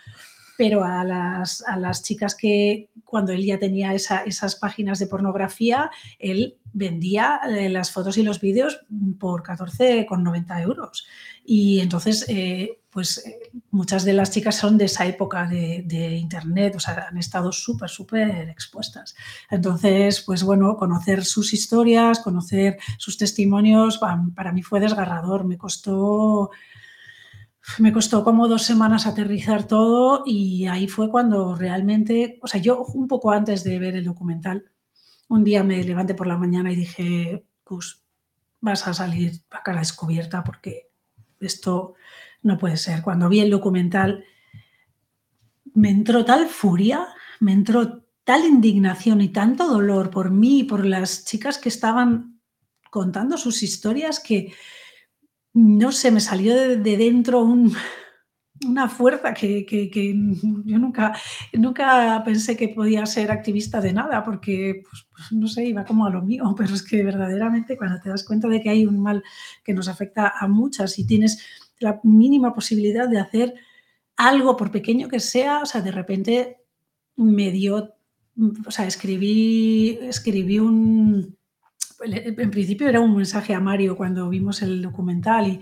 pero 0.58 0.84
a 0.84 1.04
las, 1.04 1.64
a 1.68 1.78
las, 1.78 2.02
chicas 2.02 2.34
que 2.34 2.90
cuando 3.06 3.32
él 3.32 3.46
ya 3.46 3.60
tenía 3.60 3.94
esas 3.94 4.56
páginas 4.56 4.98
de 4.98 5.06
pornografía, 5.06 5.92
él 6.18 6.58
vendía 6.74 7.40
eh, 7.48 7.70
las 7.70 7.92
fotos 7.92 8.18
y 8.18 8.24
los 8.24 8.42
vídeos 8.42 8.80
por 9.20 9.44
14,90 9.44 10.62
euros. 10.64 11.08
Y 11.46 11.80
entonces, 11.80 12.26
eh, 12.28 12.80
pues 12.98 13.24
eh, 13.28 13.52
muchas 13.70 14.06
de 14.06 14.14
las 14.14 14.32
chicas 14.32 14.56
son 14.56 14.76
de 14.76 14.86
esa 14.86 15.06
época 15.06 15.46
de, 15.46 16.18
Internet, 16.18 16.74
o 16.78 16.80
sea, 16.80 17.10
han 17.12 17.20
estado 17.20 17.52
súper, 17.52 17.92
súper 17.92 18.50
expuestas. 18.50 19.16
Entonces, 19.52 20.22
pues 20.22 20.42
bueno, 20.42 20.76
conocer 20.78 21.24
sus 21.24 21.54
historias, 21.54 22.18
conocer 22.18 22.80
sus 22.98 23.20
testimonios, 23.20 24.00
para 24.00 24.52
mí 24.52 24.64
fue 24.64 24.80
desgarrador. 24.80 25.46
Me 25.46 25.60
costó, 25.60 26.50
me 27.78 27.94
costó 27.94 28.24
como 28.24 28.48
dos 28.48 28.64
semanas 28.64 29.06
aterrizar 29.06 29.68
todo 29.68 30.24
y 30.26 30.66
ahí 30.66 30.88
fue 30.88 31.12
cuando 31.12 31.54
realmente, 31.54 32.40
o 32.42 32.48
sea, 32.48 32.60
yo 32.60 32.84
un 32.84 33.08
poco 33.08 33.30
antes 33.30 33.64
de 33.64 33.78
ver 33.78 33.96
el 33.96 34.06
documental, 34.06 34.72
un 35.28 35.44
día 35.44 35.64
me 35.64 35.84
levanté 35.84 36.16
por 36.16 36.26
la 36.26 36.38
mañana 36.38 36.72
y 36.72 36.76
dije, 36.78 37.46
pues 37.64 38.04
vas 38.60 38.88
a 38.88 38.96
salir 38.96 39.44
a 39.52 39.62
cara 39.62 39.82
descubierta 39.82 40.44
porque 40.44 40.90
esto 41.40 41.94
no 42.42 42.58
puede 42.58 42.78
ser. 42.78 43.02
Cuando 43.02 43.30
vi 43.30 43.40
el 43.40 43.52
documental, 43.52 44.24
me 45.74 45.90
entró 45.90 46.26
tal 46.26 46.48
furia, 46.48 47.08
me 47.40 47.52
entró 47.52 48.04
tal 48.24 48.46
indignación 48.46 49.22
y 49.22 49.30
tanto 49.30 49.68
dolor 49.68 50.10
por 50.10 50.32
mí 50.32 50.60
y 50.60 50.64
por 50.64 50.86
las 50.86 51.24
chicas 51.24 51.58
que 51.58 51.70
estaban 51.70 52.42
contando 52.90 53.38
sus 53.38 53.64
historias 53.64 54.20
que, 54.20 54.54
no 55.54 55.92
sé, 55.92 56.12
me 56.12 56.20
salió 56.20 56.56
de, 56.56 56.98
dentro 56.98 57.48
una 58.66 58.90
fuerza 58.90 59.34
que, 59.34 59.66
yo 60.66 60.80
nunca, 60.80 61.16
nunca 61.54 62.22
pensé 62.26 62.58
que 62.58 62.70
podía 62.70 63.06
ser 63.06 63.32
activista 63.32 63.80
de 63.80 63.94
nada, 63.94 64.24
porque, 64.24 64.82
pues, 64.84 65.08
pues, 65.12 65.32
no 65.32 65.48
sé, 65.48 65.66
iba 65.66 65.86
como 65.86 66.06
a 66.06 66.10
lo 66.10 66.22
mío, 66.22 66.54
pero 66.58 66.74
es 66.74 66.84
que 66.84 67.04
verdaderamente 67.04 67.78
cuando 67.78 68.00
te 68.02 68.10
das 68.10 68.24
cuenta 68.24 68.48
de 68.48 68.62
que 68.62 68.70
hay 68.70 68.86
un 68.86 69.00
mal 69.00 69.24
que 69.64 69.74
nos 69.74 69.88
afecta 69.88 70.34
a 70.38 70.48
muchas 70.48 70.98
y 70.98 71.06
tienes 71.06 71.67
la 71.80 72.00
mínima 72.04 72.54
posibilidad 72.54 73.08
de 73.08 73.20
hacer 73.20 73.56
algo, 74.16 74.58
por 74.58 74.72
pequeño 74.72 75.08
que 75.08 75.20
sea, 75.20 75.62
o 75.62 75.66
sea, 75.66 75.82
de 75.82 75.92
repente 75.92 76.58
me 77.16 77.52
dio, 77.52 77.94
o 78.66 78.72
sea, 78.72 78.88
escribí, 78.88 80.00
escribí 80.02 80.60
un, 80.60 81.38
en 82.04 82.52
principio 82.52 82.88
era 82.88 83.00
un 83.00 83.16
mensaje 83.16 83.54
a 83.54 83.60
Mario 83.60 83.96
cuando 83.96 84.30
vimos 84.30 84.62
el 84.62 84.82
documental 84.82 85.48
y, 85.48 85.60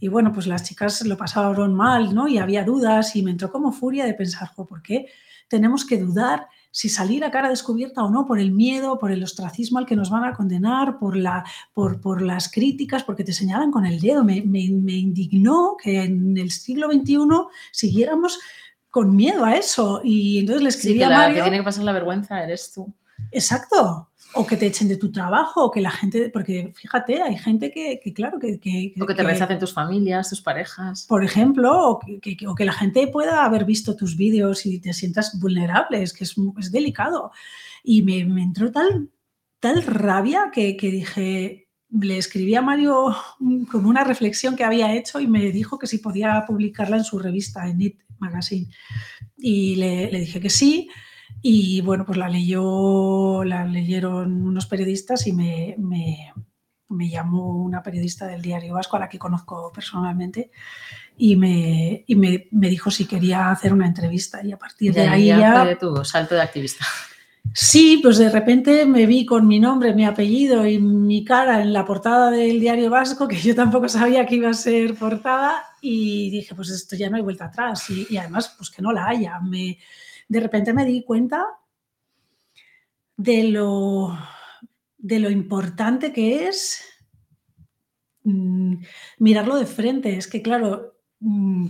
y, 0.00 0.08
bueno, 0.08 0.32
pues 0.32 0.46
las 0.46 0.64
chicas 0.64 1.04
lo 1.06 1.16
pasaron 1.16 1.74
mal, 1.74 2.14
¿no? 2.14 2.28
Y 2.28 2.38
había 2.38 2.64
dudas 2.64 3.16
y 3.16 3.22
me 3.22 3.30
entró 3.30 3.50
como 3.50 3.72
furia 3.72 4.04
de 4.04 4.14
pensar, 4.14 4.50
¿por 4.54 4.82
qué 4.82 5.06
tenemos 5.48 5.84
que 5.84 5.98
dudar 5.98 6.48
si 6.70 6.88
salir 6.88 7.24
a 7.24 7.30
cara 7.30 7.48
descubierta 7.48 8.04
o 8.04 8.10
no 8.10 8.26
por 8.26 8.38
el 8.38 8.52
miedo, 8.52 8.98
por 8.98 9.10
el 9.10 9.22
ostracismo 9.22 9.78
al 9.78 9.86
que 9.86 9.96
nos 9.96 10.10
van 10.10 10.24
a 10.24 10.34
condenar, 10.34 10.98
por, 10.98 11.16
la, 11.16 11.44
por, 11.72 12.00
por 12.00 12.22
las 12.22 12.50
críticas, 12.50 13.04
porque 13.04 13.24
te 13.24 13.32
señalan 13.32 13.70
con 13.70 13.86
el 13.86 14.00
dedo. 14.00 14.24
Me, 14.24 14.42
me, 14.42 14.60
indignó 14.60 15.76
que 15.82 16.02
en 16.02 16.36
el 16.36 16.50
siglo 16.50 16.90
XXI 16.90 17.18
siguiéramos 17.72 18.38
con 18.90 19.14
miedo 19.14 19.44
a 19.44 19.54
eso. 19.56 20.00
Y 20.04 20.38
entonces 20.38 20.62
le 20.62 20.68
escribí 20.68 21.02
a 21.02 21.10
Mario... 21.10 21.36
que 21.36 21.42
tiene 21.42 21.58
que 21.58 21.64
pasar 21.64 21.84
la 21.84 21.92
vergüenza 21.92 22.42
eres 22.42 22.72
tú. 22.72 22.92
Exacto 23.30 24.07
o 24.34 24.46
que 24.46 24.56
te 24.56 24.66
echen 24.66 24.88
de 24.88 24.96
tu 24.96 25.10
trabajo, 25.10 25.64
o 25.64 25.70
que 25.70 25.80
la 25.80 25.90
gente, 25.90 26.28
porque 26.30 26.72
fíjate, 26.74 27.22
hay 27.22 27.36
gente 27.36 27.70
que, 27.70 28.00
claro, 28.12 28.38
que, 28.38 28.60
que... 28.60 28.94
O 29.00 29.06
que 29.06 29.14
te 29.14 29.22
rechacen 29.22 29.58
tus 29.58 29.72
familias, 29.72 30.28
tus 30.28 30.42
parejas. 30.42 31.06
Por 31.08 31.24
ejemplo, 31.24 31.90
o 31.90 31.98
que, 31.98 32.36
o 32.46 32.54
que, 32.54 32.64
la 32.64 32.72
gente 32.72 33.06
pueda 33.08 33.44
haber 33.44 33.64
visto 33.64 33.96
tus 33.96 34.16
vídeos 34.16 34.66
y 34.66 34.80
te 34.80 34.92
sientas 34.92 35.38
vulnerable, 35.40 36.02
es 36.02 36.12
que 36.12 36.24
es, 36.24 36.34
es 36.58 36.70
delicado. 36.70 37.32
Y 37.82 38.02
me, 38.02 38.24
me, 38.26 38.42
entró 38.42 38.70
tal, 38.70 39.08
tal 39.60 39.82
rabia 39.82 40.50
que, 40.52 40.76
dije, 40.78 41.68
le 41.90 42.18
escribí 42.18 42.54
a 42.54 42.62
Mario 42.62 43.16
como 43.70 43.88
una 43.88 44.04
reflexión 44.04 44.56
que 44.56 44.64
había 44.64 44.94
hecho 44.94 45.20
y 45.20 45.26
me 45.26 45.50
dijo 45.52 45.78
que 45.78 45.86
si 45.86 45.98
podía 45.98 46.44
publicarla 46.46 46.98
en 46.98 47.04
su 47.04 47.18
revista, 47.18 47.66
en 47.66 47.80
It 47.80 48.00
Magazine. 48.18 48.68
Y 49.38 49.76
le, 49.76 50.10
le 50.10 50.20
dije 50.20 50.38
que 50.38 50.50
sí. 50.50 50.90
Y 51.42 51.80
bueno, 51.82 52.04
pues 52.04 52.18
la 52.18 52.28
leyó, 52.28 53.44
la 53.44 53.64
leyeron 53.64 54.42
unos 54.42 54.66
periodistas 54.66 55.26
y 55.26 55.32
me, 55.32 55.76
me, 55.78 57.10
llamó 57.10 57.62
una 57.62 57.82
periodista 57.82 58.26
del 58.26 58.42
diario 58.42 58.74
Vasco 58.74 58.96
a 58.96 59.00
la 59.00 59.08
que 59.08 59.18
conozco 59.18 59.70
personalmente 59.72 60.50
y 61.16 61.36
me, 61.36 62.04
y 62.06 62.14
me, 62.16 62.48
me 62.50 62.68
dijo 62.68 62.90
si 62.90 63.06
quería 63.06 63.50
hacer 63.50 63.72
una 63.72 63.86
entrevista 63.86 64.44
y 64.44 64.52
a 64.52 64.58
partir 64.58 64.92
de, 64.92 65.02
ahí 65.02 65.26
ya... 65.26 65.64
De 65.64 65.76
tu 65.76 66.04
salto 66.04 66.34
de 66.34 66.42
activista. 66.42 66.84
Sí, 67.54 68.00
pues 68.02 68.18
de 68.18 68.30
repente 68.30 68.84
me 68.84 69.06
vi 69.06 69.24
con 69.24 69.46
mi 69.46 69.58
nombre, 69.58 69.94
mi 69.94 70.04
apellido 70.04 70.66
y 70.66 70.78
mi 70.78 71.24
cara 71.24 71.62
en 71.62 71.72
la 71.72 71.84
portada 71.84 72.30
del 72.30 72.60
diario 72.60 72.90
vasco, 72.90 73.26
que 73.26 73.40
yo 73.40 73.54
tampoco 73.54 73.88
sabía 73.88 74.26
que 74.26 74.34
iba 74.34 74.50
a 74.50 74.54
ser 74.54 74.94
portada, 74.94 75.64
y 75.80 76.30
dije, 76.30 76.54
pues 76.54 76.70
esto 76.70 76.96
ya 76.96 77.08
no 77.08 77.16
hay 77.16 77.22
vuelta 77.22 77.46
atrás. 77.46 77.88
Y, 77.90 78.06
y 78.10 78.16
además, 78.16 78.54
pues 78.56 78.70
que 78.70 78.82
no 78.82 78.92
la 78.92 79.06
haya. 79.06 79.38
Me, 79.40 79.78
de 80.28 80.40
repente 80.40 80.72
me 80.72 80.84
di 80.84 81.02
cuenta 81.02 81.44
de 83.16 83.44
lo, 83.44 84.16
de 84.98 85.18
lo 85.18 85.30
importante 85.30 86.12
que 86.12 86.46
es 86.46 86.84
mm, 88.22 88.76
mirarlo 89.18 89.56
de 89.56 89.66
frente. 89.66 90.16
Es 90.16 90.28
que, 90.28 90.42
claro, 90.42 90.98
mm, 91.20 91.66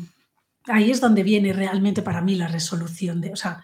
ahí 0.65 0.91
es 0.91 1.01
donde 1.01 1.23
viene 1.23 1.53
realmente 1.53 2.03
para 2.03 2.21
mí 2.21 2.35
la 2.35 2.49
resolución 2.49 3.21
de, 3.21 3.33
o 3.33 3.37
sea, 3.37 3.63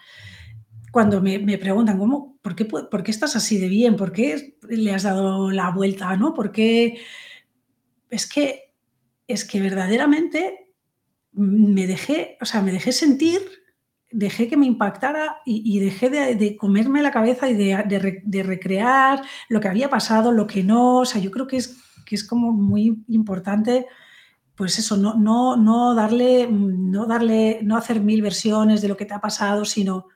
cuando 0.91 1.21
me, 1.21 1.59
preguntan, 1.59 1.99
¿cómo, 1.99 2.39
por, 2.41 2.55
qué, 2.55 2.67
¿por 2.67 3.03
qué 3.03 3.11
estás 3.11 3.35
así 3.35 3.59
de 3.59 3.69
bien? 3.69 3.97
¿Por 3.97 4.13
qué 4.13 4.57
le 4.69 4.95
has 4.95 5.03
dado 5.03 5.51
la 5.51 5.71
vuelta? 5.71 6.17
¿no? 6.17 6.33
Porque 6.35 7.01
es 8.11 8.29
que, 8.29 8.73
es 9.27 9.45
que 9.45 9.61
verdaderamente 9.61 10.73
me 11.33 11.89
dejé, 11.89 12.39
o 12.41 12.45
sea, 12.45 12.63
me 12.63 12.71
dejé 12.71 12.93
sentir 12.93 13.64
dejé 14.15 14.49
que 14.49 14.57
me 14.57 14.67
impactara 14.67 15.43
y, 15.45 15.79
dejé 15.81 16.09
de, 16.09 16.57
comerme 16.57 17.03
la 17.03 17.11
cabeza 17.11 17.49
y 17.51 17.55
de, 17.55 18.43
recrear 18.43 19.23
lo 19.49 19.61
que 19.61 19.69
había 19.69 19.91
pasado, 19.91 20.33
lo 20.33 20.47
que 20.47 20.63
no. 20.63 20.99
O 20.99 21.05
sea, 21.05 21.21
yo 21.21 21.31
creo 21.31 21.47
que 21.47 21.57
es 21.57 21.79
que 22.07 22.15
es 22.15 22.25
como 22.25 22.53
muy 22.53 23.03
importante 23.09 23.87
pues 24.55 24.79
eso, 24.79 24.97
no, 24.97 25.15
no, 25.15 25.57
no, 25.57 25.97
darle, 25.97 26.47
no 26.49 27.07
darle, 27.07 27.59
no 27.65 27.77
hacer 27.77 28.01
mil 28.01 28.23
versiones 28.23 28.83
de 28.83 28.89
lo 28.89 28.97
que 28.97 29.05
te 29.05 29.13
ha 29.13 29.21
pasado, 29.21 29.65
sino 29.65 30.07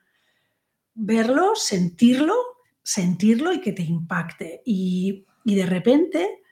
verlo, 0.94 1.57
sentirlo, 1.57 2.34
sentirlo 2.80 3.53
y 3.53 3.61
que 3.61 3.72
te 3.72 3.82
impacte. 3.82 4.62
Y, 4.64 5.26
y 5.44 5.57
de 5.57 5.66
repente, 5.66 6.42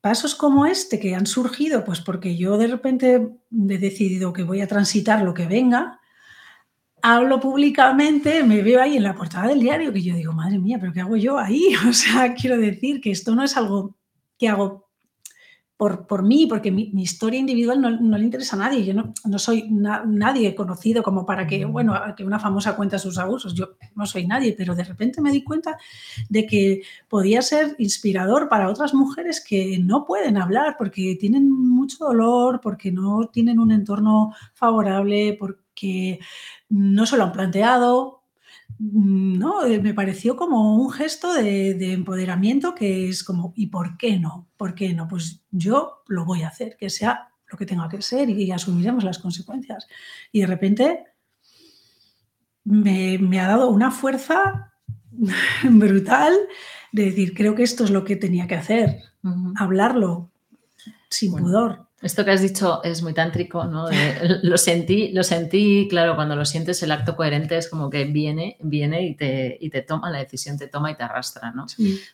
pasos 0.00 0.36
como 0.36 0.66
este 0.66 1.00
que 1.00 1.16
han 1.16 1.26
surgido, 1.26 1.84
pues 1.84 2.00
porque 2.00 2.36
yo 2.36 2.58
de 2.58 2.68
repente 2.68 3.14
he 3.16 3.78
decidido 3.78 4.32
que 4.32 4.44
voy 4.44 4.60
a 4.60 4.68
transitar 4.68 5.22
lo 5.22 5.34
que 5.34 5.46
venga, 5.46 5.98
hablo 7.14 7.38
públicamente, 7.38 8.42
me 8.42 8.62
veo 8.62 8.82
ahí 8.82 8.96
en 8.96 9.04
la 9.04 9.14
portada 9.14 9.46
del 9.46 9.60
diario, 9.60 9.92
que 9.92 10.02
yo 10.02 10.16
digo, 10.16 10.32
madre 10.32 10.58
mía, 10.58 10.78
pero 10.80 10.92
¿qué 10.92 11.00
hago 11.00 11.16
yo 11.16 11.38
ahí? 11.38 11.68
O 11.88 11.92
sea, 11.92 12.34
quiero 12.34 12.58
decir 12.58 13.00
que 13.00 13.12
esto 13.12 13.34
no 13.34 13.44
es 13.44 13.56
algo 13.56 13.96
que 14.36 14.48
hago 14.48 14.86
por, 15.76 16.06
por 16.06 16.22
mí, 16.24 16.46
porque 16.46 16.72
mi, 16.72 16.90
historia 16.94 17.38
individual 17.38 17.80
no, 17.80 17.90
no, 17.90 18.18
le 18.18 18.24
interesa 18.24 18.56
a 18.56 18.60
nadie. 18.60 18.84
Yo 18.84 18.94
no, 18.94 19.12
no 19.24 19.38
soy 19.38 19.68
nadie 19.70 20.54
conocido 20.54 21.02
como 21.02 21.26
para 21.26 21.46
que, 21.46 21.64
bueno, 21.64 21.94
que 22.16 22.24
una 22.24 22.40
famosa 22.40 22.74
cuente 22.74 22.98
sus 22.98 23.18
abusos. 23.18 23.54
Yo 23.54 23.76
no 23.94 24.06
soy 24.06 24.26
nadie, 24.26 24.54
pero 24.56 24.74
de 24.74 24.84
repente 24.84 25.20
me 25.20 25.30
di 25.30 25.44
cuenta 25.44 25.78
de 26.28 26.46
que 26.46 26.82
podía 27.08 27.42
ser 27.42 27.76
inspirador 27.78 28.48
para 28.48 28.70
otras 28.70 28.94
mujeres 28.94 29.44
que 29.46 29.78
no 29.78 30.04
pueden 30.06 30.38
hablar 30.38 30.76
porque 30.78 31.16
tienen 31.20 31.50
mucho 31.50 32.06
dolor, 32.06 32.60
porque 32.60 32.90
no 32.90 33.28
tienen 33.28 33.60
un 33.60 33.70
entorno 33.70 34.34
favorable, 34.54 35.36
porque 35.38 36.18
no 36.68 37.06
se 37.06 37.16
lo 37.16 37.24
han 37.24 37.32
planteado, 37.32 38.16
Mm, 38.78 39.38
no, 39.38 39.64
eh, 39.64 39.80
me 39.80 39.94
pareció 39.94 40.36
como 40.36 40.76
un 40.76 40.90
gesto 40.90 41.32
de, 41.32 41.92
empoderamiento 41.92 42.74
que 42.74 43.08
es 43.08 43.24
como, 43.24 43.52
¿y 43.56 43.68
por 43.68 43.96
qué 43.96 44.18
no? 44.18 44.48
¿Por 44.56 44.74
qué 44.74 44.92
no? 44.92 45.08
Pues 45.08 45.42
yo 45.50 46.02
lo 46.08 46.24
voy 46.24 46.42
a 46.42 46.48
hacer, 46.48 46.76
que 46.76 46.90
sea 46.90 47.30
lo 47.48 47.56
que 47.56 47.66
tenga 47.66 47.88
que 47.88 48.02
ser 48.02 48.28
y, 48.28 48.50
asumiremos 48.50 49.04
las 49.04 49.18
consecuencias. 49.18 49.86
Y 50.32 50.40
de 50.40 50.46
repente 50.46 51.04
me, 52.64 53.40
ha 53.40 53.48
dado 53.48 53.70
una 53.70 53.90
fuerza 53.90 54.74
brutal 55.64 56.34
de 56.92 57.04
decir, 57.06 57.34
creo 57.34 57.54
que 57.54 57.62
esto 57.62 57.84
es 57.84 57.90
lo 57.90 58.04
que 58.04 58.16
tenía 58.16 58.46
que 58.46 58.56
hacer, 58.56 59.02
hablarlo 59.56 60.30
sin 61.08 61.34
pudor. 61.34 61.85
Esto 62.02 62.26
que 62.26 62.30
has 62.30 62.42
dicho 62.42 62.82
es 62.84 63.02
muy 63.02 63.14
tántrico, 63.14 63.64
¿no? 63.64 63.88
lo 64.42 64.58
sentí, 64.58 65.12
lo 65.12 65.22
sentí, 65.22 65.86
claro, 65.88 66.14
cuando 66.14 66.36
lo 66.36 66.44
sientes 66.44 66.82
el 66.82 66.92
acto 66.92 67.16
coherente 67.16 67.56
es 67.56 67.70
como 67.70 67.88
que 67.88 68.04
viene, 68.04 68.58
viene 68.60 69.06
y 69.06 69.14
te, 69.14 69.56
y 69.58 69.70
te 69.70 69.80
toma 69.80 70.10
la 70.10 70.18
decisión, 70.18 70.58
te 70.58 70.68
toma 70.68 70.90
y 70.90 70.94
te 70.94 71.04
arrastra, 71.04 71.52
¿no? 71.52 71.66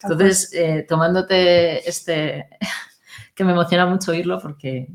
Entonces, 0.02 0.52
eh, 0.54 0.86
tomándote 0.88 1.88
este, 1.88 2.46
que 3.34 3.42
me 3.42 3.52
emociona 3.52 3.86
mucho 3.86 4.12
oírlo 4.12 4.38
porque, 4.40 4.86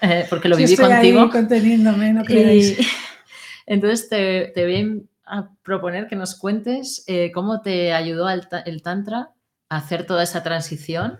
eh, 0.00 0.26
porque 0.30 0.48
lo 0.48 0.56
viví 0.56 0.76
contigo. 0.76 1.28
conteniéndome, 1.28 2.12
no 2.12 2.22
entonces 3.66 4.08
te, 4.08 4.52
te, 4.54 4.64
voy 4.64 5.08
a 5.26 5.50
proponer 5.64 6.06
que 6.06 6.14
nos 6.14 6.36
cuentes 6.36 7.02
eh, 7.08 7.32
cómo 7.34 7.62
te 7.62 7.92
ayudó 7.92 8.30
el, 8.30 8.46
el 8.64 8.82
Tantra 8.82 9.32
a 9.68 9.76
hacer 9.76 10.06
toda 10.06 10.22
esa 10.22 10.44
transición 10.44 11.18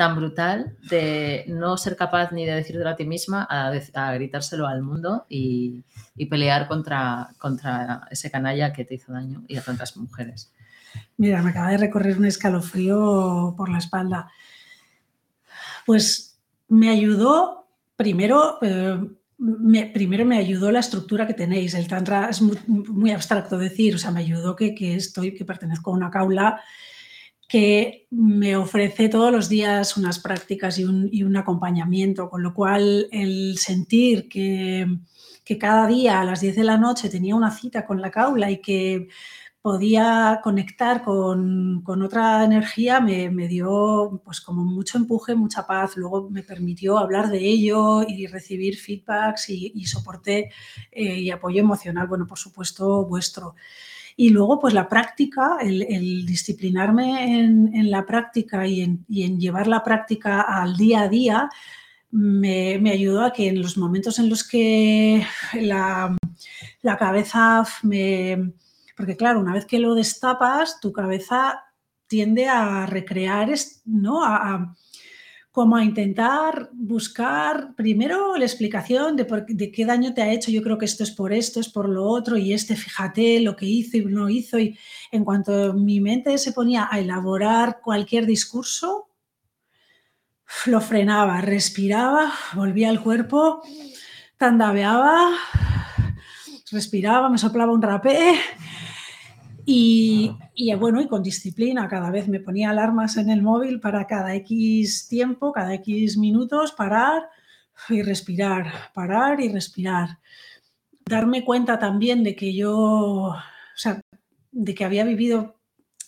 tan 0.00 0.16
brutal 0.16 0.78
de 0.88 1.44
no 1.46 1.76
ser 1.76 1.94
capaz 1.94 2.32
ni 2.32 2.46
de 2.46 2.54
decirlo 2.54 2.88
a 2.88 2.96
ti 2.96 3.04
misma 3.04 3.46
a, 3.50 4.14
gritárselo 4.14 4.66
al 4.66 4.80
mundo 4.80 5.26
y, 5.28 5.84
pelear 6.30 6.68
contra, 6.68 7.28
contra 7.36 8.08
ese 8.10 8.30
canalla 8.30 8.72
que 8.72 8.86
te 8.86 8.94
hizo 8.94 9.12
daño 9.12 9.44
y 9.46 9.58
a 9.58 9.62
tantas 9.62 9.98
mujeres. 9.98 10.54
Mira, 11.18 11.42
me 11.42 11.50
acaba 11.50 11.72
de 11.72 11.76
recorrer 11.76 12.16
un 12.16 12.24
escalofrío 12.24 13.52
por 13.58 13.68
la 13.68 13.76
espalda. 13.76 14.30
Pues 15.84 16.40
me 16.68 16.88
ayudó, 16.88 17.68
primero, 17.94 18.56
eh, 18.62 19.06
me, 19.36 19.84
primero 19.84 20.24
me 20.24 20.38
ayudó 20.38 20.72
la 20.72 20.80
estructura 20.80 21.26
que 21.26 21.34
tenéis. 21.34 21.74
El 21.74 21.88
tantra 21.88 22.30
es 22.30 22.40
muy, 22.40 23.10
abstracto 23.10 23.58
decir, 23.58 23.96
o 23.96 23.98
sea, 23.98 24.12
me 24.12 24.20
ayudó 24.20 24.56
que, 24.56 24.74
que, 24.74 24.94
estoy, 24.94 25.34
que 25.34 25.44
pertenezco 25.44 25.90
a 25.90 25.94
una 25.94 26.10
caula 26.10 26.62
que 27.50 28.06
me 28.10 28.56
ofrece 28.56 29.08
todos 29.08 29.32
los 29.32 29.48
días 29.48 29.96
unas 29.96 30.20
prácticas 30.20 30.78
y 30.78 30.84
un, 30.84 31.36
acompañamiento, 31.36 32.30
con 32.30 32.44
lo 32.44 32.54
cual 32.54 33.08
el 33.10 33.58
sentir 33.58 34.28
que, 34.28 34.86
cada 35.58 35.88
día 35.88 36.20
a 36.20 36.24
las 36.24 36.40
10 36.40 36.54
de 36.54 36.62
la 36.62 36.78
noche 36.78 37.08
tenía 37.08 37.34
una 37.34 37.50
cita 37.50 37.84
con 37.84 38.00
la 38.00 38.12
caula 38.12 38.52
y 38.52 38.60
que 38.60 39.08
podía 39.60 40.38
conectar 40.44 41.02
con, 41.02 41.82
otra 42.04 42.44
energía 42.44 43.00
me, 43.00 43.48
dio 43.48 44.22
pues 44.24 44.40
como 44.40 44.62
mucho 44.64 44.96
empuje, 44.98 45.34
mucha 45.34 45.66
paz. 45.66 45.96
Luego 45.96 46.30
me 46.30 46.44
permitió 46.44 46.98
hablar 46.98 47.30
de 47.30 47.38
ello 47.38 48.04
y 48.06 48.28
recibir 48.28 48.76
feedbacks 48.78 49.50
y, 49.50 49.84
soporte 49.86 50.52
eh, 50.92 51.18
y 51.18 51.30
apoyo 51.32 51.58
emocional, 51.60 52.06
bueno, 52.06 52.28
por 52.28 52.38
supuesto, 52.38 53.04
vuestro. 53.06 53.56
Y 54.16 54.30
luego, 54.30 54.58
pues 54.58 54.74
la 54.74 54.88
práctica, 54.88 55.58
el, 55.60 56.26
disciplinarme 56.26 57.40
en, 57.40 57.90
la 57.90 58.04
práctica 58.06 58.66
y 58.66 58.82
en, 58.82 59.40
llevar 59.40 59.66
la 59.66 59.82
práctica 59.82 60.40
al 60.42 60.76
día 60.76 61.02
a 61.02 61.08
día, 61.08 61.48
me, 62.10 62.90
ayudó 62.90 63.22
a 63.22 63.32
que 63.32 63.48
en 63.48 63.62
los 63.62 63.76
momentos 63.76 64.18
en 64.18 64.28
los 64.28 64.46
que 64.46 65.24
la, 65.54 66.16
cabeza 66.98 67.64
me... 67.82 68.52
Porque 68.96 69.16
claro, 69.16 69.40
una 69.40 69.54
vez 69.54 69.64
que 69.64 69.78
lo 69.78 69.94
destapas, 69.94 70.78
tu 70.80 70.92
cabeza 70.92 71.64
tiende 72.06 72.48
a 72.48 72.86
recrear, 72.86 73.48
¿no? 73.86 74.24
a, 74.24 74.74
como 75.60 75.76
a 75.76 75.84
intentar 75.84 76.70
buscar 76.72 77.74
primero 77.76 78.34
la 78.38 78.46
explicación 78.46 79.14
de, 79.14 79.26
de, 79.46 79.70
qué 79.70 79.84
daño 79.84 80.14
te 80.14 80.22
ha 80.22 80.32
hecho. 80.32 80.50
Yo 80.50 80.62
creo 80.62 80.78
que 80.78 80.86
esto 80.86 81.04
es 81.04 81.10
por 81.10 81.34
esto, 81.34 81.60
es 81.60 81.68
por 81.68 81.86
lo 81.86 82.06
otro, 82.06 82.38
y 82.38 82.54
este, 82.54 82.76
fíjate 82.76 83.40
lo 83.40 83.54
que 83.56 83.66
hizo 83.66 83.98
y 83.98 84.06
no 84.06 84.30
hizo. 84.30 84.58
Y 84.58 84.78
en 85.12 85.22
cuanto 85.22 85.74
mi 85.74 86.00
mente 86.00 86.38
se 86.38 86.54
ponía 86.54 86.88
a 86.90 86.98
elaborar 86.98 87.80
cualquier 87.84 88.24
discurso, 88.24 89.10
lo 90.64 90.80
frenaba, 90.80 91.42
respiraba, 91.42 92.32
volvía 92.54 92.88
al 92.88 93.02
cuerpo, 93.02 93.60
tandabeaba, 94.38 95.28
respiraba, 96.72 97.28
me 97.28 97.36
soplaba 97.36 97.70
un 97.70 97.82
rapé 97.82 98.34
y, 99.64 100.36
bueno, 100.78 101.00
y 101.00 101.08
con 101.08 101.22
disciplina, 101.22 101.88
cada 101.88 102.10
vez 102.10 102.28
me 102.28 102.40
ponía 102.40 102.70
alarmas 102.70 103.16
en 103.16 103.30
el 103.30 103.42
móvil 103.42 103.80
para 103.80 104.06
cada 104.06 104.34
X 104.36 105.08
tiempo, 105.08 105.52
cada 105.52 105.74
X 105.74 106.16
minutos, 106.16 106.72
parar 106.72 107.28
y 107.88 108.02
respirar, 108.02 108.72
parar 108.94 109.40
y 109.40 109.48
respirar. 109.48 110.18
Darme 111.04 111.44
cuenta 111.44 111.78
también 111.78 112.22
de 112.22 112.36
que 112.36 112.54
yo, 112.54 112.76
o 112.76 113.36
sea, 113.74 114.00
de 114.52 114.74
que 114.74 114.84
había 114.84 115.04
vivido, 115.04 115.60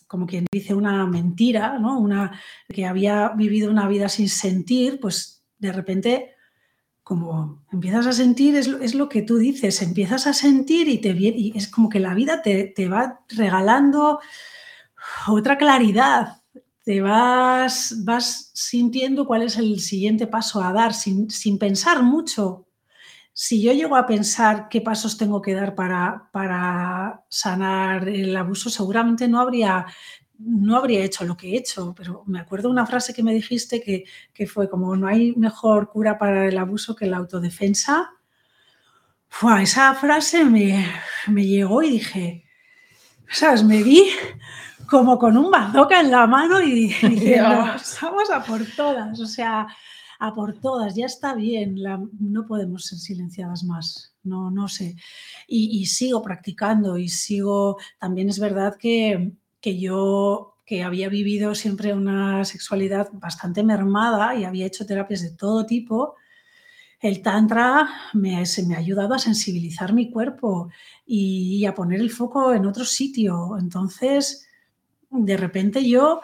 como 0.07 0.27
quien 0.27 0.47
dice, 0.53 0.75
una 0.75 1.07
mentira, 1.07 1.79
¿no? 1.79 1.99
Una, 1.99 2.39
que 2.69 2.87
había 2.87 3.31
vivido 3.31 3.71
una 3.71 3.89
vida 3.89 4.09
sin 4.09 4.29
sentir, 4.29 5.01
pues 5.01 5.45
de 5.59 5.73
repente 5.73 6.35
como 7.03 7.65
empiezas 7.73 8.07
a 8.07 8.13
sentir, 8.13 8.57
es, 8.57 8.95
lo 8.95 9.09
que 9.09 9.23
tú 9.23 9.39
dices, 9.39 9.83
empiezas 9.83 10.27
a 10.27 10.33
sentir 10.33 10.89
y, 10.89 10.99
te, 10.99 11.11
y 11.11 11.53
es 11.57 11.69
como 11.69 11.89
que 11.89 12.01
la 12.01 12.15
vida 12.15 12.43
te, 12.43 12.89
va 12.89 13.21
regalando 13.29 14.21
otra 15.29 15.59
claridad, 15.59 16.43
te 16.85 17.01
vas, 17.01 18.05
vas 18.05 18.51
sintiendo 18.55 19.27
cuál 19.27 19.43
es 19.43 19.57
el 19.57 19.81
siguiente 19.81 20.27
paso 20.27 20.63
a 20.63 20.73
dar 20.73 20.95
sin, 20.95 21.29
sin, 21.31 21.59
pensar 21.59 22.03
mucho. 22.03 22.67
Si 23.33 23.63
yo 23.63 23.73
llego 23.73 23.97
a 23.97 24.07
pensar 24.07 24.69
qué 24.69 24.81
pasos 24.81 25.17
tengo 25.17 25.41
que 25.41 25.55
dar 25.55 25.75
para, 25.75 26.29
para 26.33 27.25
sanar 27.29 28.09
el 28.09 28.37
abuso, 28.37 28.69
seguramente 28.71 29.27
no 29.27 29.41
habría 29.41 29.87
no 30.45 30.77
habría 30.77 31.05
hecho 31.05 31.25
lo 31.25 31.37
que 31.37 31.51
he 31.51 31.57
hecho, 31.57 31.95
pero 31.97 32.23
me 32.27 32.41
acuerdo 32.41 32.71
una 32.71 32.87
frase 32.87 33.15
que 33.15 33.23
me 33.23 33.35
dijiste 33.35 33.81
que, 33.81 34.47
fue 34.47 34.69
como 34.69 34.97
no 34.97 35.07
hay 35.07 35.33
mejor 35.37 35.89
cura 35.89 36.19
para 36.19 36.47
el 36.49 36.59
abuso 36.59 36.97
que 36.97 37.07
la 37.07 37.19
autodefensa. 37.19 38.11
esa 39.61 39.95
frase 39.95 40.45
me, 40.45 40.85
llegó 41.29 41.83
y 41.83 41.91
dije, 41.93 42.45
¿sabes? 43.29 43.63
Me 43.63 43.83
vi 43.83 44.11
como 44.89 45.19
con 45.19 45.37
un 45.37 45.51
bazooka 45.51 46.01
en 46.01 46.11
la 46.11 46.27
mano 46.27 46.61
y 46.61 46.73
dije, 46.73 47.41
vamos 47.43 48.31
a 48.31 48.43
por 48.45 48.65
todas, 48.77 49.21
o 49.21 49.27
sea, 49.27 49.67
a 50.19 50.35
por 50.35 50.61
todas, 50.61 50.95
ya 50.95 51.07
está 51.07 51.35
bien, 51.35 51.77
no 52.21 52.47
podemos 52.47 52.85
ser 52.87 52.99
silenciadas 52.99 53.65
más, 53.65 54.15
no, 54.23 54.51
no 54.51 54.69
sé. 54.69 54.97
Y, 55.47 55.81
y 55.81 55.87
sigo 55.87 56.23
practicando 56.23 56.99
y 56.99 57.09
sigo, 57.09 57.79
también 57.99 58.29
es 58.29 58.39
verdad 58.39 58.77
que 58.77 59.33
que 59.63 59.79
yo, 59.79 60.57
que 60.67 60.83
había 60.83 61.09
vivido 61.09 61.55
siempre 61.55 61.95
una 61.95 62.45
sexualidad 62.45 63.09
bastante 63.13 63.63
mermada 63.63 64.35
y 64.35 64.45
había 64.45 64.67
hecho 64.67 64.85
terapias 64.85 65.23
de 65.23 65.31
todo 65.31 65.65
tipo, 65.65 66.17
el 67.01 67.23
tantra 67.23 67.89
me, 68.13 68.45
se 68.45 68.67
me 68.67 68.75
ha 68.75 68.79
ayudado 68.79 69.15
a 69.15 69.19
sensibilizar 69.19 69.93
mi 69.93 70.11
cuerpo 70.11 70.71
y, 71.07 71.65
a 71.65 71.75
poner 71.75 72.01
el 72.01 72.11
foco 72.11 72.53
en 72.53 72.67
otro 72.67 72.85
sitio. 72.85 73.57
Entonces, 73.59 74.49
de 75.11 75.37
repente 75.37 75.89
yo 75.89 76.21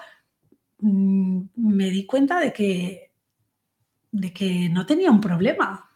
mm, 0.81 1.43
me 1.57 1.91
di 1.91 2.05
cuenta 2.05 2.41
de 2.41 2.53
que, 2.53 3.13
de 4.11 4.33
que 4.33 4.69
no 4.69 4.85
tenía 4.85 5.11
un 5.11 5.21
problema. 5.21 5.91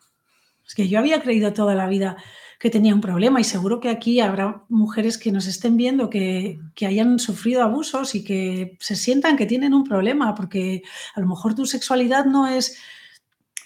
Es 0.66 0.74
que 0.74 0.88
yo 0.88 1.00
había 1.00 1.20
creído 1.20 1.52
toda 1.52 1.74
la 1.74 1.88
vida 1.88 2.16
que 2.62 2.70
tenía 2.70 2.94
un 2.94 3.00
problema 3.00 3.40
y 3.40 3.44
seguro 3.44 3.80
que 3.80 3.88
aquí 3.88 4.20
habrá 4.20 4.62
mujeres 4.68 5.18
que 5.18 5.32
nos 5.32 5.48
estén 5.48 5.76
viendo 5.76 6.08
que, 6.08 6.60
que, 6.76 6.86
hayan 6.86 7.18
sufrido 7.18 7.60
abusos 7.64 8.14
y 8.14 8.22
que 8.22 8.76
se 8.78 8.94
sientan 8.94 9.36
que 9.36 9.46
tienen 9.46 9.74
un 9.74 9.82
problema 9.82 10.32
porque 10.36 10.84
a 11.16 11.20
lo 11.20 11.26
mejor 11.26 11.56
tu 11.56 11.66
sexualidad 11.66 12.24
no 12.24 12.46
es 12.46 12.78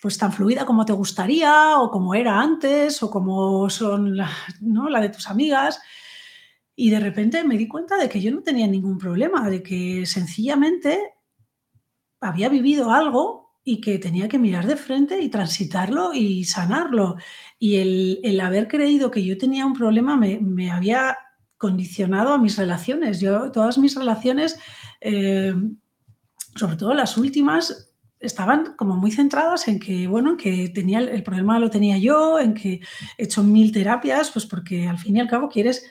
pues 0.00 0.16
tan 0.16 0.32
fluida 0.32 0.64
como 0.64 0.86
te 0.86 0.94
gustaría 0.94 1.78
o 1.78 1.90
como 1.90 2.14
era 2.14 2.40
antes 2.40 3.02
o 3.02 3.10
como 3.10 3.68
son 3.68 4.16
¿no? 4.62 4.88
la 4.88 5.02
de 5.02 5.10
tus 5.10 5.28
amigas. 5.28 5.78
Y 6.74 6.88
de 6.88 7.00
repente 7.00 7.44
me 7.44 7.58
di 7.58 7.68
cuenta 7.68 7.98
de 7.98 8.08
que 8.08 8.22
yo 8.22 8.32
no 8.32 8.42
tenía 8.42 8.66
ningún 8.66 8.96
problema, 8.96 9.50
de 9.50 9.62
que 9.62 10.06
sencillamente 10.06 11.12
había 12.18 12.48
vivido 12.48 12.90
algo 12.90 13.45
y 13.68 13.80
que 13.80 13.98
tenía 13.98 14.28
que 14.28 14.38
mirar 14.38 14.64
de 14.64 14.76
frente 14.76 15.20
y 15.20 15.28
transitarlo 15.28 16.14
y 16.14 16.44
sanarlo. 16.44 17.16
Y 17.58 18.20
el, 18.22 18.40
haber 18.40 18.68
creído 18.68 19.10
que 19.10 19.24
yo 19.24 19.36
tenía 19.36 19.66
un 19.66 19.72
problema 19.74 20.16
me, 20.16 20.70
había 20.70 21.18
condicionado 21.58 22.32
a 22.32 22.38
mis 22.38 22.56
relaciones. 22.56 23.18
Yo, 23.18 23.50
todas 23.50 23.76
mis 23.76 23.96
relaciones, 23.96 24.56
eh, 25.00 25.52
sobre 26.54 26.76
todo 26.76 26.94
las 26.94 27.16
últimas, 27.16 27.92
estaban 28.20 28.76
como 28.76 28.94
muy 28.94 29.10
centradas 29.10 29.66
en 29.66 29.80
que, 29.80 30.06
bueno, 30.06 30.36
que 30.36 30.68
tenía 30.68 31.00
el, 31.00 31.24
problema 31.24 31.58
lo 31.58 31.68
tenía 31.68 31.98
yo, 31.98 32.38
en 32.38 32.54
que 32.54 32.80
he 33.18 33.24
hecho 33.24 33.42
mil 33.42 33.72
terapias, 33.72 34.30
pues 34.30 34.46
porque 34.46 34.86
al 34.86 34.98
fin 34.98 35.16
y 35.16 35.20
al 35.20 35.28
cabo 35.28 35.48
quieres 35.48 35.90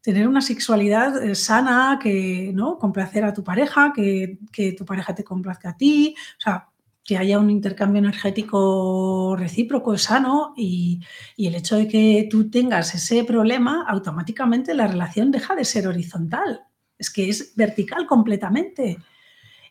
tener 0.00 0.28
una 0.28 0.42
sexualidad 0.42 1.20
eh, 1.20 1.34
sana, 1.34 1.98
que, 2.00 2.52
¿no? 2.54 2.78
Complacer 2.78 3.24
a 3.24 3.34
tu 3.34 3.42
pareja, 3.42 3.92
que, 3.92 4.38
que 4.52 4.74
tu 4.74 4.84
pareja 4.84 5.12
te 5.12 5.24
complazca 5.24 5.70
a 5.70 5.76
ti, 5.76 6.14
o 6.38 6.40
sea, 6.40 6.68
que 7.06 7.16
haya 7.16 7.38
un 7.38 7.50
intercambio 7.50 8.00
energético 8.00 9.36
recíproco, 9.38 9.96
sano, 9.96 10.52
y, 10.56 11.00
el 11.38 11.54
hecho 11.54 11.76
de 11.76 11.86
que 11.86 12.26
tú 12.30 12.50
tengas 12.50 12.94
ese 12.94 13.24
problema, 13.24 13.86
automáticamente 13.88 14.74
la 14.74 14.88
relación 14.88 15.30
deja 15.30 15.54
de 15.54 15.64
ser 15.64 15.86
horizontal. 15.86 16.62
Es 16.98 17.10
que 17.10 17.28
es 17.28 17.54
vertical 17.54 18.06
completamente. 18.06 18.98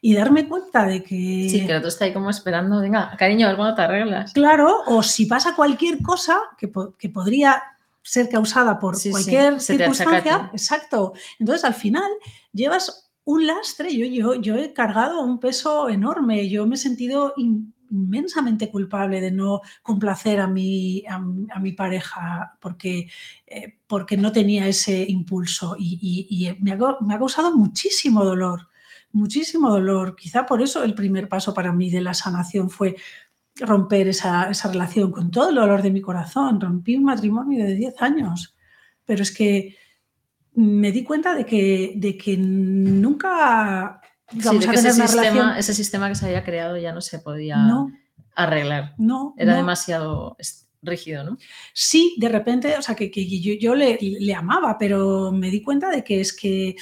Y 0.01 0.13
darme 0.13 0.47
cuenta 0.47 0.86
de 0.86 1.03
que... 1.03 1.47
Sí, 1.49 1.65
que 1.65 1.71
el 1.71 1.77
otro 1.77 1.89
está 1.89 2.05
ahí 2.05 2.13
como 2.13 2.29
esperando, 2.29 2.79
venga, 2.79 3.15
cariño, 3.17 3.49
algo 3.49 3.73
te 3.73 3.81
arreglas. 3.81 4.31
Claro, 4.33 4.83
o 4.86 5.03
si 5.03 5.25
pasa 5.25 5.55
cualquier 5.55 6.01
cosa 6.01 6.39
que, 6.57 6.71
que 6.97 7.09
podría 7.09 7.61
ser 8.05 8.29
causada 8.29 8.79
por 8.79 8.95
cualquier 9.09 9.59
circunstancia, 9.59 10.51
exacto. 10.53 11.13
Entonces, 11.39 11.65
al 11.65 11.73
final, 11.73 12.09
llevas 12.53 13.05
un 13.26 13.47
lastre, 13.47 13.95
yo, 13.95 14.05
yo, 14.05 14.36
yo 14.36 14.55
he 14.55 14.73
cargado 14.73 15.21
un 15.21 15.39
peso 15.39 15.89
enorme, 15.89 16.47
yo 16.47 16.65
me 16.67 16.76
he 16.76 16.78
sentido 16.78 17.34
inmensamente 17.89 18.69
culpable 18.69 19.19
de 19.19 19.32
no 19.32 19.61
complacer 19.82 20.39
a 20.39 20.47
mi, 20.47 21.03
a, 21.07 21.19
mi 21.59 21.71
pareja 21.73 22.57
porque, 22.59 23.09
eh, 23.47 23.80
porque 23.88 24.15
no 24.17 24.32
tenía 24.32 24.67
ese 24.67 25.05
impulso 25.07 25.76
y, 25.78 26.55
me, 26.59 26.73
ha, 26.73 26.78
me, 27.01 27.15
ha, 27.15 27.17
causado 27.17 27.55
muchísimo 27.55 28.23
dolor, 28.23 28.67
muchísimo 29.11 29.71
dolor. 29.71 30.15
Quizá 30.15 30.45
por 30.45 30.61
eso 30.61 30.84
el 30.84 30.93
primer 30.93 31.28
paso 31.28 31.53
para 31.53 31.73
mí 31.73 31.89
de 31.89 32.01
la 32.01 32.13
sanación 32.13 32.69
fue 32.69 32.95
romper 33.55 34.07
esa, 34.07 34.49
esa 34.49 34.71
relación 34.71 35.11
con 35.11 35.32
todo 35.32 35.49
el 35.49 35.55
dolor 35.55 35.82
de 35.82 35.91
mi 35.91 36.01
corazón. 36.01 36.61
Rompí 36.61 36.95
un 36.95 37.05
matrimonio 37.05 37.65
de 37.65 37.73
10 37.73 38.01
años, 38.01 38.55
pero 39.05 39.23
es 39.23 39.32
que 39.32 39.78
me 40.56 40.91
di 40.91 41.03
cuenta 41.03 41.36
de 41.36 41.45
que, 41.45 41.93
de 41.95 42.18
que 42.18 42.38
nunca 42.38 43.86
a 43.88 44.01
tener 44.28 44.76
ese, 44.76 44.93
sistema, 44.93 45.60
ese 45.60 45.74
sistema 45.74 46.10
que 46.10 46.16
se 46.16 46.26
había 46.26 46.43
creado 46.43 46.78
ya 46.78 46.93
no 46.93 47.01
se 47.01 47.20
podía 47.20 47.58
arreglar. 48.36 48.95
No. 48.97 49.34
Era 49.38 49.56
demasiado 49.56 50.38
rígido, 50.82 51.24
¿no? 51.24 51.38
Sí, 51.74 52.16
de 52.18 52.30
repente, 52.30 52.78
o 52.78 52.82
sea, 52.82 52.95
que, 52.95 53.10
yo, 53.60 53.76
le, 53.76 54.36
amaba, 54.36 54.78
pero 54.78 55.32
me 55.32 55.49
di 55.49 55.62
cuenta 55.62 55.89
de 55.89 56.03
que 56.03 56.22
es 56.22 56.36
que 56.36 56.76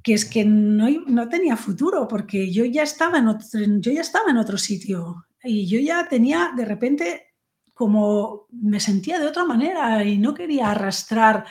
que 0.00 0.14
es 0.14 0.24
que 0.24 0.44
no, 0.44 0.88
no, 1.06 1.28
tenía 1.28 1.56
futuro 1.56 2.06
porque 2.06 2.50
yo 2.52 2.64
ya 2.64 2.84
estaba 2.84 3.18
en 3.18 3.28
otro, 3.28 3.46
yo 3.52 3.92
ya 3.92 4.00
estaba 4.00 4.30
en 4.30 4.38
otro 4.38 4.56
sitio 4.56 5.26
y 5.42 5.66
yo 5.66 5.80
ya 5.80 6.08
tenía 6.08 6.52
de 6.56 6.64
repente 6.64 7.34
como 7.74 8.46
me 8.50 8.80
sentía 8.80 9.18
de 9.18 9.26
otra 9.26 9.44
manera 9.44 10.04
y 10.04 10.16
no 10.16 10.34
quería 10.34 10.70
arrastrar 10.70 11.44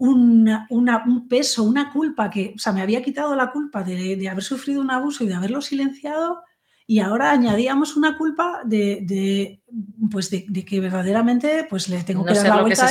un 0.00 1.26
peso, 1.28 1.62
una 1.62 1.92
culpa 1.92 2.30
que, 2.30 2.54
o 2.56 2.58
sea, 2.58 2.72
me 2.72 2.80
había 2.80 3.02
quitado 3.02 3.34
la 3.34 3.50
culpa 3.50 3.82
de, 3.82 4.28
haber 4.28 4.42
sufrido 4.42 4.80
un 4.80 4.90
abuso 4.90 5.24
y 5.24 5.28
de 5.28 5.34
haberlo 5.34 5.60
silenciado 5.60 6.42
y 6.86 7.00
ahora 7.00 7.30
añadíamos 7.30 7.96
una 7.96 8.16
culpa 8.16 8.62
de, 8.64 9.60
pues 10.10 10.30
de, 10.30 10.64
que 10.64 10.80
verdaderamente 10.80 11.66
pues 11.68 11.88
le 11.88 12.02
tengo 12.02 12.24
que 12.24 12.34
dar 12.34 12.48
la 12.48 12.62
vuelta. 12.62 12.88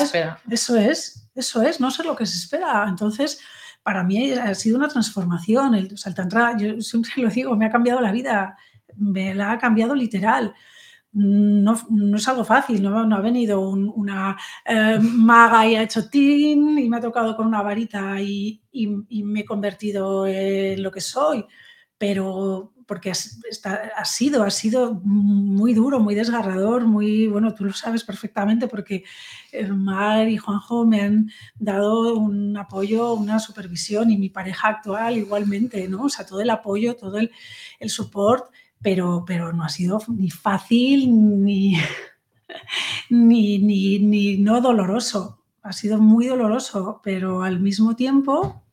Eso 0.49 0.77
es, 0.77 1.29
eso 1.33 1.61
es, 1.63 1.79
no 1.81 1.89
sé 1.89 2.03
lo 2.03 2.15
que 2.15 2.25
se 2.25 2.37
espera. 2.37 2.85
Entonces, 2.87 3.41
para 3.81 4.03
mí 4.03 4.31
ha 4.31 4.53
sido 4.53 4.77
una 4.77 4.87
transformación. 4.87 5.73
El, 5.73 5.93
o 5.93 6.13
tantra, 6.13 6.55
yo 6.57 6.79
siempre 6.79 7.11
lo 7.17 7.29
digo, 7.29 7.57
me 7.57 7.65
ha 7.65 7.71
cambiado 7.71 7.99
la 7.99 8.11
vida, 8.11 8.55
me 8.95 9.33
la 9.33 9.51
ha 9.51 9.57
cambiado 9.57 9.95
literal 9.95 10.53
no, 11.11 12.15
es 12.15 12.27
algo 12.27 12.45
fácil, 12.45 12.83
no, 12.83 13.15
ha 13.15 13.21
venido 13.21 13.61
una 13.61 14.37
eh, 14.65 14.99
maga 15.01 15.67
y 15.67 15.75
ha 15.75 15.83
hecho 15.83 16.07
tin 16.09 16.77
y 16.77 16.87
me 16.87 16.97
ha 16.97 17.01
tocado 17.01 17.35
con 17.35 17.47
una 17.47 17.61
varita 17.61 18.21
y, 18.21 18.61
me 19.23 19.41
he 19.41 19.45
convertido 19.45 20.27
en 20.27 20.81
lo 20.83 20.91
que 20.91 21.01
soy, 21.01 21.45
pero 21.97 22.73
porque 22.85 23.11
ha, 23.11 24.05
sido, 24.05 24.43
ha 24.43 24.49
sido 24.49 24.99
muy 25.03 25.75
duro, 25.75 25.99
muy 25.99 26.15
desgarrador, 26.15 26.87
muy, 26.87 27.27
bueno, 27.27 27.53
tú 27.53 27.65
lo 27.65 27.73
sabes 27.73 28.03
perfectamente 28.03 28.67
porque 28.67 29.03
Mar 29.69 30.27
y 30.27 30.37
Juanjo 30.37 30.87
me 30.87 31.01
han 31.01 31.29
dado 31.59 32.15
un 32.15 32.57
apoyo, 32.57 33.13
una 33.13 33.39
supervisión 33.39 34.09
y 34.09 34.17
mi 34.17 34.29
pareja 34.29 34.69
actual 34.69 35.17
igualmente, 35.17 35.87
¿no? 35.87 36.05
O 36.05 36.09
sea, 36.09 36.25
todo 36.25 36.41
el 36.41 36.49
apoyo, 36.49 36.95
todo 36.95 37.19
el, 37.19 37.31
el 37.79 37.91
support 37.91 38.51
pero, 38.81 39.23
pero 39.25 39.53
no 39.53 39.63
ha 39.63 39.69
sido 39.69 40.01
ni 40.07 40.29
fácil 40.29 41.09
ni, 41.09 41.77
ni, 43.09 43.99
ni, 43.99 44.37
no 44.37 44.61
doloroso. 44.61 45.43
Ha 45.61 45.73
sido 45.73 45.97
muy 45.97 46.27
doloroso, 46.27 47.01
pero 47.03 47.43
al 47.43 47.59
mismo 47.59 47.95
tiempo, 47.95 48.63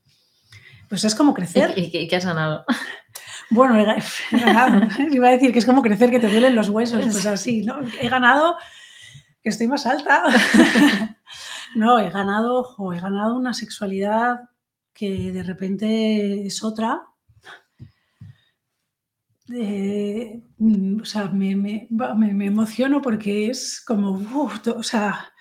pues 0.89 1.05
es 1.05 1.15
como 1.15 1.35
crecer. 1.35 1.75
¿Y, 1.77 2.09
qué 2.09 2.17
has 2.17 2.25
ganado? 2.25 2.65
Bueno, 3.49 3.79
he, 3.79 3.85
ganado. 4.33 4.89
Iba 5.09 5.29
a 5.29 5.31
decir 5.31 5.53
que 5.53 5.61
es 5.61 5.67
como 5.67 5.81
crecer, 5.81 6.11
que 6.11 6.19
te 6.19 6.29
duelen 6.29 6.57
los 6.57 6.69
huesos, 6.69 7.05
pues 7.05 7.27
así, 7.27 7.63
¿no? 7.63 7.79
He 8.01 8.09
ganado 8.09 8.57
que 9.41 9.51
estoy 9.51 9.69
más 9.69 9.87
alta. 9.87 10.25
No, 11.77 12.01
he 12.01 12.11
ganado, 12.11 12.75
he 12.93 12.99
ganado 12.99 13.37
una 13.37 13.55
sexualidad 13.55 14.51
que 14.93 15.31
de 15.31 15.43
repente 15.43 16.47
es 16.47 16.65
otra, 16.65 17.03
Mm, 19.49 21.01
o 21.03 21.05
sea, 21.05 21.29
me, 21.29 21.55
me, 21.55 21.87
me, 21.91 22.47
emociono 22.47 23.01
porque 23.01 23.49
es 23.51 23.81
como, 23.87 24.21
o 24.77 24.83
sea, 24.83 25.33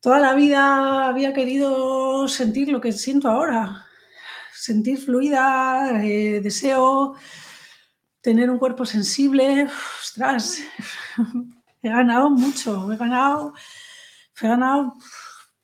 toda 0.00 0.18
la 0.20 0.34
vida 0.34 1.06
había 1.06 1.32
querido 1.32 2.28
sentir 2.28 2.68
lo 2.68 2.80
que 2.80 2.92
siento 2.92 3.28
ahora, 3.28 3.86
sentir 4.52 4.98
fluida, 4.98 6.04
eh, 6.04 6.40
deseo 6.42 7.16
tener 8.20 8.50
un 8.50 8.58
cuerpo 8.58 8.86
sensible, 8.86 9.68
ostras, 10.00 10.58
he 11.82 11.88
ganado 11.88 12.30
mucho, 12.30 12.92
he 12.92 12.96
ganado, 12.96 13.54
he 14.40 14.48
ganado 14.48 14.94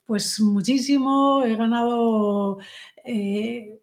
pues 0.05 0.39
muchísimo, 0.39 1.43
he 1.43 1.55
ganado... 1.55 2.59
Eh, 3.05 3.81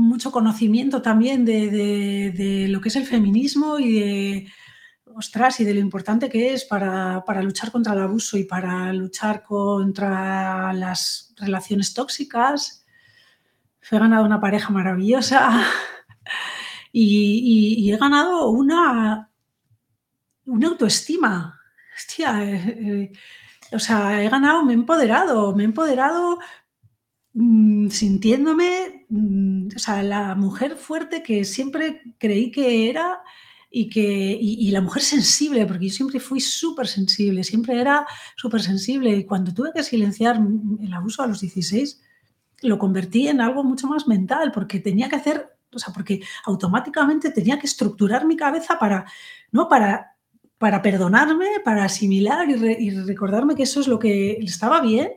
mucho 0.00 0.32
conocimiento 0.32 1.02
también 1.02 1.44
de, 1.44 2.66
lo 2.68 2.80
que 2.80 2.88
es 2.88 2.96
el 2.96 3.06
feminismo 3.06 3.78
y 3.78 3.92
de, 3.92 4.52
ostras, 5.14 5.60
y 5.60 5.64
de 5.64 5.74
lo 5.74 5.80
importante 5.80 6.28
que 6.28 6.54
es 6.54 6.64
para, 6.64 7.22
luchar 7.42 7.70
contra 7.70 7.92
el 7.92 8.00
abuso 8.00 8.36
y 8.36 8.44
para 8.44 8.92
luchar 8.92 9.42
contra 9.42 10.72
las 10.72 11.34
relaciones 11.36 11.94
tóxicas. 11.94 12.84
He 13.90 13.98
ganado 13.98 14.24
una 14.24 14.40
pareja 14.40 14.70
maravillosa 14.70 15.64
y, 16.92 17.90
he 17.92 17.96
ganado 17.96 18.50
una, 18.50 19.30
una 20.46 20.68
autoestima. 20.68 21.60
Hostia, 21.96 22.44
eh, 22.44 23.12
eh, 23.12 23.12
o 23.72 23.78
sea, 23.78 24.22
he 24.22 24.28
ganado, 24.28 24.64
me 24.64 24.72
he 24.72 24.76
empoderado, 24.76 25.54
me 25.54 25.62
he 25.62 25.66
empoderado 25.66 26.38
Mm, 27.32 27.88
sintiéndome, 27.90 29.06
mm, 29.08 29.68
o 29.76 29.78
sea, 29.78 30.02
la 30.02 30.34
mujer 30.34 30.76
fuerte 30.76 31.22
que 31.22 31.44
siempre 31.44 32.02
creí 32.18 32.50
que 32.50 32.90
era 32.90 33.20
y, 33.70 33.88
que, 33.88 34.36
y, 34.40 34.70
la 34.72 34.80
mujer 34.80 35.02
sensible, 35.02 35.64
porque 35.66 35.88
yo 35.88 35.94
siempre 35.94 36.18
fui 36.20 36.40
súper 36.40 36.88
sensible, 36.88 37.44
siempre 37.44 37.80
era 37.80 38.06
súper 38.36 38.62
sensible. 38.62 39.10
Y 39.16 39.24
cuando 39.24 39.54
tuve 39.54 39.72
que 39.74 39.84
silenciar 39.84 40.40
el 40.80 40.92
abuso 40.92 41.22
a 41.22 41.26
los 41.28 41.40
16, 41.40 42.00
lo 42.62 42.78
convertí 42.78 43.28
en 43.28 43.40
algo 43.40 43.62
mucho 43.64 43.86
más 43.86 44.08
mental, 44.08 44.50
porque 44.52 44.80
tenía 44.80 45.08
que 45.08 45.16
hacer 45.16 45.50
o 45.72 45.78
sea, 45.78 45.92
porque 45.92 46.20
automáticamente 46.44 47.30
tenía 47.30 47.58
que 47.58 47.66
estructurar 47.66 48.26
mi 48.26 48.36
cabeza 48.36 48.78
para, 48.78 49.04
¿no? 49.52 49.68
Para, 49.68 50.16
para 50.58 50.82
perdonarme, 50.82 51.46
para 51.64 51.84
asimilar 51.84 52.48
y, 52.50 52.90
recordarme 52.90 53.54
que 53.54 53.62
eso 53.62 53.80
es 53.80 53.88
lo 53.88 53.98
que 53.98 54.32
estaba 54.42 54.80
bien. 54.80 55.12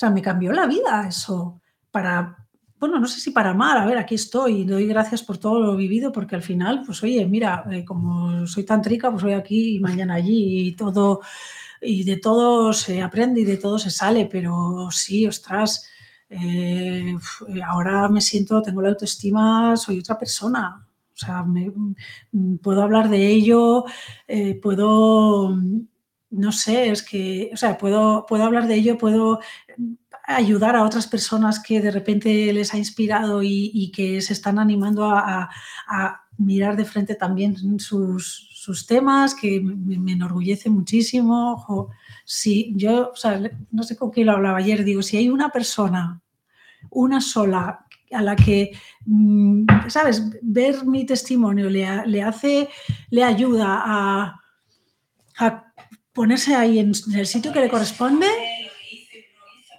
Sea, 0.00 0.08
me 0.08 0.22
cambió 0.22 0.50
la 0.54 0.66
vida 0.66 1.06
eso, 1.06 1.60
para, 1.90 2.34
bueno, 2.78 2.98
no 2.98 3.06
sé 3.06 3.20
si 3.20 3.32
para 3.32 3.52
mal, 3.52 3.76
a 3.76 3.84
ver, 3.84 3.98
aquí 3.98 4.14
estoy 4.14 4.64
doy 4.64 4.86
gracias 4.86 5.22
por 5.22 5.36
todo 5.36 5.60
lo 5.60 5.76
vivido, 5.76 6.10
porque 6.10 6.34
al 6.36 6.42
final, 6.42 6.84
pues 6.86 7.02
oye, 7.02 7.26
mira, 7.26 7.64
eh, 7.70 7.84
como 7.84 8.46
soy 8.46 8.64
tan 8.64 8.80
trica, 8.80 9.10
pues 9.10 9.22
voy 9.22 9.34
aquí 9.34 9.76
y 9.76 9.80
mañana 9.80 10.14
allí 10.14 10.68
y 10.68 10.72
todo, 10.72 11.20
y 11.82 12.02
de 12.04 12.16
todo 12.16 12.72
se 12.72 13.02
aprende 13.02 13.42
y 13.42 13.44
de 13.44 13.58
todo 13.58 13.78
se 13.78 13.90
sale, 13.90 14.24
pero 14.24 14.88
sí, 14.90 15.26
ostras, 15.26 15.86
eh, 16.30 17.14
ahora 17.66 18.08
me 18.08 18.22
siento, 18.22 18.62
tengo 18.62 18.80
la 18.80 18.88
autoestima, 18.88 19.76
soy 19.76 19.98
otra 19.98 20.18
persona. 20.18 20.82
O 21.12 21.16
sea, 21.18 21.42
mm, 21.42 22.56
puedo 22.62 22.82
hablar 22.82 23.10
de 23.10 23.26
ello, 23.28 23.84
eh, 24.26 24.54
puedo, 24.62 25.54
no 26.30 26.52
sé, 26.52 26.90
es 26.90 27.02
que, 27.02 27.50
o 27.52 27.56
sea, 27.56 27.76
puedo, 27.76 28.24
puedo 28.26 28.44
hablar 28.44 28.66
de 28.66 28.76
ello, 28.76 28.98
puedo 28.98 29.40
ayudar 30.26 30.76
a 30.76 30.84
otras 30.84 31.06
personas 31.06 31.60
que 31.60 31.80
de 31.80 31.90
repente 31.90 32.52
les 32.52 32.72
ha 32.72 32.78
inspirado 32.78 33.42
y, 33.42 33.90
que 33.94 34.20
se 34.20 34.32
están 34.32 34.58
animando 34.58 35.04
a, 35.06 35.50
mirar 36.38 36.74
de 36.74 36.86
frente 36.86 37.16
también 37.16 37.78
sus, 37.78 38.86
temas, 38.88 39.34
que 39.34 39.60
me, 39.60 40.12
enorgullece 40.12 40.70
muchísimo. 40.70 41.92
si 42.24 42.72
yo, 42.76 43.10
o 43.10 43.16
sea, 43.16 43.40
no 43.70 43.82
sé 43.82 43.96
con 43.96 44.10
quién 44.10 44.26
lo 44.26 44.32
hablaba 44.32 44.58
ayer, 44.58 44.84
digo, 44.84 45.02
si 45.02 45.16
hay 45.16 45.28
una 45.28 45.50
persona, 45.50 46.20
una 46.90 47.20
sola, 47.20 47.86
a 48.12 48.22
la 48.22 48.34
que, 48.34 48.72
mm, 49.06 49.66
¿sabes? 49.88 50.30
Ver 50.42 50.84
mi 50.84 51.06
testimonio 51.06 51.70
le, 51.70 52.06
le 52.06 52.22
hace, 52.22 52.68
le 53.10 53.22
ayuda 53.22 53.82
a 53.84 54.40
ponerse 56.12 56.54
ahí 56.54 56.78
en 56.78 56.92
el 57.14 57.26
sitio 57.26 57.52
que 57.52 57.60
le 57.60 57.70
corresponde, 57.70 58.26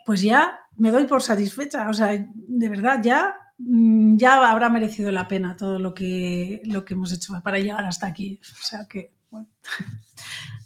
pues 0.06 0.22
ya 0.22 0.60
me 0.78 0.92
doy 0.92 1.06
por 1.06 1.22
satisfecha. 1.22 1.90
O 1.90 1.94
sea, 1.94 2.10
de 2.34 2.70
verdad, 2.70 3.00
ya, 3.04 3.36
mm, 3.58 4.18
ya 4.18 4.50
habrá 4.50 4.70
merecido 4.70 5.12
la 5.12 5.28
pena 5.28 5.56
todo 5.56 5.80
lo 5.80 5.94
que, 5.94 6.62
lo 6.66 6.86
que 6.86 6.94
hemos 6.94 7.12
hecho 7.12 7.34
para 7.44 7.60
llegar 7.60 7.86
hasta 7.86 8.08
aquí. 8.08 8.40
O 8.42 8.64
sea 8.64 8.88
que, 8.88 9.14
bueno. 9.30 9.48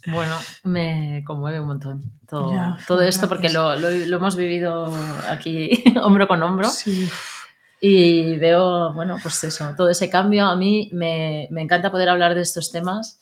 Bueno, 0.08 0.36
me 0.62 1.24
conmueve 1.26 1.58
un 1.58 1.66
montón 1.66 2.12
todo, 2.28 2.52
todo 2.86 3.02
esto 3.02 3.28
porque 3.28 3.50
lo, 3.50 3.72
hemos 3.74 4.36
vivido 4.36 4.94
aquí 5.28 5.82
hombro 6.02 6.28
con 6.28 6.42
hombro. 6.42 6.68
Y 7.80 8.36
veo, 8.38 8.92
bueno, 8.94 9.18
pues 9.20 9.42
eso, 9.44 9.74
todo 9.76 9.90
ese 9.90 10.08
cambio. 10.08 10.46
A 10.46 10.56
mí 10.56 10.90
me, 10.92 11.48
me 11.50 11.60
encanta 11.60 11.90
poder 11.90 12.08
hablar 12.08 12.36
de 12.36 12.42
estos 12.42 12.70
temas 12.70 13.20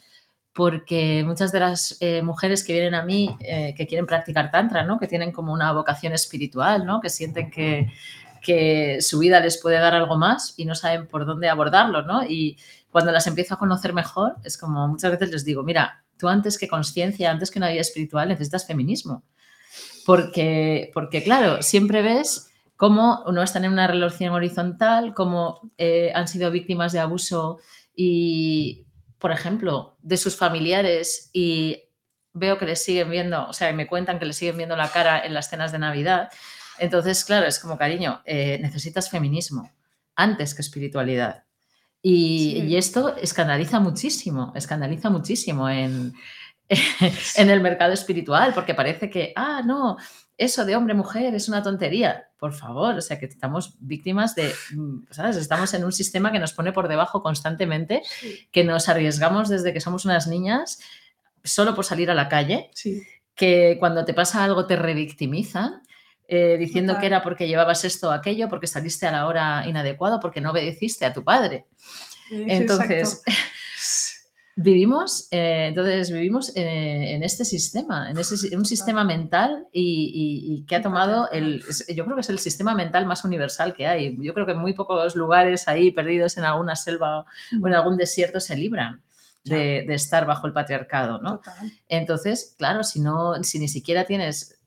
porque 0.55 1.24
muchas 1.26 1.50
de 1.50 1.61
las 1.61 1.96
eh, 2.00 2.22
mujeres 2.22 2.62
que 2.62 2.72
vienen 2.72 2.94
a 2.94 3.02
mí, 3.02 3.36
eh, 3.40 3.74
que 3.76 3.88
quieren 3.88 4.07
practicar 4.07 4.52
tantra, 4.52 4.84
¿no? 4.84 5.00
que 5.00 5.09
tienen 5.09 5.32
como 5.32 5.52
una 5.52 5.72
vocación 5.72 6.12
espiritual, 6.12 6.86
¿no? 6.86 7.00
que 7.00 7.11
sienten 7.11 7.50
que, 7.50 7.90
que, 8.40 8.98
su 9.00 9.18
vida 9.18 9.40
les 9.40 9.61
puede 9.61 9.78
dar 9.78 9.94
algo 9.94 10.16
más 10.16 10.55
y 10.57 10.64
no 10.64 10.76
saben 10.76 11.09
por 11.09 11.26
dónde 11.26 11.48
abordarlo. 11.48 12.02
¿no? 12.02 12.22
Y 12.24 12.57
cuando 12.90 13.11
las 13.11 13.26
empiezo 13.26 13.55
a 13.55 13.59
conocer 13.59 13.92
mejor, 13.92 14.36
es 14.44 14.57
como 14.57 14.86
muchas 14.86 15.11
veces 15.11 15.32
les 15.32 15.44
digo, 15.44 15.64
mira, 15.64 16.05
tú 16.16 16.28
antes 16.28 16.57
que 16.57 16.68
conciencia, 16.68 17.32
antes 17.32 17.50
que 17.50 17.59
una 17.59 17.70
vida 17.70 17.80
espiritual, 17.80 18.28
necesitas 18.28 18.64
feminismo. 18.64 19.24
Porque, 20.07 20.92
porque 20.94 21.24
claro, 21.24 21.62
siempre 21.62 22.02
ves 22.02 22.52
cómo 22.76 23.24
no 23.32 23.42
están 23.42 23.64
en 23.64 23.72
una 23.72 23.88
relación 23.88 24.32
horizontal, 24.32 25.14
cómo 25.14 25.72
eh, 25.78 26.12
han 26.14 26.28
sido 26.28 26.52
víctimas 26.52 26.92
de 26.92 27.00
abuso 27.00 27.59
y 27.96 28.84
por 29.24 29.32
ejemplo, 29.32 29.96
de 30.02 30.18
sus 30.18 30.36
familiares 30.36 31.30
y 31.32 31.84
veo 32.34 32.58
que 32.58 32.66
les 32.66 32.84
siguen 32.84 33.08
viendo, 33.08 33.48
o 33.48 33.54
sea, 33.54 33.72
me 33.72 33.86
cuentan 33.86 34.18
que 34.18 34.26
les 34.26 34.36
siguen 34.36 34.58
viendo 34.58 34.76
la 34.76 34.90
cara 34.90 35.24
en 35.24 35.32
las 35.32 35.48
cenas 35.48 35.72
de 35.72 35.78
Navidad. 35.78 36.28
Entonces, 36.78 37.24
claro, 37.24 37.46
es 37.46 37.58
como, 37.58 37.78
cariño, 37.78 38.20
eh, 38.26 38.58
necesitas 38.60 39.08
feminismo 39.08 39.72
antes 40.14 40.54
que 40.54 40.60
espiritualidad. 40.60 41.44
Y, 42.02 42.76
esto 42.76 43.16
escandaliza 43.16 43.80
muchísimo, 43.80 44.52
escandaliza 44.54 45.08
muchísimo 45.08 45.70
en, 45.70 46.12
en 47.36 47.48
el 47.48 47.62
mercado 47.62 47.94
espiritual, 47.94 48.52
porque 48.52 48.74
parece 48.74 49.08
que, 49.08 49.32
ah, 49.36 49.62
no, 49.64 49.96
eso 50.37 50.64
de 50.64 50.76
hombre-mujer 50.76 51.35
es 51.35 51.49
una 51.49 51.62
tontería. 51.62 52.28
Por 52.39 52.53
favor, 52.53 52.97
o 52.97 53.01
sea, 53.01 53.18
que 53.18 53.26
estamos 53.26 53.76
víctimas 53.78 54.35
de, 54.35 54.53
mm, 54.72 55.05
¿sabes? 55.11 55.37
Estamos 55.37 55.72
en 55.74 55.85
un 55.85 55.93
sistema 55.93 56.32
que 56.32 56.39
nos 56.39 56.53
pone 56.53 56.72
por 56.72 56.89
debajo 56.89 57.22
constantemente, 57.22 58.03
que 58.51 58.64
nos 58.64 58.89
arriesgamos 58.89 59.49
desde 59.49 59.72
que 59.72 59.80
somos 59.80 60.05
unas 60.05 60.26
niñas 60.26 60.80
solo 61.45 61.74
por 61.74 61.85
salir 61.85 62.11
a 62.11 62.14
la 62.14 62.28
calle, 62.28 62.70
que 63.35 63.76
cuando 63.78 64.05
te 64.05 64.14
pasa 64.14 64.45
algo 64.45 64.66
te 64.66 64.76
revictimizan. 64.76 65.82
Eh, 66.26 66.57
diciendo 66.59 66.97
que 66.99 67.05
era 67.05 67.22
porque 67.22 67.47
llevabas 67.47 67.85
esto 67.85 68.09
o 68.09 68.11
aquello, 68.11 68.49
porque 68.49 68.66
saliste 68.66 69.07
a 69.07 69.12
la 69.12 69.26
hora 69.26 69.64
inadecuada, 69.68 70.20
porque 70.20 70.41
no 70.41 70.53
obedeciste 70.53 71.05
a 71.05 71.12
tu 71.12 71.22
padre. 71.22 71.66
Entonces, 72.30 73.22
Vivimos, 74.57 75.26
eh, 75.32 75.66
entonces 75.68 76.12
vivimos 76.12 76.52
en 76.55 77.24
este 77.24 77.44
sistema, 77.44 78.09
en, 78.09 78.18
ese, 78.18 78.57
un 78.57 78.64
sistema 78.64 79.02
mental 79.02 79.66
y, 79.72 80.64
que 80.68 80.76
ha 80.76 80.82
tomado 80.82 81.28
el, 81.32 81.64
yo 81.92 82.05
creo 82.05 82.14
que 82.14 82.20
es 82.20 82.30
el 82.30 82.38
sistema 82.38 82.72
mental 82.74 83.05
más 83.05 83.24
universal 83.24 83.74
que 83.74 83.88
hay. 83.88 84.16
Yo 84.20 84.32
creo 84.32 84.46
que 84.46 84.55
muy 84.55 84.72
pocos 84.72 85.16
lugares 85.16 85.66
ahí 85.66 85.90
perdidos 85.90 86.36
en 86.36 86.44
alguna 86.44 86.76
selva 86.76 87.26
o 87.61 87.66
en 87.66 87.74
algún 87.74 87.96
desierto 87.96 88.38
se 88.38 88.57
libran. 88.57 89.02
De, 89.42 89.84
estar 89.92 90.24
bajo 90.24 90.46
el 90.46 90.55
patriarcado, 90.55 91.18
¿no? 91.18 91.42
Entonces, 91.86 92.55
claro, 92.57 92.82
si 92.82 92.98
no, 92.98 93.42
si 93.42 93.59
ni 93.59 93.68
siquiera 93.68 94.05
tienes 94.07 94.59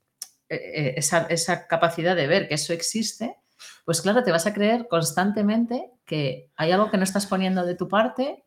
eh, 0.50 0.56
eh, 0.56 0.94
esa, 0.98 1.26
esa 1.32 1.66
capacidad 1.66 2.16
de 2.16 2.28
ver 2.28 2.48
que 2.48 2.54
eso 2.54 2.74
existe, 2.74 3.38
pues 3.86 4.02
claro, 4.02 4.24
te 4.24 4.32
vas 4.32 4.46
a 4.46 4.54
creer 4.54 4.88
constantemente 4.88 5.90
que 6.06 6.52
hay 6.56 6.72
algo 6.72 6.92
que 6.92 6.98
no 6.98 7.04
estás 7.04 7.26
poniendo 7.26 7.66
de 7.66 7.74
tu 7.74 7.88
parte 7.88 8.44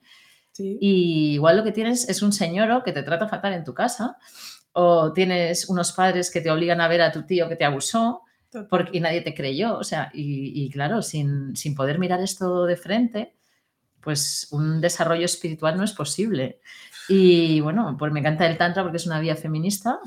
y 0.60 1.34
igual 1.34 1.56
lo 1.56 1.64
que 1.64 1.72
tienes 1.72 2.08
es 2.08 2.22
un 2.22 2.32
señor 2.32 2.82
que 2.84 2.92
te 2.92 3.02
trata 3.02 3.28
fatal 3.28 3.54
en 3.54 3.64
tu 3.64 3.74
casa 3.74 4.16
o 4.72 5.12
tienes 5.12 5.68
unos 5.68 5.92
padres 5.92 6.30
que 6.30 6.40
te 6.40 6.50
obligan 6.50 6.80
a 6.80 6.88
ver 6.88 7.02
a 7.02 7.12
tu 7.12 7.24
tío 7.24 7.48
que 7.48 7.56
te 7.56 7.64
abusó 7.64 8.22
porque, 8.68 8.96
y 8.96 9.00
nadie 9.00 9.20
te 9.20 9.34
creyó. 9.34 9.78
O 9.78 9.84
sea, 9.84 10.10
y, 10.12 10.68
claro, 10.70 11.02
sin, 11.02 11.54
poder 11.76 11.98
mirar 11.98 12.20
esto 12.20 12.66
de 12.66 12.76
frente, 12.76 13.34
pues 14.00 14.48
un 14.50 14.80
desarrollo 14.80 15.24
espiritual 15.24 15.76
no 15.76 15.84
es 15.84 15.92
posible. 15.92 16.60
Y 17.08 17.60
bueno, 17.60 17.96
pues 17.98 18.12
me 18.12 18.20
encanta 18.20 18.46
el 18.46 18.56
Tantra 18.56 18.82
porque 18.82 18.98
es 18.98 19.06
una 19.06 19.20
vía 19.20 19.36
feminista, 19.36 20.00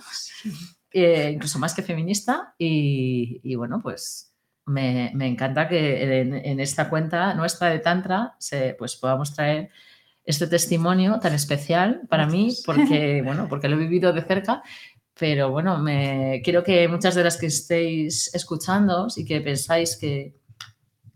eh, 0.92 1.32
incluso 1.34 1.60
más 1.60 1.74
que 1.74 1.84
feminista. 1.84 2.56
Y, 2.58 3.56
bueno, 3.56 3.82
pues 3.82 4.34
me, 4.66 5.12
encanta 5.12 5.68
que 5.68 6.22
en, 6.22 6.34
en, 6.34 6.60
esta 6.60 6.90
cuenta 6.90 7.34
nuestra 7.34 7.70
de 7.70 7.80
Tantra 7.80 8.36
se, 8.40 8.76
pues 8.78 8.96
podamos 8.96 9.34
traer 9.34 9.70
este 10.26 10.48
testimonio 10.48 11.20
tan 11.20 11.34
especial 11.34 12.02
para 12.10 12.28
mí 12.28 12.56
porque, 12.66 13.22
bueno, 13.26 13.48
porque 13.50 13.68
lo 13.68 13.76
he 13.76 13.80
vivido 13.80 14.14
de 14.14 14.22
cerca, 14.22 14.64
pero 15.18 15.52
bueno, 15.52 15.78
me, 15.78 16.42
quiero 16.44 16.64
que 16.64 16.88
muchas 16.88 17.16
de 17.16 17.24
las 17.24 17.38
que 17.38 17.48
estéis 17.48 18.34
escuchando 18.34 19.08
y 19.16 19.26
que 19.26 19.42
pensáis 19.42 19.96
que 19.96 20.36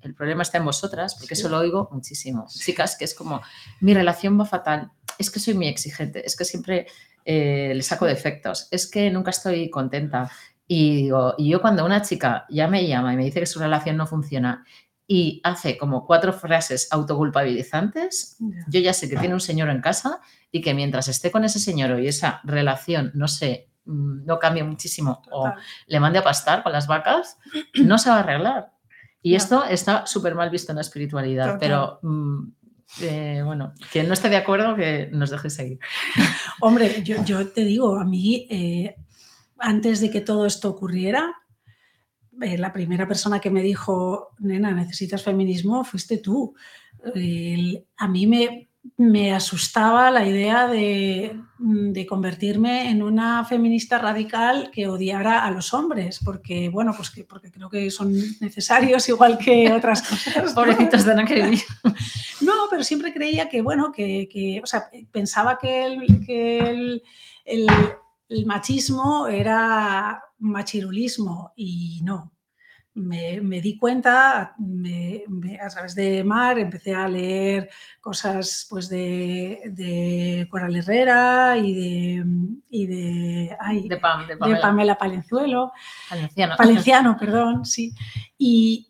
el 0.01 0.13
problema 0.13 0.43
está 0.43 0.59
en 0.59 0.65
vosotras, 0.65 1.15
porque 1.15 1.33
eso 1.33 1.49
lo 1.49 1.57
oigo 1.57 1.89
muchísimo. 1.91 2.47
Chicas, 2.47 2.95
que 2.97 3.05
es 3.05 3.13
como, 3.13 3.41
mi 3.81 3.93
relación 3.93 4.39
va 4.39 4.45
fatal, 4.45 4.91
es 5.17 5.31
que 5.31 5.39
soy 5.39 5.55
muy 5.55 5.67
exigente, 5.67 6.25
es 6.25 6.35
que 6.35 6.45
siempre 6.45 6.87
eh, 7.25 7.73
le 7.75 7.81
saco 7.81 8.05
defectos, 8.05 8.67
es 8.71 8.89
que 8.89 9.09
nunca 9.09 9.31
estoy 9.31 9.69
contenta. 9.69 10.31
Y, 10.67 11.03
digo, 11.03 11.33
y 11.37 11.49
yo 11.49 11.61
cuando 11.61 11.85
una 11.85 12.01
chica 12.01 12.45
ya 12.49 12.67
me 12.67 12.87
llama 12.87 13.13
y 13.13 13.17
me 13.17 13.25
dice 13.25 13.39
que 13.39 13.45
su 13.45 13.59
relación 13.59 13.97
no 13.97 14.05
funciona 14.05 14.65
y 15.07 15.39
hace 15.43 15.77
como 15.77 16.05
cuatro 16.05 16.33
frases 16.33 16.89
autoculpabilizantes, 16.91 18.37
yo 18.67 18.79
ya 18.81 18.93
sé 18.93 19.09
que 19.09 19.15
tiene 19.15 19.33
un 19.33 19.39
señor 19.39 19.69
en 19.69 19.81
casa 19.81 20.19
y 20.51 20.61
que 20.61 20.73
mientras 20.73 21.07
esté 21.07 21.31
con 21.31 21.45
ese 21.45 21.59
señor 21.59 21.97
y 21.99 22.07
esa 22.07 22.41
relación 22.43 23.11
no 23.13 23.29
se 23.29 23.69
mm, 23.85 24.25
no 24.25 24.37
cambie 24.37 24.63
muchísimo 24.63 25.21
o 25.31 25.49
le 25.87 25.99
mande 26.01 26.19
a 26.19 26.23
pastar 26.23 26.61
con 26.61 26.73
las 26.73 26.87
vacas, 26.87 27.37
no 27.75 27.97
se 27.97 28.09
va 28.09 28.17
a 28.17 28.19
arreglar. 28.19 28.73
Y 29.21 29.35
esto 29.35 29.63
está 29.63 30.05
súper 30.05 30.35
mal 30.35 30.49
visto 30.49 30.71
en 30.73 30.75
la 30.75 30.81
espiritualidad, 30.81 31.57
pero 31.59 31.99
mm, 32.01 32.43
eh, 33.01 33.41
bueno, 33.45 33.73
quien 33.91 34.07
no 34.07 34.13
esté 34.13 34.29
de 34.29 34.37
acuerdo, 34.37 34.75
que 34.75 35.09
nos 35.11 35.29
deje 35.29 35.49
seguir. 35.49 35.79
Hombre, 36.61 37.03
yo, 37.03 37.47
te 37.49 37.63
digo, 37.63 37.97
a 37.97 38.05
mí, 38.05 38.47
eh, 38.49 38.95
antes 39.57 40.01
de 40.01 40.09
que 40.09 40.21
todo 40.21 40.45
esto 40.45 40.69
ocurriera, 40.69 41.33
eh, 42.41 42.57
la 42.57 42.73
primera 42.73 43.07
persona 43.07 43.39
que 43.39 43.49
me 43.49 43.61
dijo, 43.61 44.29
nena, 44.39 44.71
necesitas 44.71 45.23
feminismo, 45.23 45.83
fuiste 45.83 46.17
tú. 46.17 46.55
a 47.97 48.07
mí 48.07 48.27
me, 48.27 48.67
me 48.95 49.33
asustaba 49.33 50.09
la 50.11 50.25
idea 50.25 50.67
de, 50.67 51.35
convertirme 52.07 52.89
en 52.89 53.03
una 53.03 53.43
feminista 53.43 53.97
radical 53.97 54.71
que 54.71 54.87
odiara 54.87 55.45
a 55.45 55.51
los 55.51 55.73
hombres, 55.73 56.19
porque, 56.23 56.69
bueno, 56.69 56.93
pues 56.95 57.09
que, 57.09 57.23
porque 57.23 57.51
creo 57.51 57.69
que 57.69 57.91
son 57.91 58.13
necesarios 58.39 59.09
igual 59.09 59.37
que 59.37 59.71
otras 59.71 60.03
cosas. 60.03 60.53
Pobrecitos 60.53 61.03
de 61.03 61.25
que 61.25 61.43
vivir. 61.43 61.63
No, 62.39 62.53
pero 62.69 62.83
siempre 62.83 63.11
creía 63.11 63.49
que, 63.49 63.61
bueno, 63.61 63.91
que, 63.91 64.61
o 64.63 64.67
sea, 64.67 64.89
pensaba 65.11 65.57
que 65.57 65.85
el, 65.85 66.25
que 66.25 67.01
el 68.29 68.45
machismo 68.45 69.27
era 69.27 70.21
machirulismo 70.39 71.53
y 71.55 72.01
no, 72.03 72.31
me, 72.97 73.61
di 73.61 73.77
cuenta 73.77 74.55
a 75.61 75.69
través 75.69 75.95
de 75.95 76.23
Mar, 76.23 76.57
empecé 76.57 76.95
a 76.95 77.07
leer 77.07 77.69
cosas 78.01 78.65
pues 78.69 78.89
de, 78.89 80.47
Coral 80.49 80.75
Herrera 80.75 81.57
y 81.57 81.73
de, 81.73 82.23
de, 82.69 83.57
Pamela. 84.61 84.97
Palenzuelo. 84.97 85.71
Palenciano. 86.57 87.17
perdón, 87.17 87.65
sí. 87.65 87.93
Y, 88.37 88.87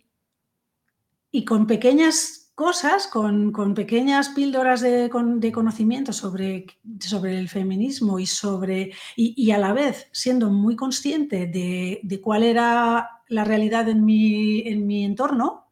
y 1.32 1.44
con 1.44 1.68
pequeñas 1.68 2.47
cosas, 2.58 3.06
con, 3.06 3.54
pequeñas 3.76 4.30
píldoras 4.30 4.82
de, 4.82 5.12
conocimiento 5.12 6.12
sobre, 6.12 6.66
sobre, 7.00 7.38
el 7.38 7.50
feminismo 7.50 8.18
y, 8.18 8.26
sobre, 8.26 8.94
y, 9.16 9.52
a 9.52 9.60
la 9.60 9.74
vez 9.74 10.08
siendo 10.12 10.50
muy 10.50 10.76
consciente 10.76 11.46
de, 11.46 12.00
de 12.02 12.20
cuál 12.20 12.42
era 12.42 13.22
la 13.28 13.44
realidad 13.44 13.88
en 13.90 14.04
mi, 14.04 14.62
en 14.62 14.88
mi 14.88 15.06
entorno, 15.06 15.67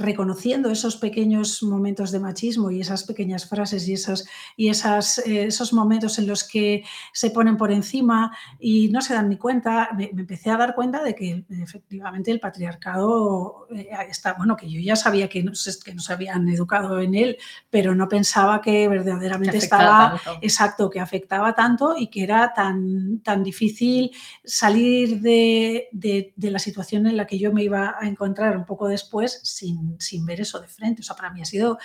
reconociendo 0.00 0.70
esos 0.70 0.96
pequeños 0.96 1.62
momentos 1.62 2.10
de 2.10 2.20
machismo 2.20 2.70
y 2.70 2.80
esas 2.80 3.04
pequeñas 3.04 3.46
frases 3.46 3.86
y, 3.88 3.92
esos, 3.92 4.26
y 4.56 4.68
esas, 4.68 5.18
eh, 5.18 5.44
esos 5.44 5.72
momentos 5.72 6.18
en 6.18 6.26
los 6.26 6.44
que 6.44 6.84
se 7.12 7.30
ponen 7.30 7.56
por 7.56 7.70
encima 7.70 8.36
y 8.58 8.88
no 8.88 9.02
se 9.02 9.14
dan 9.14 9.28
ni 9.28 9.36
cuenta, 9.36 9.90
me, 9.96 10.10
empecé 10.10 10.50
a 10.50 10.56
dar 10.56 10.74
cuenta 10.74 11.02
de 11.02 11.14
que 11.14 11.44
efectivamente 11.50 12.30
el 12.30 12.40
patriarcado 12.40 13.66
eh, 13.74 13.88
está, 14.08 14.32
bueno, 14.34 14.56
que 14.56 14.70
yo 14.70 14.80
ya 14.80 14.96
sabía 14.96 15.28
que 15.28 15.42
no, 15.42 15.52
que 15.52 16.12
habían 16.12 16.48
educado 16.48 17.00
en 17.00 17.14
él, 17.14 17.36
pero 17.68 17.94
no 17.94 18.08
pensaba 18.08 18.60
que 18.60 18.88
verdaderamente 18.88 19.58
estaba, 19.58 20.20
exacto, 20.40 20.88
que 20.90 21.00
afectaba 21.00 21.54
tanto 21.54 21.94
y 21.96 22.08
que 22.08 22.22
era 22.22 22.52
tan, 22.54 23.20
tan 23.20 23.42
difícil 23.42 24.10
salir 24.44 25.20
de, 25.20 25.88
de, 25.92 26.32
de 26.36 26.50
la 26.50 26.58
situación 26.58 27.06
en 27.06 27.16
la 27.16 27.26
que 27.26 27.38
yo 27.38 27.52
me 27.52 27.62
iba 27.62 27.96
a 27.98 28.08
encontrar 28.08 28.56
un 28.56 28.64
poco 28.64 28.88
después 28.88 29.40
sin 29.42 29.89
sin, 29.98 30.24
ver 30.26 30.40
eso 30.40 30.60
de 30.60 30.68
frente. 30.68 31.00
O 31.00 31.04
sea, 31.04 31.16
para 31.16 31.30
mí 31.30 31.42
ha 31.42 31.44
sido 31.44 31.78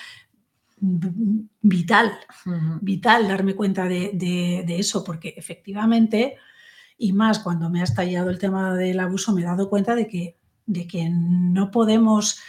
vital, 0.77 2.11
vital 2.81 3.27
darme 3.27 3.55
cuenta 3.55 3.85
de, 3.85 4.65
eso, 4.67 5.03
porque 5.03 5.33
efectivamente, 5.37 6.37
y 6.97 7.13
más 7.13 7.39
cuando 7.39 7.69
me 7.69 7.81
ha 7.81 7.85
estallado 7.85 8.29
el 8.29 8.39
tema 8.39 8.75
del 8.75 8.99
abuso, 8.99 9.33
me 9.33 9.41
he 9.41 9.45
dado 9.45 9.69
cuenta 9.69 9.95
de 9.95 10.07
que, 10.07 10.37
de 10.65 10.87
que 10.87 11.09
no 11.09 11.71
podemos, 11.71 12.39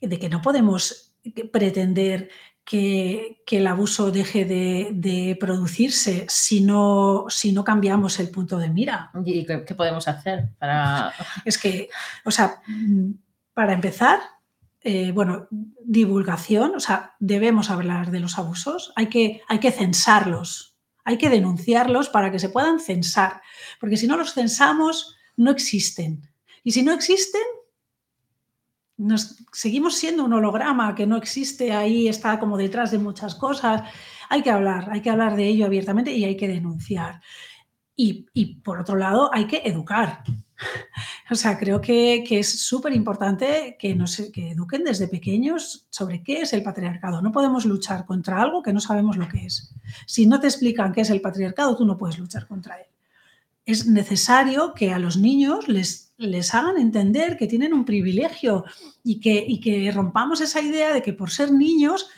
de 0.00 0.18
que 0.18 0.28
no 0.28 0.42
podemos 0.42 1.14
pretender 1.52 2.30
que, 2.64 3.42
el 3.50 3.66
abuso 3.66 4.12
deje 4.12 4.44
de, 4.44 5.36
producirse 5.40 6.26
si 6.28 6.60
no, 6.60 7.26
si 7.28 7.52
no 7.52 7.64
cambiamos 7.64 8.20
el 8.20 8.30
punto 8.30 8.58
de 8.58 8.70
mira. 8.70 9.10
¿Y 9.24 9.44
qué, 9.44 9.64
qué 9.64 9.74
podemos 9.74 10.06
hacer 10.06 10.50
para...? 10.58 11.12
Es 11.44 11.58
que, 11.58 11.88
o 12.24 12.30
sea, 12.30 12.62
para 13.54 13.72
empezar, 13.72 14.20
eh, 14.82 15.12
bueno, 15.12 15.46
divulgación, 15.50 16.74
o 16.74 16.80
sea, 16.80 17.14
debemos 17.18 17.70
hablar 17.70 18.10
de 18.10 18.20
los 18.20 18.38
abusos, 18.38 18.92
hay 18.96 19.08
que, 19.08 19.42
hay 19.46 19.58
que 19.58 19.72
censarlos, 19.72 20.76
hay 21.04 21.18
que 21.18 21.28
denunciarlos 21.28 22.08
para 22.08 22.30
que 22.30 22.38
se 22.38 22.48
puedan 22.48 22.80
censar, 22.80 23.42
porque 23.78 23.98
si 23.98 24.06
no 24.06 24.16
los 24.16 24.32
censamos, 24.32 25.16
no 25.36 25.50
existen. 25.50 26.28
Y 26.64 26.72
si 26.72 26.82
no 26.82 26.92
existen, 26.92 27.42
nos, 28.96 29.44
seguimos 29.52 29.96
siendo 29.96 30.24
un 30.24 30.32
holograma 30.32 30.94
que 30.94 31.06
no 31.06 31.16
existe 31.16 31.72
ahí, 31.72 32.08
está 32.08 32.38
como 32.38 32.56
detrás 32.56 32.90
de 32.90 32.98
muchas 32.98 33.34
cosas. 33.34 33.82
Hay 34.28 34.42
que 34.42 34.50
hablar, 34.50 34.88
hay 34.90 35.00
que 35.00 35.10
hablar 35.10 35.36
de 35.36 35.46
ello 35.46 35.66
abiertamente 35.66 36.12
y 36.12 36.24
hay 36.24 36.36
que 36.36 36.48
denunciar. 36.48 37.20
Y, 37.96 38.26
y 38.32 38.56
por 38.56 38.80
otro 38.80 38.96
lado, 38.96 39.30
hay 39.32 39.46
que 39.46 39.62
educar. 39.64 40.22
O 41.30 41.34
sea, 41.34 41.58
creo 41.58 41.80
que, 41.80 42.24
es 42.28 42.60
súper 42.60 42.92
importante 42.92 43.76
que 43.78 43.94
nos 43.94 44.16
que 44.32 44.50
eduquen 44.50 44.84
desde 44.84 45.08
pequeños 45.08 45.86
sobre 45.90 46.22
qué 46.22 46.40
es 46.40 46.52
el 46.52 46.62
patriarcado. 46.62 47.22
No 47.22 47.30
podemos 47.30 47.64
luchar 47.64 48.04
contra 48.04 48.42
algo 48.42 48.62
que 48.62 48.72
no 48.72 48.80
sabemos 48.80 49.16
lo 49.16 49.28
que 49.28 49.46
es. 49.46 49.72
Si 50.06 50.26
no 50.26 50.40
te 50.40 50.48
explican 50.48 50.92
qué 50.92 51.02
es 51.02 51.10
el 51.10 51.20
patriarcado, 51.20 51.76
tú 51.76 51.84
no 51.84 51.96
puedes 51.96 52.18
luchar 52.18 52.46
contra 52.46 52.76
él. 52.76 52.86
Es 53.64 53.86
necesario 53.86 54.74
que 54.74 54.92
a 54.92 54.98
los 54.98 55.16
niños 55.16 55.68
les, 55.68 56.12
les 56.16 56.52
hagan 56.54 56.78
entender 56.78 57.36
que 57.36 57.46
tienen 57.46 57.72
un 57.72 57.84
privilegio 57.84 58.64
y 59.04 59.20
que, 59.20 59.44
y 59.46 59.60
que 59.60 59.90
rompamos 59.92 60.40
esa 60.40 60.60
idea 60.60 60.92
de 60.92 61.02
que 61.02 61.12
por 61.12 61.30
ser 61.30 61.52
niños 61.52 62.10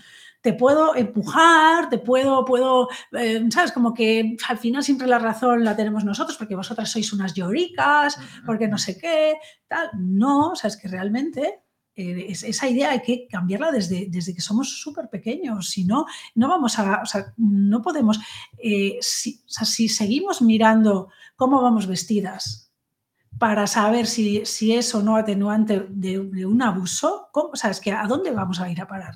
te 0.42 0.52
puedo 0.52 0.94
empujar, 0.96 1.88
te 1.88 1.98
puedo, 1.98 2.44
puedo, 2.44 2.88
eh, 3.12 3.42
¿sabes? 3.50 3.72
Como 3.72 3.94
que 3.94 4.36
al 4.48 4.58
final 4.58 4.82
siempre 4.82 5.06
la 5.06 5.18
razón 5.18 5.64
la 5.64 5.76
tenemos 5.76 6.04
nosotros 6.04 6.36
porque 6.36 6.56
vosotras 6.56 6.90
sois 6.90 7.12
unas 7.12 7.32
lloricas, 7.32 8.18
porque 8.44 8.68
no 8.68 8.76
sé 8.76 8.98
qué, 8.98 9.34
tal. 9.68 9.90
No, 9.96 10.50
o 10.50 10.56
sea, 10.56 10.68
es 10.68 10.76
que 10.76 10.88
realmente 10.88 11.60
eh, 11.94 12.26
esa 12.28 12.68
idea 12.68 12.90
hay 12.90 13.02
que 13.02 13.26
cambiarla 13.28 13.70
desde, 13.70 14.06
desde 14.08 14.34
que 14.34 14.40
somos 14.40 14.80
súper 14.80 15.08
pequeños, 15.08 15.70
si 15.70 15.84
no, 15.84 16.06
no 16.34 16.48
vamos 16.48 16.78
a, 16.78 17.02
o 17.02 17.06
sea, 17.06 17.32
no 17.36 17.80
podemos, 17.80 18.18
eh, 18.58 18.98
si, 19.00 19.42
o 19.46 19.50
sea, 19.50 19.64
si 19.64 19.88
seguimos 19.88 20.42
mirando 20.42 21.08
cómo 21.36 21.62
vamos 21.62 21.86
vestidas, 21.86 22.72
para 23.38 23.66
saber 23.66 24.06
si, 24.06 24.44
si 24.46 24.72
es 24.74 24.94
o 24.94 25.02
no 25.02 25.16
atenuante 25.16 25.86
de, 25.88 26.46
un 26.46 26.62
abuso, 26.62 27.28
¿cómo? 27.32 27.50
O 27.52 27.56
sea, 27.56 27.70
es 27.70 27.80
que 27.80 27.90
¿a 27.90 28.06
dónde 28.06 28.30
vamos 28.30 28.60
a 28.60 28.70
ir 28.70 28.80
a 28.80 28.86
parar? 28.86 29.14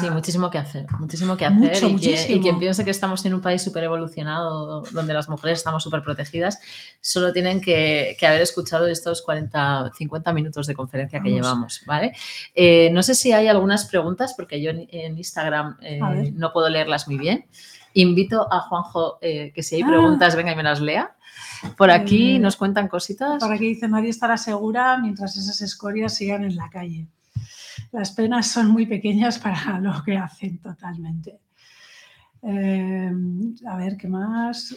Sí, 0.00 0.10
muchísimo 0.10 0.50
que 0.50 0.58
hacer, 0.58 0.86
muchísimo 0.98 1.36
que 1.36 1.46
hacer. 1.46 1.84
y, 2.28 2.40
quien 2.40 2.58
piense 2.58 2.84
que 2.84 2.90
estamos 2.90 3.24
en 3.24 3.34
un 3.34 3.40
país 3.40 3.62
súper 3.62 3.84
evolucionado, 3.84 4.82
donde 4.92 5.14
las 5.14 5.28
mujeres 5.28 5.58
estamos 5.58 5.82
súper 5.82 6.02
protegidas, 6.02 6.58
solo 7.00 7.32
tienen 7.32 7.60
que, 7.60 8.16
haber 8.22 8.42
escuchado 8.42 8.86
estos 8.86 9.22
40, 9.22 9.92
50 9.96 10.32
minutos 10.32 10.66
de 10.66 10.74
conferencia 10.74 11.20
que 11.20 11.30
llevamos, 11.30 11.82
¿vale? 11.86 12.12
Eh, 12.54 12.90
no 12.92 13.02
sé 13.02 13.14
si 13.14 13.32
hay 13.32 13.48
algunas 13.48 13.86
preguntas, 13.86 14.34
porque 14.36 14.60
yo 14.60 14.70
en, 14.70 15.18
Instagram 15.18 15.78
eh, 15.80 16.32
no 16.34 16.52
puedo 16.52 16.68
leerlas 16.68 17.06
muy 17.06 17.18
bien. 17.18 17.46
Invito 17.94 18.52
a 18.52 18.60
Juanjo 18.60 19.18
eh, 19.20 19.52
que 19.54 19.62
si 19.62 19.76
hay 19.76 19.82
ah. 19.82 19.88
preguntas, 19.88 20.34
venga 20.34 20.52
y 20.52 20.56
me 20.56 20.62
las 20.62 20.80
lea. 20.80 21.14
Por 21.76 21.90
aquí 21.90 22.38
nos 22.38 22.56
cuentan 22.56 22.88
cositas. 22.88 23.42
Por 23.42 23.52
aquí 23.52 23.68
dice, 23.68 23.88
nadie 23.88 24.10
estará 24.10 24.36
segura 24.36 24.98
mientras 24.98 25.36
esas 25.36 25.60
escorias 25.60 26.14
sigan 26.14 26.44
en 26.44 26.56
la 26.56 26.68
calle 26.70 27.08
las 27.92 28.12
penas 28.12 28.46
son 28.48 28.68
muy 28.68 28.86
pequeñas 28.86 29.38
para 29.38 29.78
lo 29.80 30.02
que 30.02 30.16
hacen 30.16 30.58
totalmente. 30.58 31.40
Eh, 32.42 33.12
a 33.66 33.76
ver, 33.76 33.96
¿qué 33.96 34.08
más? 34.08 34.76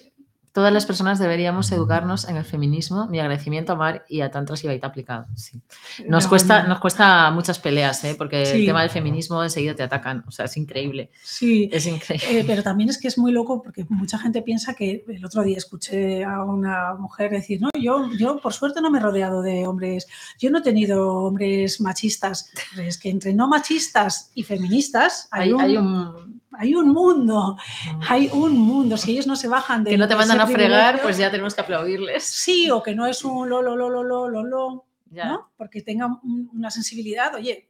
Todas 0.57 0.73
las 0.73 0.87
personas 0.87 1.19
deberíamos 1.19 1.71
educarnos 1.71 2.27
en 2.27 2.35
el 2.35 2.43
feminismo. 2.43 3.05
Mi 3.05 3.19
agradecimiento 3.19 3.73
a 3.73 3.75
Mar 3.75 4.05
y 4.09 4.21
a 4.21 4.31
Tantra 4.31 4.55
Sibaita 4.55 4.87
aplicado. 4.87 5.27
Nos, 6.07 6.25
cuesta, 6.25 6.63
nos 6.63 6.79
cuesta 6.79 7.29
muchas 7.29 7.59
peleas, 7.59 8.03
¿eh? 8.05 8.15
porque 8.17 8.41
el 8.41 8.65
tema 8.65 8.81
del 8.81 8.89
feminismo 8.89 9.43
enseguida 9.43 9.75
te 9.75 9.83
atacan. 9.83 10.23
O 10.27 10.31
sea, 10.31 10.45
es 10.45 10.57
increíble. 10.57 11.11
Sí, 11.21 11.69
es 11.71 11.85
increíble. 11.85 12.39
Eh, 12.39 12.43
pero 12.47 12.63
también 12.63 12.89
es 12.89 12.97
que 12.97 13.07
es 13.07 13.19
muy 13.19 13.31
loco 13.31 13.61
porque 13.61 13.85
mucha 13.89 14.17
gente 14.17 14.41
piensa 14.41 14.73
que 14.73 15.05
el 15.07 15.23
otro 15.23 15.43
día 15.43 15.57
escuché 15.57 16.23
a 16.23 16.43
una 16.43 16.95
mujer 16.95 17.29
decir, 17.29 17.61
no, 17.61 17.69
yo, 17.79 18.09
yo 18.17 18.39
por 18.39 18.51
suerte 18.51 18.81
no 18.81 18.89
me 18.89 18.97
he 18.97 19.01
rodeado 19.03 19.43
de 19.43 19.67
hombres, 19.67 20.07
yo 20.39 20.49
no 20.49 20.57
he 20.57 20.63
tenido 20.63 21.17
hombres 21.17 21.79
machistas. 21.81 22.51
Es 22.75 22.97
que 22.97 23.11
entre 23.11 23.31
no 23.31 23.47
machistas 23.47 24.31
y 24.33 24.41
feministas 24.41 25.27
hay, 25.29 25.49
hay 25.49 25.53
un 25.53 25.61
hay 25.61 25.77
un 25.77 26.41
mundo, 26.85 27.57
hay 28.07 28.29
un 28.33 28.57
mundo. 28.57 28.97
Si 28.97 29.11
ellos 29.11 29.27
no 29.27 29.35
se 29.35 29.47
bajan 29.47 29.83
de. 29.83 29.91
Que 29.91 29.97
no 29.97 30.07
te 30.07 30.15
mandan 30.15 30.41
a 30.41 30.47
fregar, 30.47 31.01
pues 31.01 31.17
ya 31.17 31.29
tenemos 31.31 31.55
que 31.55 31.61
aplaudirles. 31.61 32.23
Sí, 32.23 32.69
o 32.71 32.81
que 32.81 32.95
no 32.95 33.05
es 33.05 33.23
un 33.23 33.49
lo, 33.49 33.61
lo, 33.61 33.75
lo, 33.75 33.89
lo, 33.89 34.03
lo, 34.03 34.29
lo, 34.29 34.43
lo, 34.43 34.85
¿no? 35.11 35.51
Porque 35.57 35.81
tengan 35.81 36.19
una 36.23 36.71
sensibilidad. 36.71 37.35
Oye, 37.35 37.69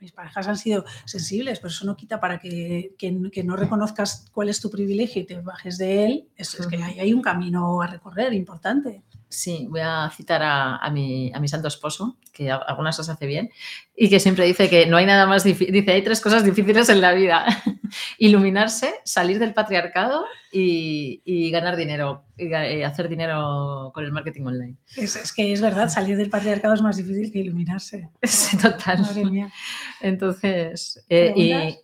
mis 0.00 0.12
parejas 0.12 0.48
han 0.48 0.56
sido 0.56 0.84
sensibles, 1.04 1.60
pero 1.60 1.68
eso 1.68 1.86
no 1.86 1.96
quita 1.96 2.18
para 2.20 2.38
que, 2.38 2.94
que, 2.98 3.42
no 3.44 3.56
reconozcas 3.56 4.26
cuál 4.32 4.48
es 4.48 4.60
tu 4.60 4.70
privilegio 4.70 5.22
y 5.22 5.26
te 5.26 5.40
bajes 5.40 5.78
de 5.78 6.04
él. 6.04 6.28
Es, 6.36 6.58
es 6.58 6.66
que 6.66 6.82
hay, 6.82 6.98
hay 6.98 7.12
un 7.12 7.22
camino 7.22 7.80
a 7.80 7.86
recorrer 7.86 8.32
importante. 8.32 9.02
Sí, 9.30 9.68
voy 9.70 9.80
a 9.80 10.10
citar 10.14 10.42
a, 10.42 10.90
mi, 10.90 11.30
a 11.32 11.38
mi 11.38 11.46
santo 11.46 11.68
esposo, 11.68 12.16
que 12.32 12.50
algunas 12.50 12.96
cosas 12.96 13.14
hace 13.14 13.26
bien, 13.26 13.50
y 13.94 14.10
que 14.10 14.18
siempre 14.18 14.44
dice 14.44 14.68
que 14.68 14.86
no 14.86 14.96
hay 14.96 15.06
nada 15.06 15.24
más 15.24 15.44
difícil, 15.44 15.72
dice, 15.72 15.92
hay 15.92 16.02
tres 16.02 16.20
cosas 16.20 16.44
difíciles 16.44 16.88
en 16.88 17.00
la 17.00 17.12
vida. 17.12 17.46
Iluminarse, 18.18 18.94
salir 19.04 19.38
del 19.38 19.54
patriarcado 19.54 20.24
y, 20.50 21.48
ganar 21.52 21.76
dinero, 21.76 22.24
y 22.36 22.82
hacer 22.82 23.08
dinero 23.08 23.92
con 23.94 24.04
el 24.04 24.10
marketing 24.10 24.46
online. 24.46 24.76
Es, 24.96 25.32
que 25.32 25.52
es 25.52 25.60
verdad, 25.60 25.88
salir 25.88 26.16
del 26.16 26.28
patriarcado 26.28 26.74
es 26.74 26.82
más 26.82 26.96
difícil 26.96 27.30
que 27.30 27.38
iluminarse. 27.38 28.08
Sí, 28.22 28.56
total. 28.56 29.00
Madre 29.00 29.24
mía. 29.24 29.52
Entonces, 30.00 31.04
eh, 31.08 31.78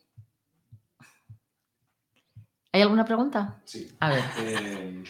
¿Hay 2.77 2.83
alguna 2.83 3.07
pregunta? 3.07 3.57
Sí. 3.64 3.91
A 4.01 4.11
ver. 4.11 4.22
Eh, 4.39 5.03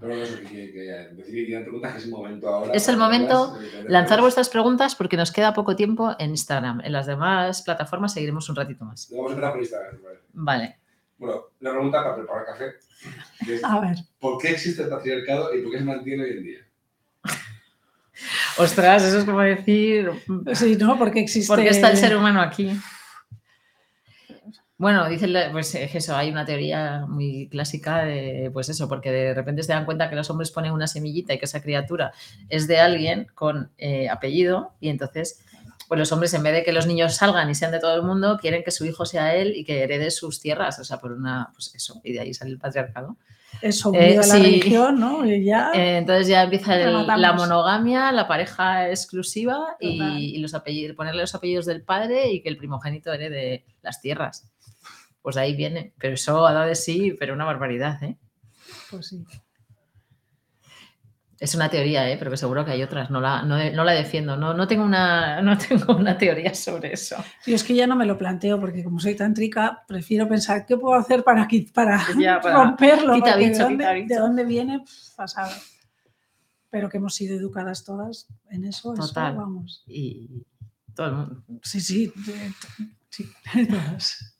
pero 0.00 0.16
no 0.16 0.24
sé, 0.24 0.40
que, 0.40 0.48
que, 0.48 0.72
que 0.72 1.14
decir 1.16 1.34
que 1.34 1.44
tienen 1.44 1.64
preguntas, 1.64 1.92
que 1.92 1.98
es 1.98 2.04
el 2.06 2.10
momento 2.12 2.48
ahora. 2.48 2.72
Es 2.72 2.88
el 2.88 2.96
momento 2.96 3.58
eh, 3.60 3.84
Lanzar 3.88 4.22
vuestras 4.22 4.48
preguntas 4.48 4.94
porque 4.94 5.18
nos 5.18 5.30
queda 5.30 5.52
poco 5.52 5.76
tiempo 5.76 6.16
en 6.18 6.30
Instagram. 6.30 6.80
En 6.82 6.92
las 6.92 7.04
demás 7.04 7.60
plataformas 7.60 8.14
seguiremos 8.14 8.48
un 8.48 8.56
ratito 8.56 8.86
más. 8.86 9.10
Vamos 9.10 9.32
a 9.32 9.34
empezar 9.34 9.52
por 9.52 9.60
Instagram. 9.60 9.98
Vale. 10.02 10.18
Vale. 10.32 10.78
Bueno, 11.18 11.42
una 11.60 11.70
pregunta 11.72 12.02
para 12.02 12.16
preparar 12.16 12.46
café. 12.46 12.64
es, 13.46 13.64
A 13.64 13.80
ver, 13.80 13.98
¿Por 14.18 14.38
qué 14.38 14.52
existe 14.52 14.84
el 14.84 14.88
patriarcado 14.88 15.54
y 15.54 15.60
por 15.60 15.72
qué 15.72 15.78
se 15.78 15.84
mantiene 15.84 16.24
hoy 16.24 16.30
en 16.30 16.42
día? 16.42 16.58
Ostras, 18.56 19.02
eso 19.02 19.18
es 19.18 19.24
como 19.26 19.40
decir, 19.40 20.10
sí, 20.54 20.76
¿no? 20.76 20.98
Porque 20.98 21.20
existe... 21.20 21.54
¿por 21.54 21.62
qué 21.62 21.68
está 21.68 21.90
el 21.90 21.98
ser 21.98 22.16
humano 22.16 22.40
aquí? 22.40 22.80
Bueno, 24.80 25.06
dice 25.10 25.26
el- 25.26 25.50
pues 25.52 25.74
es 25.74 25.90
que 25.90 25.98
eso, 25.98 26.16
hay 26.16 26.30
una 26.30 26.46
teoría 26.46 27.04
muy 27.06 27.48
clásica 27.50 28.02
de, 28.02 28.48
pues 28.50 28.70
eso, 28.70 28.88
porque 28.88 29.12
de 29.12 29.34
repente 29.34 29.62
se 29.62 29.74
dan 29.74 29.84
cuenta 29.84 30.08
que 30.08 30.16
los 30.16 30.30
hombres 30.30 30.50
ponen 30.50 30.72
una 30.72 30.86
semillita 30.86 31.34
y 31.34 31.38
que 31.38 31.44
esa 31.44 31.60
criatura 31.60 32.12
es 32.48 32.66
de 32.66 32.80
alguien 32.80 33.26
con 33.34 33.70
eh, 33.76 34.08
apellido 34.08 34.72
y 34.80 34.88
entonces, 34.88 35.44
pues 35.86 35.98
los 35.98 36.10
hombres 36.12 36.32
en 36.32 36.42
vez 36.42 36.54
de 36.54 36.64
que 36.64 36.72
los 36.72 36.86
niños 36.86 37.14
salgan 37.14 37.50
y 37.50 37.54
sean 37.54 37.72
de 37.72 37.78
todo 37.78 37.94
el 37.94 38.02
mundo, 38.04 38.38
quieren 38.40 38.64
que 38.64 38.70
su 38.70 38.86
hijo 38.86 39.04
sea 39.04 39.34
él 39.34 39.52
y 39.54 39.64
que 39.64 39.82
herede 39.82 40.10
sus 40.10 40.40
tierras, 40.40 40.78
o 40.78 40.84
sea, 40.84 40.98
por 40.98 41.12
una, 41.12 41.50
pues 41.52 41.74
eso, 41.74 42.00
y 42.02 42.14
de 42.14 42.20
ahí 42.20 42.32
sale 42.32 42.52
el 42.52 42.58
patriarcado. 42.58 43.18
Eso, 43.60 43.92
Eh, 43.94 44.14
la 44.16 44.22
sí. 44.22 44.32
religión, 44.42 44.98
¿no? 44.98 45.26
Y 45.26 45.44
ya... 45.44 45.72
Eh, 45.74 45.98
entonces 45.98 46.26
ya 46.28 46.44
empieza 46.44 46.80
el- 46.80 47.06
la 47.06 47.32
monogamia, 47.34 48.12
la 48.12 48.26
pareja 48.26 48.88
exclusiva 48.88 49.76
y, 49.78 50.36
y 50.36 50.38
los 50.38 50.54
apellidos, 50.54 50.96
ponerle 50.96 51.20
los 51.20 51.34
apellidos 51.34 51.66
del 51.66 51.82
padre 51.82 52.30
y 52.30 52.40
que 52.40 52.48
el 52.48 52.56
primogénito 52.56 53.12
herede 53.12 53.66
las 53.82 54.00
tierras. 54.00 54.46
Pues 55.22 55.36
de 55.36 55.42
ahí 55.42 55.56
viene. 55.56 55.92
Pero 55.98 56.14
eso 56.14 56.46
ha 56.46 56.52
dado 56.52 56.66
de 56.66 56.74
sí, 56.74 57.16
pero 57.18 57.34
una 57.34 57.44
barbaridad, 57.44 58.02
¿eh? 58.02 58.16
Pues 58.90 59.08
sí. 59.08 59.24
Es 61.38 61.54
una 61.54 61.70
teoría, 61.70 62.08
¿eh? 62.10 62.16
Pero 62.18 62.30
que 62.30 62.36
seguro 62.36 62.66
que 62.66 62.72
hay 62.72 62.82
otras. 62.82 63.10
No 63.10 63.18
la, 63.18 63.42
no, 63.42 63.56
no 63.72 63.84
la 63.84 63.92
defiendo. 63.92 64.36
No, 64.36 64.52
no, 64.52 64.66
tengo 64.68 64.84
una, 64.84 65.40
no 65.40 65.56
tengo 65.56 65.96
una 65.96 66.18
teoría 66.18 66.54
sobre 66.54 66.92
eso. 66.92 67.16
Yo 67.46 67.54
es 67.54 67.64
que 67.64 67.74
ya 67.74 67.86
no 67.86 67.96
me 67.96 68.04
lo 68.04 68.18
planteo 68.18 68.60
porque 68.60 68.84
como 68.84 69.00
soy 69.00 69.14
tántrica, 69.14 69.82
prefiero 69.88 70.28
pensar 70.28 70.66
qué 70.66 70.76
puedo 70.76 71.00
hacer 71.00 71.24
para, 71.24 71.48
para, 71.72 72.06
Ya, 72.18 72.38
para- 72.40 72.54
romperlo. 72.64 73.14
quita 73.14 73.32
porque 73.32 73.48
bicho, 73.48 73.66
de, 73.66 73.68
quita 73.70 73.84
dónde, 73.88 73.94
bicho. 73.94 74.14
de 74.14 74.20
dónde 74.20 74.44
viene, 74.44 74.84
saber. 75.26 75.56
Pero 76.68 76.90
que 76.90 76.98
hemos 76.98 77.14
sido 77.14 77.36
educadas 77.36 77.84
todas 77.84 78.28
en 78.50 78.64
eso, 78.66 78.92
eso, 78.92 79.06
Total. 79.08 79.34
vamos. 79.34 79.82
Y 79.86 80.44
todo 80.94 81.06
el 81.06 81.12
mundo. 81.14 81.42
Sí, 81.62 81.80
sí, 81.80 82.12
sí, 83.08 83.28
todas. 83.66 84.36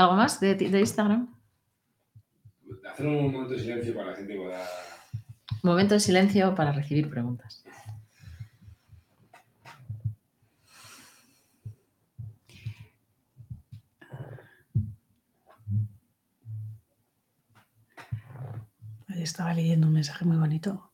¿Algo 0.00 0.14
más 0.14 0.40
de, 0.40 0.56
Instagram? 0.80 1.28
Hacer 2.90 3.06
un 3.06 3.16
momento 3.16 3.52
de 3.52 3.58
silencio 3.58 3.94
para 3.94 4.12
la 4.12 4.16
gente 4.16 4.34
pueda. 4.34 4.66
Momento 5.62 5.92
de 5.92 6.00
silencio 6.00 6.54
para 6.54 6.72
recibir 6.72 7.10
preguntas. 7.10 7.62
Estaba 19.08 19.52
leyendo 19.52 19.86
un 19.86 19.92
mensaje 19.92 20.24
muy 20.24 20.38
bonito. 20.38 20.92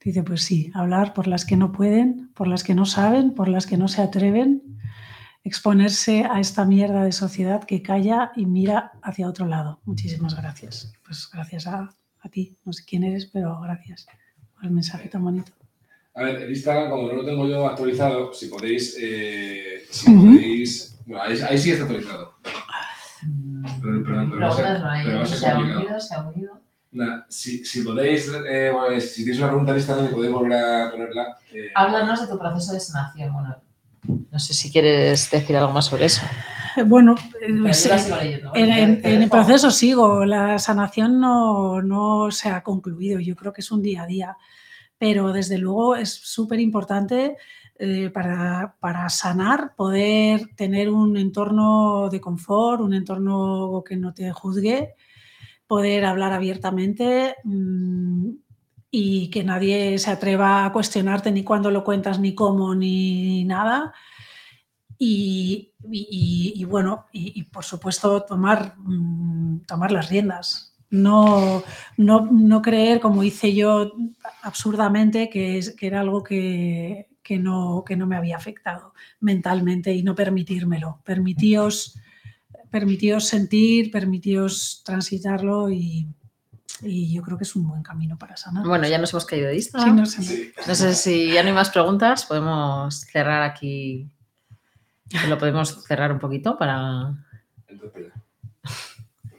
Dice, 0.00 0.24
pues 0.24 0.42
sí, 0.42 0.72
hablar 0.74 1.14
por 1.14 1.28
las 1.28 1.44
que 1.44 1.56
no 1.56 1.70
pueden, 1.70 2.32
por 2.34 2.48
las 2.48 2.64
que 2.64 2.74
no 2.74 2.84
saben, 2.84 3.32
por 3.32 3.46
las 3.48 3.66
que 3.68 3.76
no 3.76 3.86
se 3.86 4.02
atreven, 4.02 4.77
exponerse 5.48 6.24
a 6.30 6.38
esta 6.40 6.64
mierda 6.64 7.02
de 7.04 7.12
sociedad 7.12 7.64
que 7.64 7.82
calla 7.82 8.30
y 8.36 8.46
mira 8.46 8.92
hacia 9.02 9.28
otro 9.28 9.46
lado. 9.46 9.80
Muchísimas 9.84 10.36
gracias. 10.36 10.92
Pues 11.04 11.28
gracias 11.32 11.66
a, 11.66 11.90
a 12.20 12.28
ti. 12.28 12.56
No 12.64 12.72
sé 12.72 12.84
quién 12.86 13.02
eres, 13.04 13.26
pero 13.26 13.60
gracias 13.60 14.06
por 14.54 14.64
el 14.66 14.70
mensaje 14.70 15.08
tan 15.08 15.24
bonito. 15.24 15.52
A 16.14 16.22
ver, 16.22 16.42
el 16.42 16.50
Instagram, 16.50 16.90
como 16.90 17.08
no 17.08 17.14
lo 17.14 17.24
tengo 17.24 17.46
yo 17.48 17.66
actualizado, 17.66 18.32
si 18.32 18.46
podéis. 18.48 18.96
eh, 19.00 19.82
si. 19.90 20.12
Bueno, 21.06 21.22
ahí, 21.22 21.38
ahí 21.48 21.56
sí 21.58 21.70
está 21.70 21.84
actualizado. 21.84 22.34
Perdón, 23.80 24.04
perdón, 24.04 24.30
pero 24.30 24.40
va 24.40 24.48
a 24.48 24.52
ser- 24.56 24.64
Preguntas 24.64 24.82
no 24.82 24.90
hay. 24.90 25.04
pero 25.04 25.16
va 25.18 25.22
a 25.22 25.26
ser 25.26 25.38
Se 25.38 25.46
ha 25.46 25.54
complicado. 25.54 25.80
unido, 25.84 26.00
se 26.00 26.14
ha 26.14 26.22
unido. 26.22 26.60
Nada, 26.90 27.26
si, 27.28 27.64
si 27.64 27.82
podéis, 27.82 28.32
eh, 28.48 28.70
bueno, 28.72 29.00
si 29.00 29.22
tenéis 29.22 29.38
una 29.38 29.48
pregunta 29.48 29.72
en 29.72 29.78
Instagram 29.78 30.06
y 30.06 30.14
podéis 30.14 30.32
volver 30.32 30.64
a 30.64 30.90
ponerla. 30.90 31.38
eh, 31.52 31.68
Háblanos 31.74 32.20
de 32.20 32.26
tu 32.26 32.38
proceso 32.38 32.72
de 32.72 32.80
sanación. 32.80 33.32
Bueno, 33.32 33.56
no 34.08 34.38
sé 34.38 34.54
si 34.54 34.70
quieres 34.70 35.30
decir 35.30 35.56
algo 35.56 35.72
más 35.72 35.86
sobre 35.86 36.06
eso. 36.06 36.22
Bueno, 36.86 37.16
eh, 37.40 37.74
sí, 37.74 37.88
leyendo, 38.20 38.52
en, 38.54 39.04
el 39.04 39.28
proceso 39.28 39.70
sigo. 39.70 40.24
La 40.24 40.58
sanación 40.58 41.20
no, 41.20 41.82
no 41.82 42.30
se 42.30 42.48
ha 42.48 42.62
concluido. 42.62 43.20
Yo 43.20 43.34
creo 43.36 43.52
que 43.52 43.62
es 43.62 43.70
un 43.72 43.82
día 43.82 44.02
a 44.02 44.06
día. 44.06 44.36
Pero 44.96 45.32
desde 45.32 45.58
luego 45.58 45.96
es 45.96 46.12
súper 46.12 46.60
importante 46.60 47.36
eh, 47.78 48.10
para, 48.10 48.76
para 48.80 49.08
sanar 49.08 49.74
poder 49.76 50.48
tener 50.56 50.90
un 50.90 51.16
entorno 51.16 52.08
de 52.10 52.20
confort, 52.20 52.80
un 52.80 52.94
entorno 52.94 53.82
que 53.86 53.96
no 53.96 54.12
te 54.12 54.32
juzgue, 54.32 54.94
poder 55.66 56.04
hablar 56.04 56.32
abiertamente 56.32 57.36
mm, 57.44 58.30
y 58.90 59.30
que 59.30 59.44
nadie 59.44 59.98
se 59.98 60.10
atreva 60.10 60.64
a 60.64 60.72
cuestionarte 60.72 61.30
ni 61.30 61.44
cuándo 61.44 61.70
lo 61.70 61.84
cuentas, 61.84 62.18
ni 62.18 62.34
cómo, 62.34 62.74
ni 62.74 63.44
nada. 63.44 63.92
Y, 64.98 65.74
bueno, 66.66 67.06
y, 67.12 67.40
y 67.40 67.42
por 67.44 67.64
supuesto 67.64 68.22
tomar, 68.22 68.74
mm, 68.78 69.60
tomar 69.66 69.92
las 69.92 70.08
riendas. 70.08 70.76
No, 70.90 71.62
no, 71.98 72.28
no 72.32 72.62
creer, 72.62 72.98
como 73.00 73.22
hice 73.22 73.54
yo 73.54 73.92
absurdamente, 74.42 75.28
que, 75.28 75.58
es, 75.58 75.76
que 75.76 75.86
era 75.86 76.00
algo 76.00 76.22
que, 76.24 77.08
que 77.22 77.38
no, 77.38 77.84
que 77.86 77.94
no 77.94 78.06
me 78.06 78.16
había 78.16 78.36
afectado 78.36 78.94
mentalmente 79.20 79.92
y 79.92 80.02
no 80.02 80.14
permitírmelo. 80.14 81.02
Permitíos, 81.04 81.98
permitíos 82.70 83.26
sentir, 83.26 83.90
permitíos 83.90 84.82
transitarlo 84.84 85.70
y, 85.70 86.08
y 86.82 87.12
yo 87.12 87.22
creo 87.22 87.36
que 87.38 87.44
es 87.44 87.54
un 87.56 87.66
buen 87.68 87.82
camino 87.82 88.16
para 88.18 88.36
sanar. 88.36 88.64
Bueno, 88.66 88.86
ya 88.88 88.98
nos 88.98 89.12
hemos 89.12 89.24
caído 89.26 89.46
de 89.48 89.54
Sí, 89.54 89.58
Instagram. 89.58 89.96
no 89.96 90.06
sé. 90.06 90.22
sí. 90.22 90.52
No 90.66 90.74
sé 90.74 90.94
si 90.94 91.32
ya 91.32 91.42
no 91.42 91.48
hay 91.48 91.54
más 91.54 91.70
preguntas, 91.70 92.24
podemos 92.26 93.00
cerrar 93.00 93.42
aquí. 93.42 94.08
Lo 95.28 95.38
podemos 95.38 95.84
cerrar 95.86 96.12
un 96.12 96.18
poquito 96.18 96.58
para. 96.58 97.14
Entonces, 97.66 98.02
espera. 98.04 98.14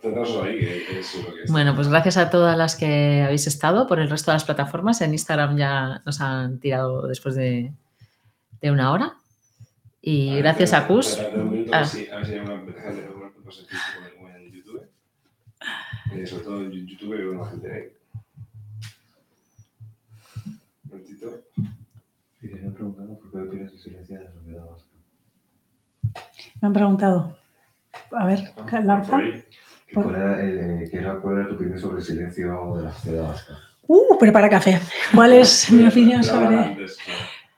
Centraos 0.01 0.29
ahí, 0.43 0.59
que 0.59 0.85
que 0.87 0.99
es 0.99 1.15
lo 1.15 1.33
que 1.33 1.43
es. 1.43 1.51
Bueno, 1.51 1.75
pues 1.75 1.87
gracias 1.89 2.17
a 2.17 2.29
todas 2.29 2.57
las 2.57 2.75
que 2.75 3.21
habéis 3.23 3.47
estado 3.47 3.85
por 3.85 3.99
el 3.99 4.09
resto 4.09 4.31
de 4.31 4.35
las 4.35 4.45
plataformas. 4.45 5.01
En 5.01 5.11
Instagram 5.13 5.57
ya 5.57 6.01
nos 6.05 6.21
han 6.21 6.59
tirado 6.59 7.05
después 7.07 7.35
de, 7.35 7.73
de 8.61 8.71
una 8.71 8.91
hora. 8.91 9.15
Y 10.01 10.35
ver, 10.35 10.43
gracias 10.43 10.71
a 10.73 10.87
Cus. 10.87 11.19
Eh, 16.13 16.25
sobre 16.25 16.43
todo 16.43 16.61
en 16.61 16.71
YouTube 16.71 17.15
veo 17.17 17.31
una 17.33 17.49
gente. 17.51 17.93
Un 20.45 20.59
momentito. 20.89 21.41
Y 22.41 22.47
te 22.47 22.55
habían 22.55 22.73
preguntado 22.73 23.19
por 23.19 23.31
qué 23.31 23.37
opinas 23.47 23.71
de 23.71 23.77
silencio 23.77 24.17
de 24.17 24.23
la 24.25 24.31
sociedad 24.31 24.65
vasca. 24.65 24.87
Me 26.61 26.67
han 26.67 26.73
preguntado. 26.73 27.37
A 28.11 28.25
ver, 28.25 28.39
ahí. 29.17 29.43
¿Y 29.91 29.93
¿Cuál 29.93 30.15
era, 30.15 30.45
eh, 30.45 30.87
qué 30.89 30.97
era- 30.97 31.19
cuál 31.19 31.37
era 31.39 31.49
tu 31.49 31.55
opinión 31.55 31.79
sobre 31.79 31.97
el 31.99 32.03
silencio 32.03 32.75
de 32.77 32.83
la 32.83 32.93
sociedad 32.93 33.23
vasca? 33.23 33.57
Uh, 33.87 34.17
prepara 34.19 34.49
café. 34.49 34.79
¿Cuál 35.13 35.33
es 35.33 35.71
mi 35.71 35.87
opinión 35.87 36.23
sobre.? 36.23 36.77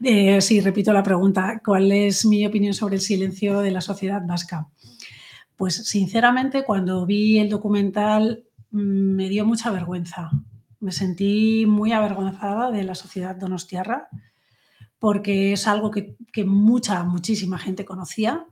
Eh, 0.03 0.41
sí, 0.41 0.61
repito 0.61 0.91
la 0.93 1.03
pregunta. 1.03 1.61
¿Cuál 1.63 1.91
es 1.91 2.25
mi 2.25 2.45
opinión 2.45 2.73
sobre 2.73 2.95
el 2.95 3.01
silencio 3.01 3.59
de 3.59 3.71
la 3.71 3.81
sociedad 3.81 4.21
vasca? 4.25 4.65
Pues 5.61 5.75
sinceramente, 5.75 6.63
cuando 6.63 7.05
vi 7.05 7.37
el 7.37 7.47
documental 7.47 8.47
mm, 8.71 8.79
me 8.79 9.29
dio 9.29 9.45
mucha 9.45 9.69
vergüenza. 9.69 10.31
Me 10.79 10.91
sentí 10.91 11.67
muy 11.67 11.91
avergonzada 11.91 12.71
de 12.71 12.83
la 12.83 12.95
sociedad 12.95 13.35
donostiarra 13.35 14.09
porque 14.97 15.53
es 15.53 15.67
algo 15.67 15.91
que, 15.91 16.15
que 16.33 16.45
mucha, 16.45 17.03
muchísima 17.03 17.59
gente 17.59 17.85
conocía 17.85 18.47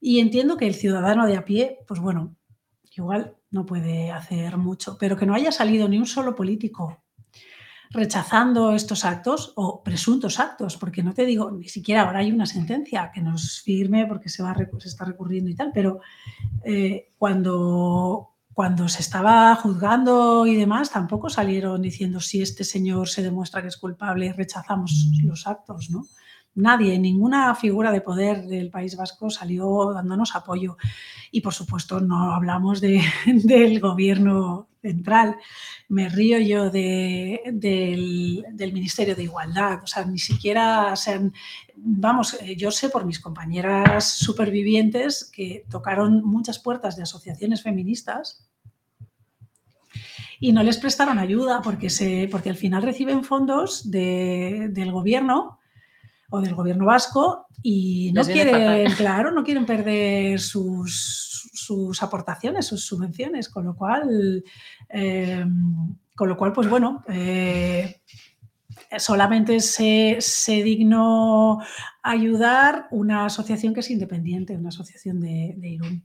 y 0.00 0.20
entiendo 0.20 0.56
que 0.56 0.66
el 0.66 0.74
ciudadano 0.74 1.26
de 1.26 1.36
a 1.36 1.44
pie, 1.44 1.80
pues 1.86 2.00
bueno, 2.00 2.34
igual 2.96 3.36
no 3.50 3.66
puede 3.66 4.10
hacer 4.10 4.56
mucho, 4.56 4.96
pero 4.98 5.18
que 5.18 5.26
no 5.26 5.34
haya 5.34 5.52
salido 5.52 5.88
ni 5.88 5.98
un 5.98 6.06
solo 6.06 6.34
político 6.34 7.04
rechazando 7.90 8.72
estos 8.72 9.04
actos 9.04 9.52
o 9.56 9.82
presuntos 9.82 10.38
actos, 10.38 10.76
porque 10.76 11.02
no 11.02 11.12
te 11.12 11.26
digo, 11.26 11.50
ni 11.50 11.68
siquiera 11.68 12.02
ahora 12.02 12.20
hay 12.20 12.30
una 12.30 12.46
sentencia 12.46 13.10
que 13.12 13.20
nos 13.20 13.60
firme 13.60 14.06
porque 14.06 14.28
se, 14.28 14.42
va, 14.42 14.54
se 14.54 14.88
está 14.88 15.04
recurriendo 15.04 15.50
y 15.50 15.54
tal, 15.54 15.72
pero 15.74 16.00
eh, 16.64 17.12
cuando, 17.18 18.34
cuando 18.52 18.88
se 18.88 19.02
estaba 19.02 19.56
juzgando 19.56 20.46
y 20.46 20.54
demás, 20.54 20.90
tampoco 20.90 21.28
salieron 21.28 21.82
diciendo 21.82 22.20
si 22.20 22.40
este 22.40 22.62
señor 22.62 23.08
se 23.08 23.22
demuestra 23.22 23.60
que 23.60 23.68
es 23.68 23.76
culpable, 23.76 24.32
rechazamos 24.32 25.08
los 25.24 25.48
actos, 25.48 25.90
¿no? 25.90 26.06
nadie, 26.54 26.98
ninguna 26.98 27.54
figura 27.54 27.92
de 27.92 28.00
poder 28.00 28.46
del 28.46 28.70
País 28.70 28.96
Vasco 28.96 29.30
salió 29.30 29.92
dándonos 29.92 30.34
apoyo. 30.34 30.76
Y 31.30 31.40
por 31.40 31.54
supuesto 31.54 32.00
no 32.00 32.32
hablamos 32.32 32.80
de, 32.80 33.02
del 33.26 33.80
gobierno 33.80 34.68
central. 34.80 35.36
Me 35.88 36.08
río 36.08 36.38
yo 36.38 36.70
de, 36.70 37.40
del, 37.52 38.44
del, 38.52 38.72
Ministerio 38.72 39.14
de 39.14 39.24
Igualdad. 39.24 39.80
O 39.82 39.86
sea, 39.86 40.04
ni 40.04 40.18
siquiera 40.18 40.94
sean, 40.96 41.32
vamos, 41.76 42.34
eh, 42.40 42.56
yo 42.56 42.70
sé 42.70 42.88
por 42.88 43.04
mis 43.04 43.20
compañeras 43.20 44.08
supervivientes 44.08 45.30
que 45.32 45.64
tocaron 45.70 46.24
muchas 46.24 46.58
puertas 46.58 46.96
de 46.96 47.02
asociaciones 47.02 47.62
feministas 47.62 48.46
y 50.40 50.52
no 50.52 50.62
les 50.62 50.78
prestaron 50.78 51.18
ayuda 51.18 51.60
porque, 51.62 51.90
se, 51.90 52.28
porque 52.30 52.50
al 52.50 52.56
final 52.56 52.82
reciben 52.82 53.24
fondos 53.24 53.90
de, 53.90 54.68
del 54.70 54.90
gobierno 54.90 55.58
o 56.30 56.40
del 56.40 56.54
gobierno 56.54 56.86
vasco 56.86 57.46
y 57.62 58.10
no 58.14 58.24
quieren, 58.24 58.90
claro, 58.92 59.32
no 59.32 59.44
quieren 59.44 59.66
perder 59.66 60.40
sus, 60.40 61.29
sus, 61.52 62.02
aportaciones, 62.02 62.66
sus 62.66 62.84
subvenciones, 62.84 63.48
con 63.48 63.64
lo 63.64 63.74
cual, 63.74 64.44
eh, 64.88 65.44
con 66.16 66.28
lo 66.28 66.36
cual 66.36 66.52
pues 66.52 66.68
bueno, 66.68 67.04
eh, 67.08 68.02
solamente 68.98 69.60
se, 69.60 70.16
se, 70.20 70.62
dignó 70.62 71.60
ayudar 72.02 72.86
una 72.90 73.26
asociación 73.26 73.74
que 73.74 73.80
es 73.80 73.90
independiente, 73.90 74.56
una 74.56 74.68
asociación 74.68 75.20
de, 75.20 75.54
de 75.56 75.68
Irún. 75.68 76.04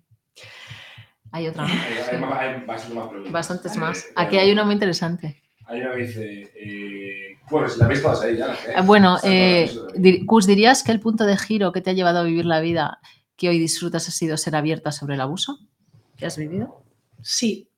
Hay 1.32 1.48
otra. 1.48 1.66
Hay, 1.66 1.72
hay, 1.72 2.24
hay 2.24 2.66
bastantes 2.66 2.96
más 2.96 3.08
preguntas. 3.08 3.34
Bastantes 3.34 3.78
más. 3.78 4.06
Aquí 4.16 4.38
hay 4.38 4.52
una 4.52 4.64
muy 4.64 4.74
interesante. 4.74 5.42
Hay 5.68 5.82
una 5.82 5.92
que 5.94 6.02
dice, 6.02 6.52
eh, 6.56 7.38
bueno, 7.50 7.68
si 7.68 7.80
la 7.80 7.88
veis 7.88 8.02
todas 8.02 8.22
ahí 8.22 8.38
ya. 8.38 8.54
¿eh? 8.54 8.82
Bueno, 8.84 9.18
eh, 9.24 9.70
Cus, 10.28 10.46
¿dirías 10.46 10.84
que 10.84 10.92
el 10.92 11.00
punto 11.00 11.26
de 11.26 11.38
giro 11.38 11.72
que 11.72 11.82
te 11.82 11.90
ha 11.90 11.94
llevado 11.94 12.20
a 12.20 12.24
vivir 12.24 12.46
la 12.46 12.60
vida 12.60 13.00
que 13.36 13.50
hoy 13.50 13.60
disfrutas 13.60 14.08
ha 14.08 14.12
sido 14.12 14.38
ser 14.38 14.56
abierta 14.56 14.92
sobre 14.92 15.16
el 15.16 15.22
abuso 15.22 15.60
que 16.18 16.26
has 16.26 16.38
vivido? 16.38 16.84
Sí, 17.22 17.70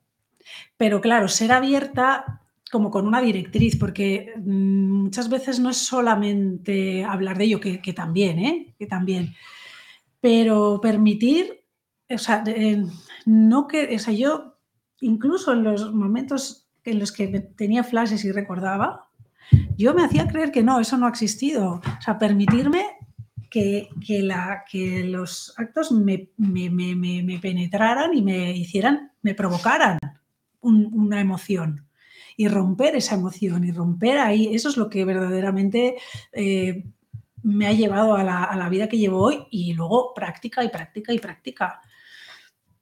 pero 0.77 1.01
claro, 1.01 1.27
ser 1.27 1.51
abierta 1.51 2.41
como 2.71 2.91
con 2.91 3.07
una 3.07 3.21
directriz, 3.21 3.77
porque 3.77 4.33
muchas 4.37 5.29
veces 5.29 5.59
no 5.59 5.69
es 5.69 5.77
solamente 5.77 7.03
hablar 7.03 7.37
de 7.37 7.45
ello, 7.45 7.59
que, 7.59 7.93
también, 7.93 8.39
¿eh? 8.39 8.75
que 8.77 8.87
también, 8.87 9.33
pero 10.19 10.79
permitir, 10.81 11.63
o 12.09 12.17
sea, 12.17 12.43
no 13.25 13.67
que, 13.67 13.95
o 13.95 13.99
sea, 13.99 14.13
yo 14.13 14.57
incluso 14.99 15.53
en 15.53 15.63
los 15.63 15.93
momentos 15.93 16.67
en 16.83 16.99
los 16.99 17.11
que 17.11 17.27
tenía 17.27 17.83
flashes 17.83 18.25
y 18.25 18.31
recordaba, 18.31 19.09
yo 19.77 19.93
me 19.93 20.03
hacía 20.03 20.27
creer 20.27 20.51
que 20.51 20.63
no, 20.63 20.79
eso 20.79 20.97
no 20.97 21.05
ha 21.05 21.09
existido. 21.09 21.73
O 21.75 22.01
sea, 22.01 22.17
permitirme 22.17 22.96
que, 23.49 23.89
que, 24.05 24.21
la, 24.21 24.63
que 24.69 25.03
los 25.03 25.53
actos 25.57 25.91
me, 25.91 26.29
me, 26.37 26.69
me, 26.69 26.95
me, 26.95 27.39
penetraran 27.39 28.13
y 28.13 28.21
me 28.21 28.51
hicieran, 28.51 29.11
me 29.21 29.33
provocaran 29.33 29.99
un, 30.61 30.89
una 30.93 31.19
emoción. 31.19 31.85
Y 32.35 32.47
romper 32.47 32.95
esa 32.95 33.15
emoción 33.15 33.63
y 33.63 33.71
romper 33.71 34.19
ahí, 34.19 34.53
eso 34.53 34.69
es 34.69 34.77
lo 34.77 34.89
que 34.89 35.05
verdaderamente 35.05 35.97
eh, 36.31 36.85
me 37.41 37.67
ha 37.67 37.73
llevado 37.73 38.15
a 38.15 38.23
la, 38.23 38.43
a 38.43 38.55
la 38.55 38.69
vida 38.69 38.87
que 38.87 38.97
llevo 38.97 39.23
hoy 39.23 39.47
y 39.49 39.73
luego 39.73 40.13
práctica 40.13 40.63
y 40.63 40.69
práctica 40.69 41.13
y 41.13 41.19
práctica 41.19 41.81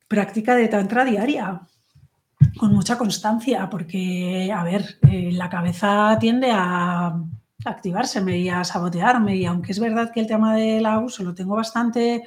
práctica 0.07 0.55
de 0.55 0.67
tantra 0.67 1.03
diaria, 1.03 1.61
con 2.57 2.73
mucha 2.73 2.97
constancia, 2.97 3.69
porque, 3.69 4.51
a 4.53 4.63
ver, 4.63 4.99
eh, 5.09 5.31
la 5.31 5.49
cabeza 5.49 6.17
tiende 6.19 6.51
a 6.51 7.15
activárseme 7.63 8.37
y 8.37 8.49
a 8.49 8.63
sabotearme, 8.63 9.37
y 9.37 9.45
aunque 9.45 9.71
es 9.71 9.79
verdad 9.79 10.11
que 10.11 10.19
el 10.19 10.27
tema 10.27 10.55
del 10.55 10.85
abuso 10.85 11.23
lo 11.23 11.33
tengo 11.33 11.55
bastante, 11.55 12.23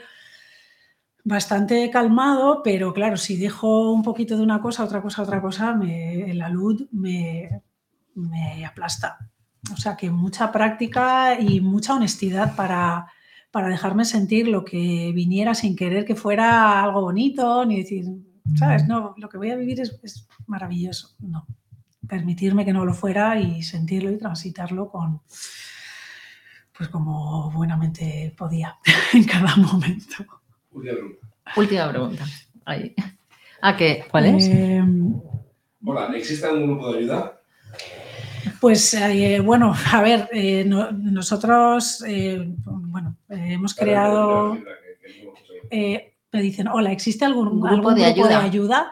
bastante 1.24 1.90
calmado, 1.90 2.62
pero 2.62 2.92
claro, 2.94 3.16
si 3.16 3.36
dejo 3.36 3.92
un 3.92 4.02
poquito 4.02 4.36
de 4.36 4.42
una 4.42 4.60
cosa, 4.60 4.84
otra 4.84 5.02
cosa, 5.02 5.22
otra 5.22 5.40
cosa, 5.40 5.74
me, 5.74 6.32
la 6.34 6.48
luz 6.48 6.86
me, 6.92 7.62
me 8.14 8.64
aplasta. 8.64 9.18
O 9.72 9.76
sea 9.76 9.96
que 9.96 10.10
mucha 10.10 10.50
práctica 10.50 11.38
y 11.38 11.60
mucha 11.60 11.94
honestidad 11.94 12.56
para, 12.56 13.06
para 13.50 13.68
dejarme 13.68 14.04
sentir 14.04 14.48
lo 14.48 14.64
que 14.64 15.12
viniera 15.14 15.54
sin 15.54 15.76
querer 15.76 16.04
que 16.04 16.14
fuera 16.14 16.82
algo 16.82 17.02
bonito, 17.02 17.64
ni 17.66 17.78
decir, 17.82 18.06
¿sabes? 18.56 18.86
No, 18.86 19.14
lo 19.18 19.28
que 19.28 19.36
voy 19.36 19.50
a 19.50 19.56
vivir 19.56 19.80
es 19.80 20.26
maravilloso. 20.46 21.16
No, 21.20 21.46
permitirme 22.06 22.64
que 22.64 22.72
no 22.72 22.84
lo 22.84 22.94
fuera 22.94 23.38
y 23.38 23.62
sentirlo 23.62 24.10
y 24.10 24.18
transitarlo 24.18 24.88
con, 24.88 25.22
pues 26.76 26.88
como 26.88 27.50
buenamente 27.50 28.34
podía 28.36 28.76
en 29.12 29.24
cada 29.24 29.56
momento. 29.56 30.24
Última 30.70 30.94
pregunta. 30.94 31.28
Última 31.56 31.88
pregunta. 31.88 32.24
Ahí. 32.64 32.94
¿A 33.62 33.76
qué? 33.76 34.04
¿Cuál 34.10 34.26
es? 34.26 34.46
Eh, 34.46 34.84
Hola, 35.84 36.10
¿existe 36.16 36.46
algún 36.46 36.66
grupo 36.66 36.92
de 36.92 36.98
ayuda? 36.98 37.40
Pues 38.60 38.94
eh, 38.94 39.40
bueno, 39.40 39.74
a 39.92 40.02
ver, 40.02 40.28
eh, 40.32 40.64
no, 40.66 40.90
nosotros, 40.90 42.04
eh, 42.06 42.44
bueno, 42.64 43.16
hemos 43.28 43.74
creado, 43.74 44.58
me 45.70 46.42
dicen, 46.42 46.68
hola, 46.68 46.92
¿existe 46.92 47.24
algún, 47.24 47.48
Un 47.48 47.60
grupo 47.60 47.74
algún 47.74 47.94
de 47.94 48.12
grupo 48.12 48.28
de 48.28 48.34
ayuda. 48.34 48.90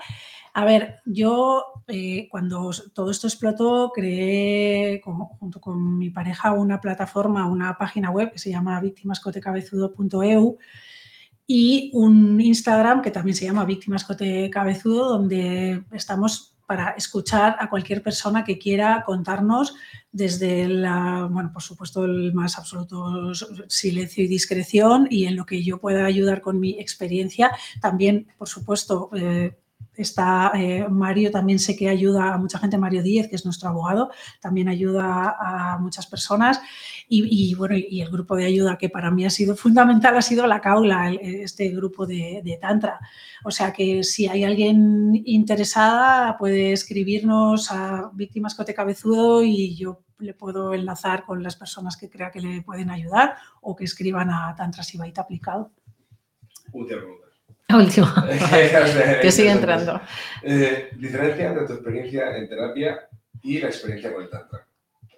A 0.59 0.65
ver, 0.65 1.03
yo 1.05 1.83
cuando 2.31 2.71
todo 2.95 3.11
esto 3.11 3.27
explotó, 3.27 3.93
creé 3.95 5.03
junto 5.05 5.61
con 5.61 5.99
mi 5.99 6.09
pareja 6.09 6.53
una 6.53 6.81
plataforma, 6.81 7.47
una 7.47 7.77
página 7.77 8.11
web 8.11 8.33
que 8.33 8.39
se 8.39 8.49
llama 8.49 8.81
víctimascotecabezudo.eu 8.81 10.57
y 11.47 11.91
un 11.93 12.41
Instagram 12.41 13.03
que 13.03 13.11
también 13.11 13.37
se 13.37 13.45
llama 13.45 13.67
víctimascotecabezudo, 13.67 15.11
donde 15.11 15.85
estamos 15.93 16.57
para 16.67 16.93
escuchar 16.93 17.57
a 17.61 17.69
cualquier 17.69 18.03
persona 18.03 18.43
que 18.43 18.57
quiera 18.57 19.05
contarnos 19.05 19.75
desde 20.11 20.69
la, 20.69 21.29
bueno, 21.31 21.53
por 21.53 21.63
supuesto, 21.63 22.07
el 22.07 22.33
más 22.33 22.57
absoluto 22.57 23.35
silencio 23.69 24.25
y 24.25 24.27
discreción 24.27 25.07
y 25.11 25.27
en 25.27 25.37
lo 25.37 25.45
que 25.45 25.63
yo 25.63 25.79
pueda 25.79 26.07
ayudar 26.07 26.41
con 26.41 26.59
mi 26.59 26.81
experiencia. 26.81 27.51
También, 27.83 28.29
por 28.39 28.49
supuesto, 28.49 29.11
eh, 29.15 29.55
está 29.97 30.53
eh, 30.55 30.87
Mario, 30.89 31.31
también 31.31 31.59
sé 31.59 31.77
que 31.77 31.89
ayuda 31.89 32.35
a 32.35 32.39
mucha 32.39 32.59
gente, 32.59 32.79
Mario 32.79 33.03
Díez, 33.03 33.29
que 33.29 33.37
es 33.37 33.45
nuestro 33.45 33.69
abogado, 33.69 34.11
también 34.41 34.69
ayuda 34.69 35.37
a 35.39 35.79
muchas 35.79 36.07
personas. 36.07 36.61
Y, 37.09 37.55
bueno, 37.55 37.77
y 37.77 38.01
el 38.01 38.11
grupo 38.11 38.35
de 38.35 38.47
ayuda 38.47 38.79
que 38.79 38.89
para 38.89 39.11
mí 39.11 39.25
ha 39.25 39.31
sido 39.31 39.57
fundamental 39.57 40.17
ha 40.17 40.23
sido 40.23 40.47
la 40.47 40.61
Caula, 40.61 41.13
este 41.13 41.69
grupo 41.71 42.07
de, 42.07 42.43
de 42.45 42.57
Tantra. 42.57 42.99
O 43.45 43.51
sea 43.51 43.73
que 43.73 44.03
si 44.03 44.27
hay 44.27 44.45
alguien 44.45 45.23
interesada 45.25 46.37
puede 46.37 46.73
escribirnos 46.73 47.71
a 47.71 48.11
Víctimas 48.13 48.55
Cote 48.55 48.75
Cabezudo 48.75 49.43
y 49.43 49.77
yo 49.77 50.03
le 50.19 50.35
puedo 50.35 50.75
enlazar 50.75 51.25
con 51.25 51.43
las 51.43 51.57
personas 51.57 51.97
que 51.97 52.09
crea 52.11 52.31
que 52.31 52.41
le 52.41 52.63
pueden 52.63 52.91
ayudar 52.91 53.37
o 53.61 53.77
que 53.77 53.85
escriban 53.85 54.31
a 54.31 54.55
Tantra 54.57 54.83
Sibaita 54.83 55.23
aplicado. 55.23 55.73
Pregunta. 56.65 57.26
La 57.69 57.77
última. 57.79 58.27
que 59.23 59.33
sigue 59.33 59.51
entrando. 59.51 60.01
Eh, 60.43 60.91
diferencia 60.97 61.49
entre 61.49 61.67
tu 61.67 61.73
experiencia 61.75 62.37
en 62.37 62.49
terapia 62.49 63.09
y 63.43 63.59
la 63.59 63.69
experiencia 63.69 64.13
con 64.13 64.23
el 64.23 64.31
Tantra. 64.31 64.67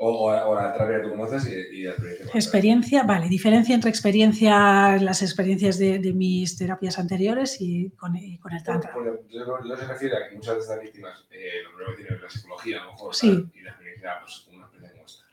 O, 0.01 0.11
o- 0.13 0.49
o 0.51 0.55
la 0.55 0.73
terapia 0.73 0.99
que 0.99 1.03
tú 1.09 1.11
conoces 1.11 1.47
y, 1.49 1.79
y 1.81 1.83
la 1.83 1.91
experiencia 1.91 2.25
con 2.27 2.31
el 2.33 2.37
Experiencia, 2.43 3.03
vale, 3.03 3.29
diferencia 3.29 3.75
entre 3.75 3.91
experiencia, 3.91 4.97
las 4.99 5.23
experiencias 5.23 5.77
de, 5.79 5.99
de 5.99 6.13
mis 6.13 6.57
terapias 6.57 6.99
anteriores 6.99 7.61
y 7.61 7.91
con, 7.91 8.17
y 8.17 8.39
con 8.39 8.53
el 8.53 8.63
Tantra. 8.63 8.93
Porque 8.95 9.11
yo, 9.29 9.45
yo 9.69 9.77
se 9.77 9.85
refiere 9.87 10.17
a 10.17 10.29
que 10.29 10.37
muchas 10.37 10.55
de 10.55 10.61
estas 10.61 10.81
víctimas, 10.81 11.25
eh, 11.31 11.63
lo 11.65 11.71
primero 11.77 11.91
que 11.97 12.03
tienen 12.03 12.15
es 12.17 12.23
la 12.23 12.31
psicología, 12.31 12.81
a 12.81 12.85
lo 12.85 12.93
mejor, 12.93 13.15
Sí. 13.15 13.29
tal, 13.29 13.51
y 13.55 13.61
la 13.63 13.71
experiencia, 13.71 14.11
pues, 14.23 14.47
una 14.53 14.65
experiencia 14.67 14.93
como 14.95 15.07
esta. 15.07 15.25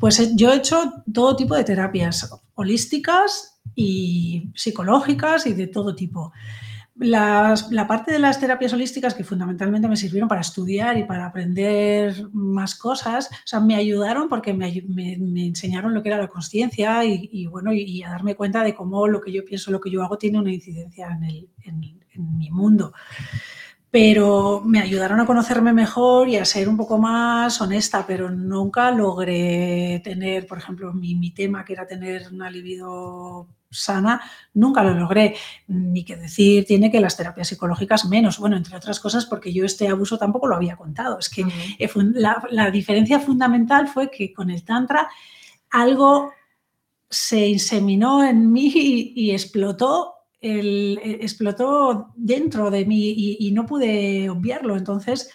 Pues 0.00 0.20
eh, 0.20 0.30
yo 0.34 0.52
he 0.52 0.56
hecho 0.56 1.04
todo 1.12 1.36
tipo 1.36 1.54
de 1.54 1.64
terapias, 1.64 2.30
holísticas 2.54 3.57
y 3.80 4.50
psicológicas 4.54 5.46
y 5.46 5.52
de 5.54 5.68
todo 5.68 5.94
tipo. 5.94 6.32
Las- 6.96 7.70
la 7.70 7.86
parte 7.86 8.12
de 8.12 8.18
las 8.18 8.40
terapias 8.40 8.72
holísticas 8.72 9.14
que 9.14 9.22
fundamentalmente 9.22 9.86
me 9.86 9.96
sirvieron 9.96 10.28
para 10.28 10.40
estudiar 10.40 10.98
y 10.98 11.04
para 11.04 11.26
aprender 11.26 12.28
más 12.32 12.74
cosas, 12.74 13.28
o 13.32 13.46
sea, 13.46 13.60
me 13.60 13.76
ayudaron 13.76 14.28
porque 14.28 14.52
me, 14.52 14.82
me- 14.88 15.16
me 15.18 15.46
enseñaron 15.46 15.94
lo 15.94 16.02
que 16.02 16.08
era 16.08 16.18
la 16.18 16.26
conciencia 16.28 17.04
y, 17.04 17.28
y, 17.32 17.46
bueno, 17.46 17.72
y, 17.72 17.82
y 17.82 18.02
a 18.02 18.10
darme 18.10 18.34
cuenta 18.34 18.64
de 18.64 18.74
cómo 18.74 19.06
lo 19.06 19.20
que 19.20 19.32
yo 19.32 19.44
pienso, 19.44 19.70
lo 19.70 19.80
que 19.80 19.90
yo 19.92 20.02
hago 20.02 20.18
tiene 20.18 20.40
una 20.40 20.52
incidencia 20.52 21.08
en, 21.16 21.22
el- 21.24 21.48
en- 21.64 22.00
en 22.14 22.38
mi 22.38 22.50
mundo 22.50 22.92
pero 23.90 24.60
me 24.64 24.80
ayudaron 24.80 25.18
a 25.20 25.26
conocerme 25.26 25.72
mejor 25.72 26.28
y 26.28 26.36
a 26.36 26.44
ser 26.44 26.68
un 26.68 26.76
poco 26.76 26.98
más 26.98 27.60
honesta, 27.60 28.04
pero 28.06 28.28
nunca 28.30 28.90
logré 28.90 30.00
tener, 30.04 30.46
por 30.46 30.58
ejemplo, 30.58 30.92
mi, 30.92 31.14
mi 31.14 31.30
tema 31.30 31.64
que 31.64 31.72
era 31.72 31.86
tener 31.86 32.28
una 32.30 32.50
libido 32.50 33.48
sana, 33.70 34.20
nunca 34.54 34.82
lo 34.82 34.94
logré. 34.94 35.36
Ni 35.66 36.04
que 36.04 36.16
decir 36.16 36.64
tiene 36.64 36.90
que 36.90 37.00
las 37.00 37.16
terapias 37.16 37.48
psicológicas 37.48 38.06
menos, 38.06 38.38
bueno, 38.38 38.56
entre 38.56 38.76
otras 38.76 39.00
cosas 39.00 39.26
porque 39.26 39.52
yo 39.52 39.64
este 39.64 39.88
abuso 39.88 40.18
tampoco 40.18 40.46
lo 40.46 40.56
había 40.56 40.76
contado. 40.76 41.18
Es 41.18 41.28
que 41.28 41.42
eh, 41.78 41.90
la 42.04 42.70
diferencia 42.70 43.20
fundamental 43.20 43.88
fue 43.88 44.10
que 44.10 44.32
con 44.32 44.50
el 44.50 44.64
Tantra 44.64 45.08
algo 45.70 46.32
se 47.10 47.48
inseminó 47.48 48.24
en 48.24 48.52
mí 48.52 49.12
y, 49.14 49.30
explotó, 49.30 50.14
el, 50.40 50.98
e, 51.02 51.18
explotó 51.22 52.12
dentro 52.16 52.70
de 52.70 52.84
mí 52.84 53.36
y, 53.38 53.50
no 53.52 53.66
pude 53.66 54.28
obviarlo. 54.28 54.76
Entonces, 54.76 55.30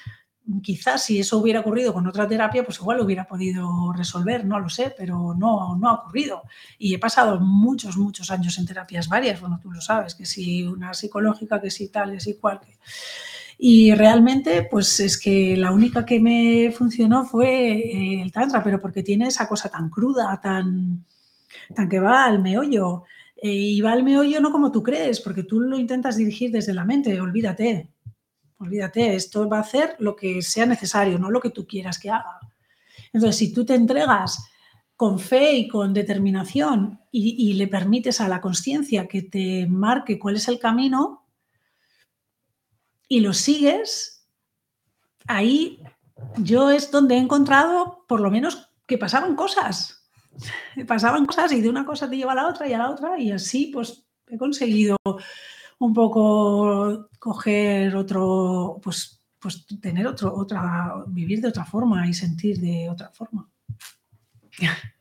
quizás 0.62 1.06
si 1.06 1.20
eso 1.20 1.38
hubiera 1.38 1.62
ocurrido 1.62 1.94
con 1.94 2.06
otra 2.08 2.28
terapia, 2.28 2.64
pues 2.64 2.80
igual 2.80 2.98
lo 2.98 3.06
hubiera 3.06 3.26
podido 3.26 3.94
resolver, 3.94 4.46
no 4.46 4.60
lo 4.60 4.70
sé, 4.70 4.94
pero 4.98 5.34
no, 5.38 5.76
no 5.76 5.90
ha 5.90 5.94
ocurrido. 5.94 6.44
Y 6.78 6.94
he 6.94 7.00
pasado 7.00 7.40
muchos, 7.40 7.98
muchos 7.98 8.30
años 8.32 8.58
en 8.58 8.66
terapias 8.66 9.08
varias, 9.08 9.40
bueno, 9.40 9.60
tú 9.62 9.72
lo 9.72 9.82
sabes, 9.82 10.16
que 10.16 10.26
si 10.26 10.64
una 10.64 10.94
psicológica, 10.94 11.62
que 11.62 11.72
si 11.72 11.90
tal, 11.90 12.18
cual. 12.40 12.60
Que... 12.60 12.78
Y 13.58 13.94
realmente, 13.94 14.68
pues 14.70 15.00
es 15.00 15.18
que 15.18 15.56
la 15.56 15.72
única 15.72 16.06
que 16.06 16.20
me 16.20 16.72
funcionó 16.72 17.26
fue 17.26 17.78
eh, 17.78 18.22
el 18.22 18.32
tantra, 18.32 18.62
pero 18.64 18.82
porque 18.82 19.04
tiene 19.04 19.28
esa 19.28 19.48
cosa 19.48 19.70
tan 19.70 19.90
cruda, 19.90 20.40
tan, 20.42 21.06
tan 21.74 21.88
que 21.88 22.00
va 22.00 22.26
al 22.26 22.42
meollo. 22.42 23.04
Eh, 23.42 23.50
y 23.52 23.82
va 23.82 23.92
al 23.92 24.04
meollo 24.04 24.40
no 24.40 24.52
como 24.52 24.72
tú 24.72 24.84
crees, 24.84 25.20
porque 25.22 25.44
tú 25.44 25.60
lo 25.60 25.78
intentas 25.78 26.18
dirigir 26.18 26.52
desde 26.52 26.74
la 26.74 26.86
mente, 26.86 27.20
olvídate, 27.20 27.93
olvídate, 28.60 29.16
esto 29.16 29.48
va 29.48 29.58
a 29.58 29.62
hacer 29.62 29.96
lo 30.00 30.16
que 30.16 30.42
sea 30.42 30.66
necesario, 30.66 31.20
no 31.20 31.30
lo 31.32 31.40
que 31.40 31.50
tú 31.50 31.68
quieras 31.68 32.00
que 32.00 32.10
haga. 32.10 32.40
Entonces, 33.12 33.38
si 33.38 33.54
tú 33.54 33.66
te 33.66 33.76
entregas 33.76 34.50
con 34.96 35.20
fe 35.20 35.54
y 35.54 35.68
con 35.68 35.94
determinación 35.94 37.00
y, 37.12 37.54
le 37.54 37.68
permites 37.68 38.22
a 38.22 38.28
la 38.28 38.42
conciencia 38.42 39.08
que 39.08 39.22
te 39.22 39.68
marque 39.68 40.20
cuál 40.20 40.36
es 40.36 40.48
el 40.48 40.60
camino 40.60 41.28
y 43.08 43.20
lo 43.20 43.34
sigues, 43.34 44.28
ahí 45.28 45.82
yo 46.38 46.70
es 46.70 46.90
donde 46.90 47.16
he 47.16 47.20
encontrado 47.20 48.06
por 48.08 48.22
lo 48.22 48.32
menos 48.32 48.70
que 48.88 48.98
pasaban 48.98 49.36
cosas 49.36 50.04
pasaban 50.88 51.26
cosas 51.26 51.52
y 51.52 51.62
de 51.62 51.70
una 51.70 51.86
cosa 51.86 52.10
te 52.10 52.18
lleva 52.18 52.32
a 52.32 52.36
la 52.36 52.48
otra 52.48 52.68
y 52.68 52.74
a 52.74 52.78
la 52.78 52.90
otra 52.90 53.20
y 53.20 53.32
así 53.32 53.68
pues 53.74 54.06
he 54.28 54.38
conseguido 54.38 54.98
un 55.80 55.94
poco 55.94 57.10
coger 57.20 57.96
otro, 57.96 58.80
pues, 58.82 59.22
pues 59.40 59.66
tener 59.82 60.08
otro, 60.08 60.34
otra, 60.36 61.04
vivir 61.08 61.42
de 61.42 61.50
otra 61.50 61.66
forma 61.66 62.08
y 62.08 62.14
sentir 62.14 62.60
de 62.60 62.90
otra 62.90 63.10
forma. 63.10 63.50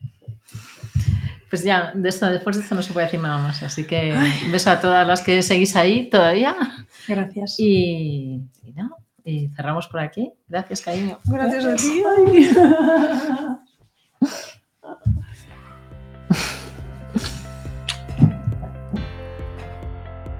Pues 1.52 1.64
ya, 1.64 1.92
de 1.94 2.08
esto, 2.08 2.30
después 2.30 2.56
de 2.56 2.62
esto 2.62 2.74
no 2.74 2.80
se 2.80 2.94
puede 2.94 3.04
decir 3.04 3.20
nada 3.20 3.36
más, 3.36 3.62
así 3.62 3.84
que 3.84 4.14
un 4.42 4.50
beso 4.50 4.70
a 4.70 4.80
todas 4.80 5.06
las 5.06 5.20
que 5.20 5.42
seguís 5.42 5.76
ahí 5.76 6.08
todavía. 6.08 6.56
Gracias. 7.06 7.56
Y, 7.58 8.40
y 9.22 9.48
cerramos 9.48 9.86
por 9.86 10.00
aquí. 10.00 10.32
Gracias, 10.48 10.80
cariño. 10.80 11.20
Gracias 11.24 11.66
a 11.66 11.76
ti. 11.76 12.02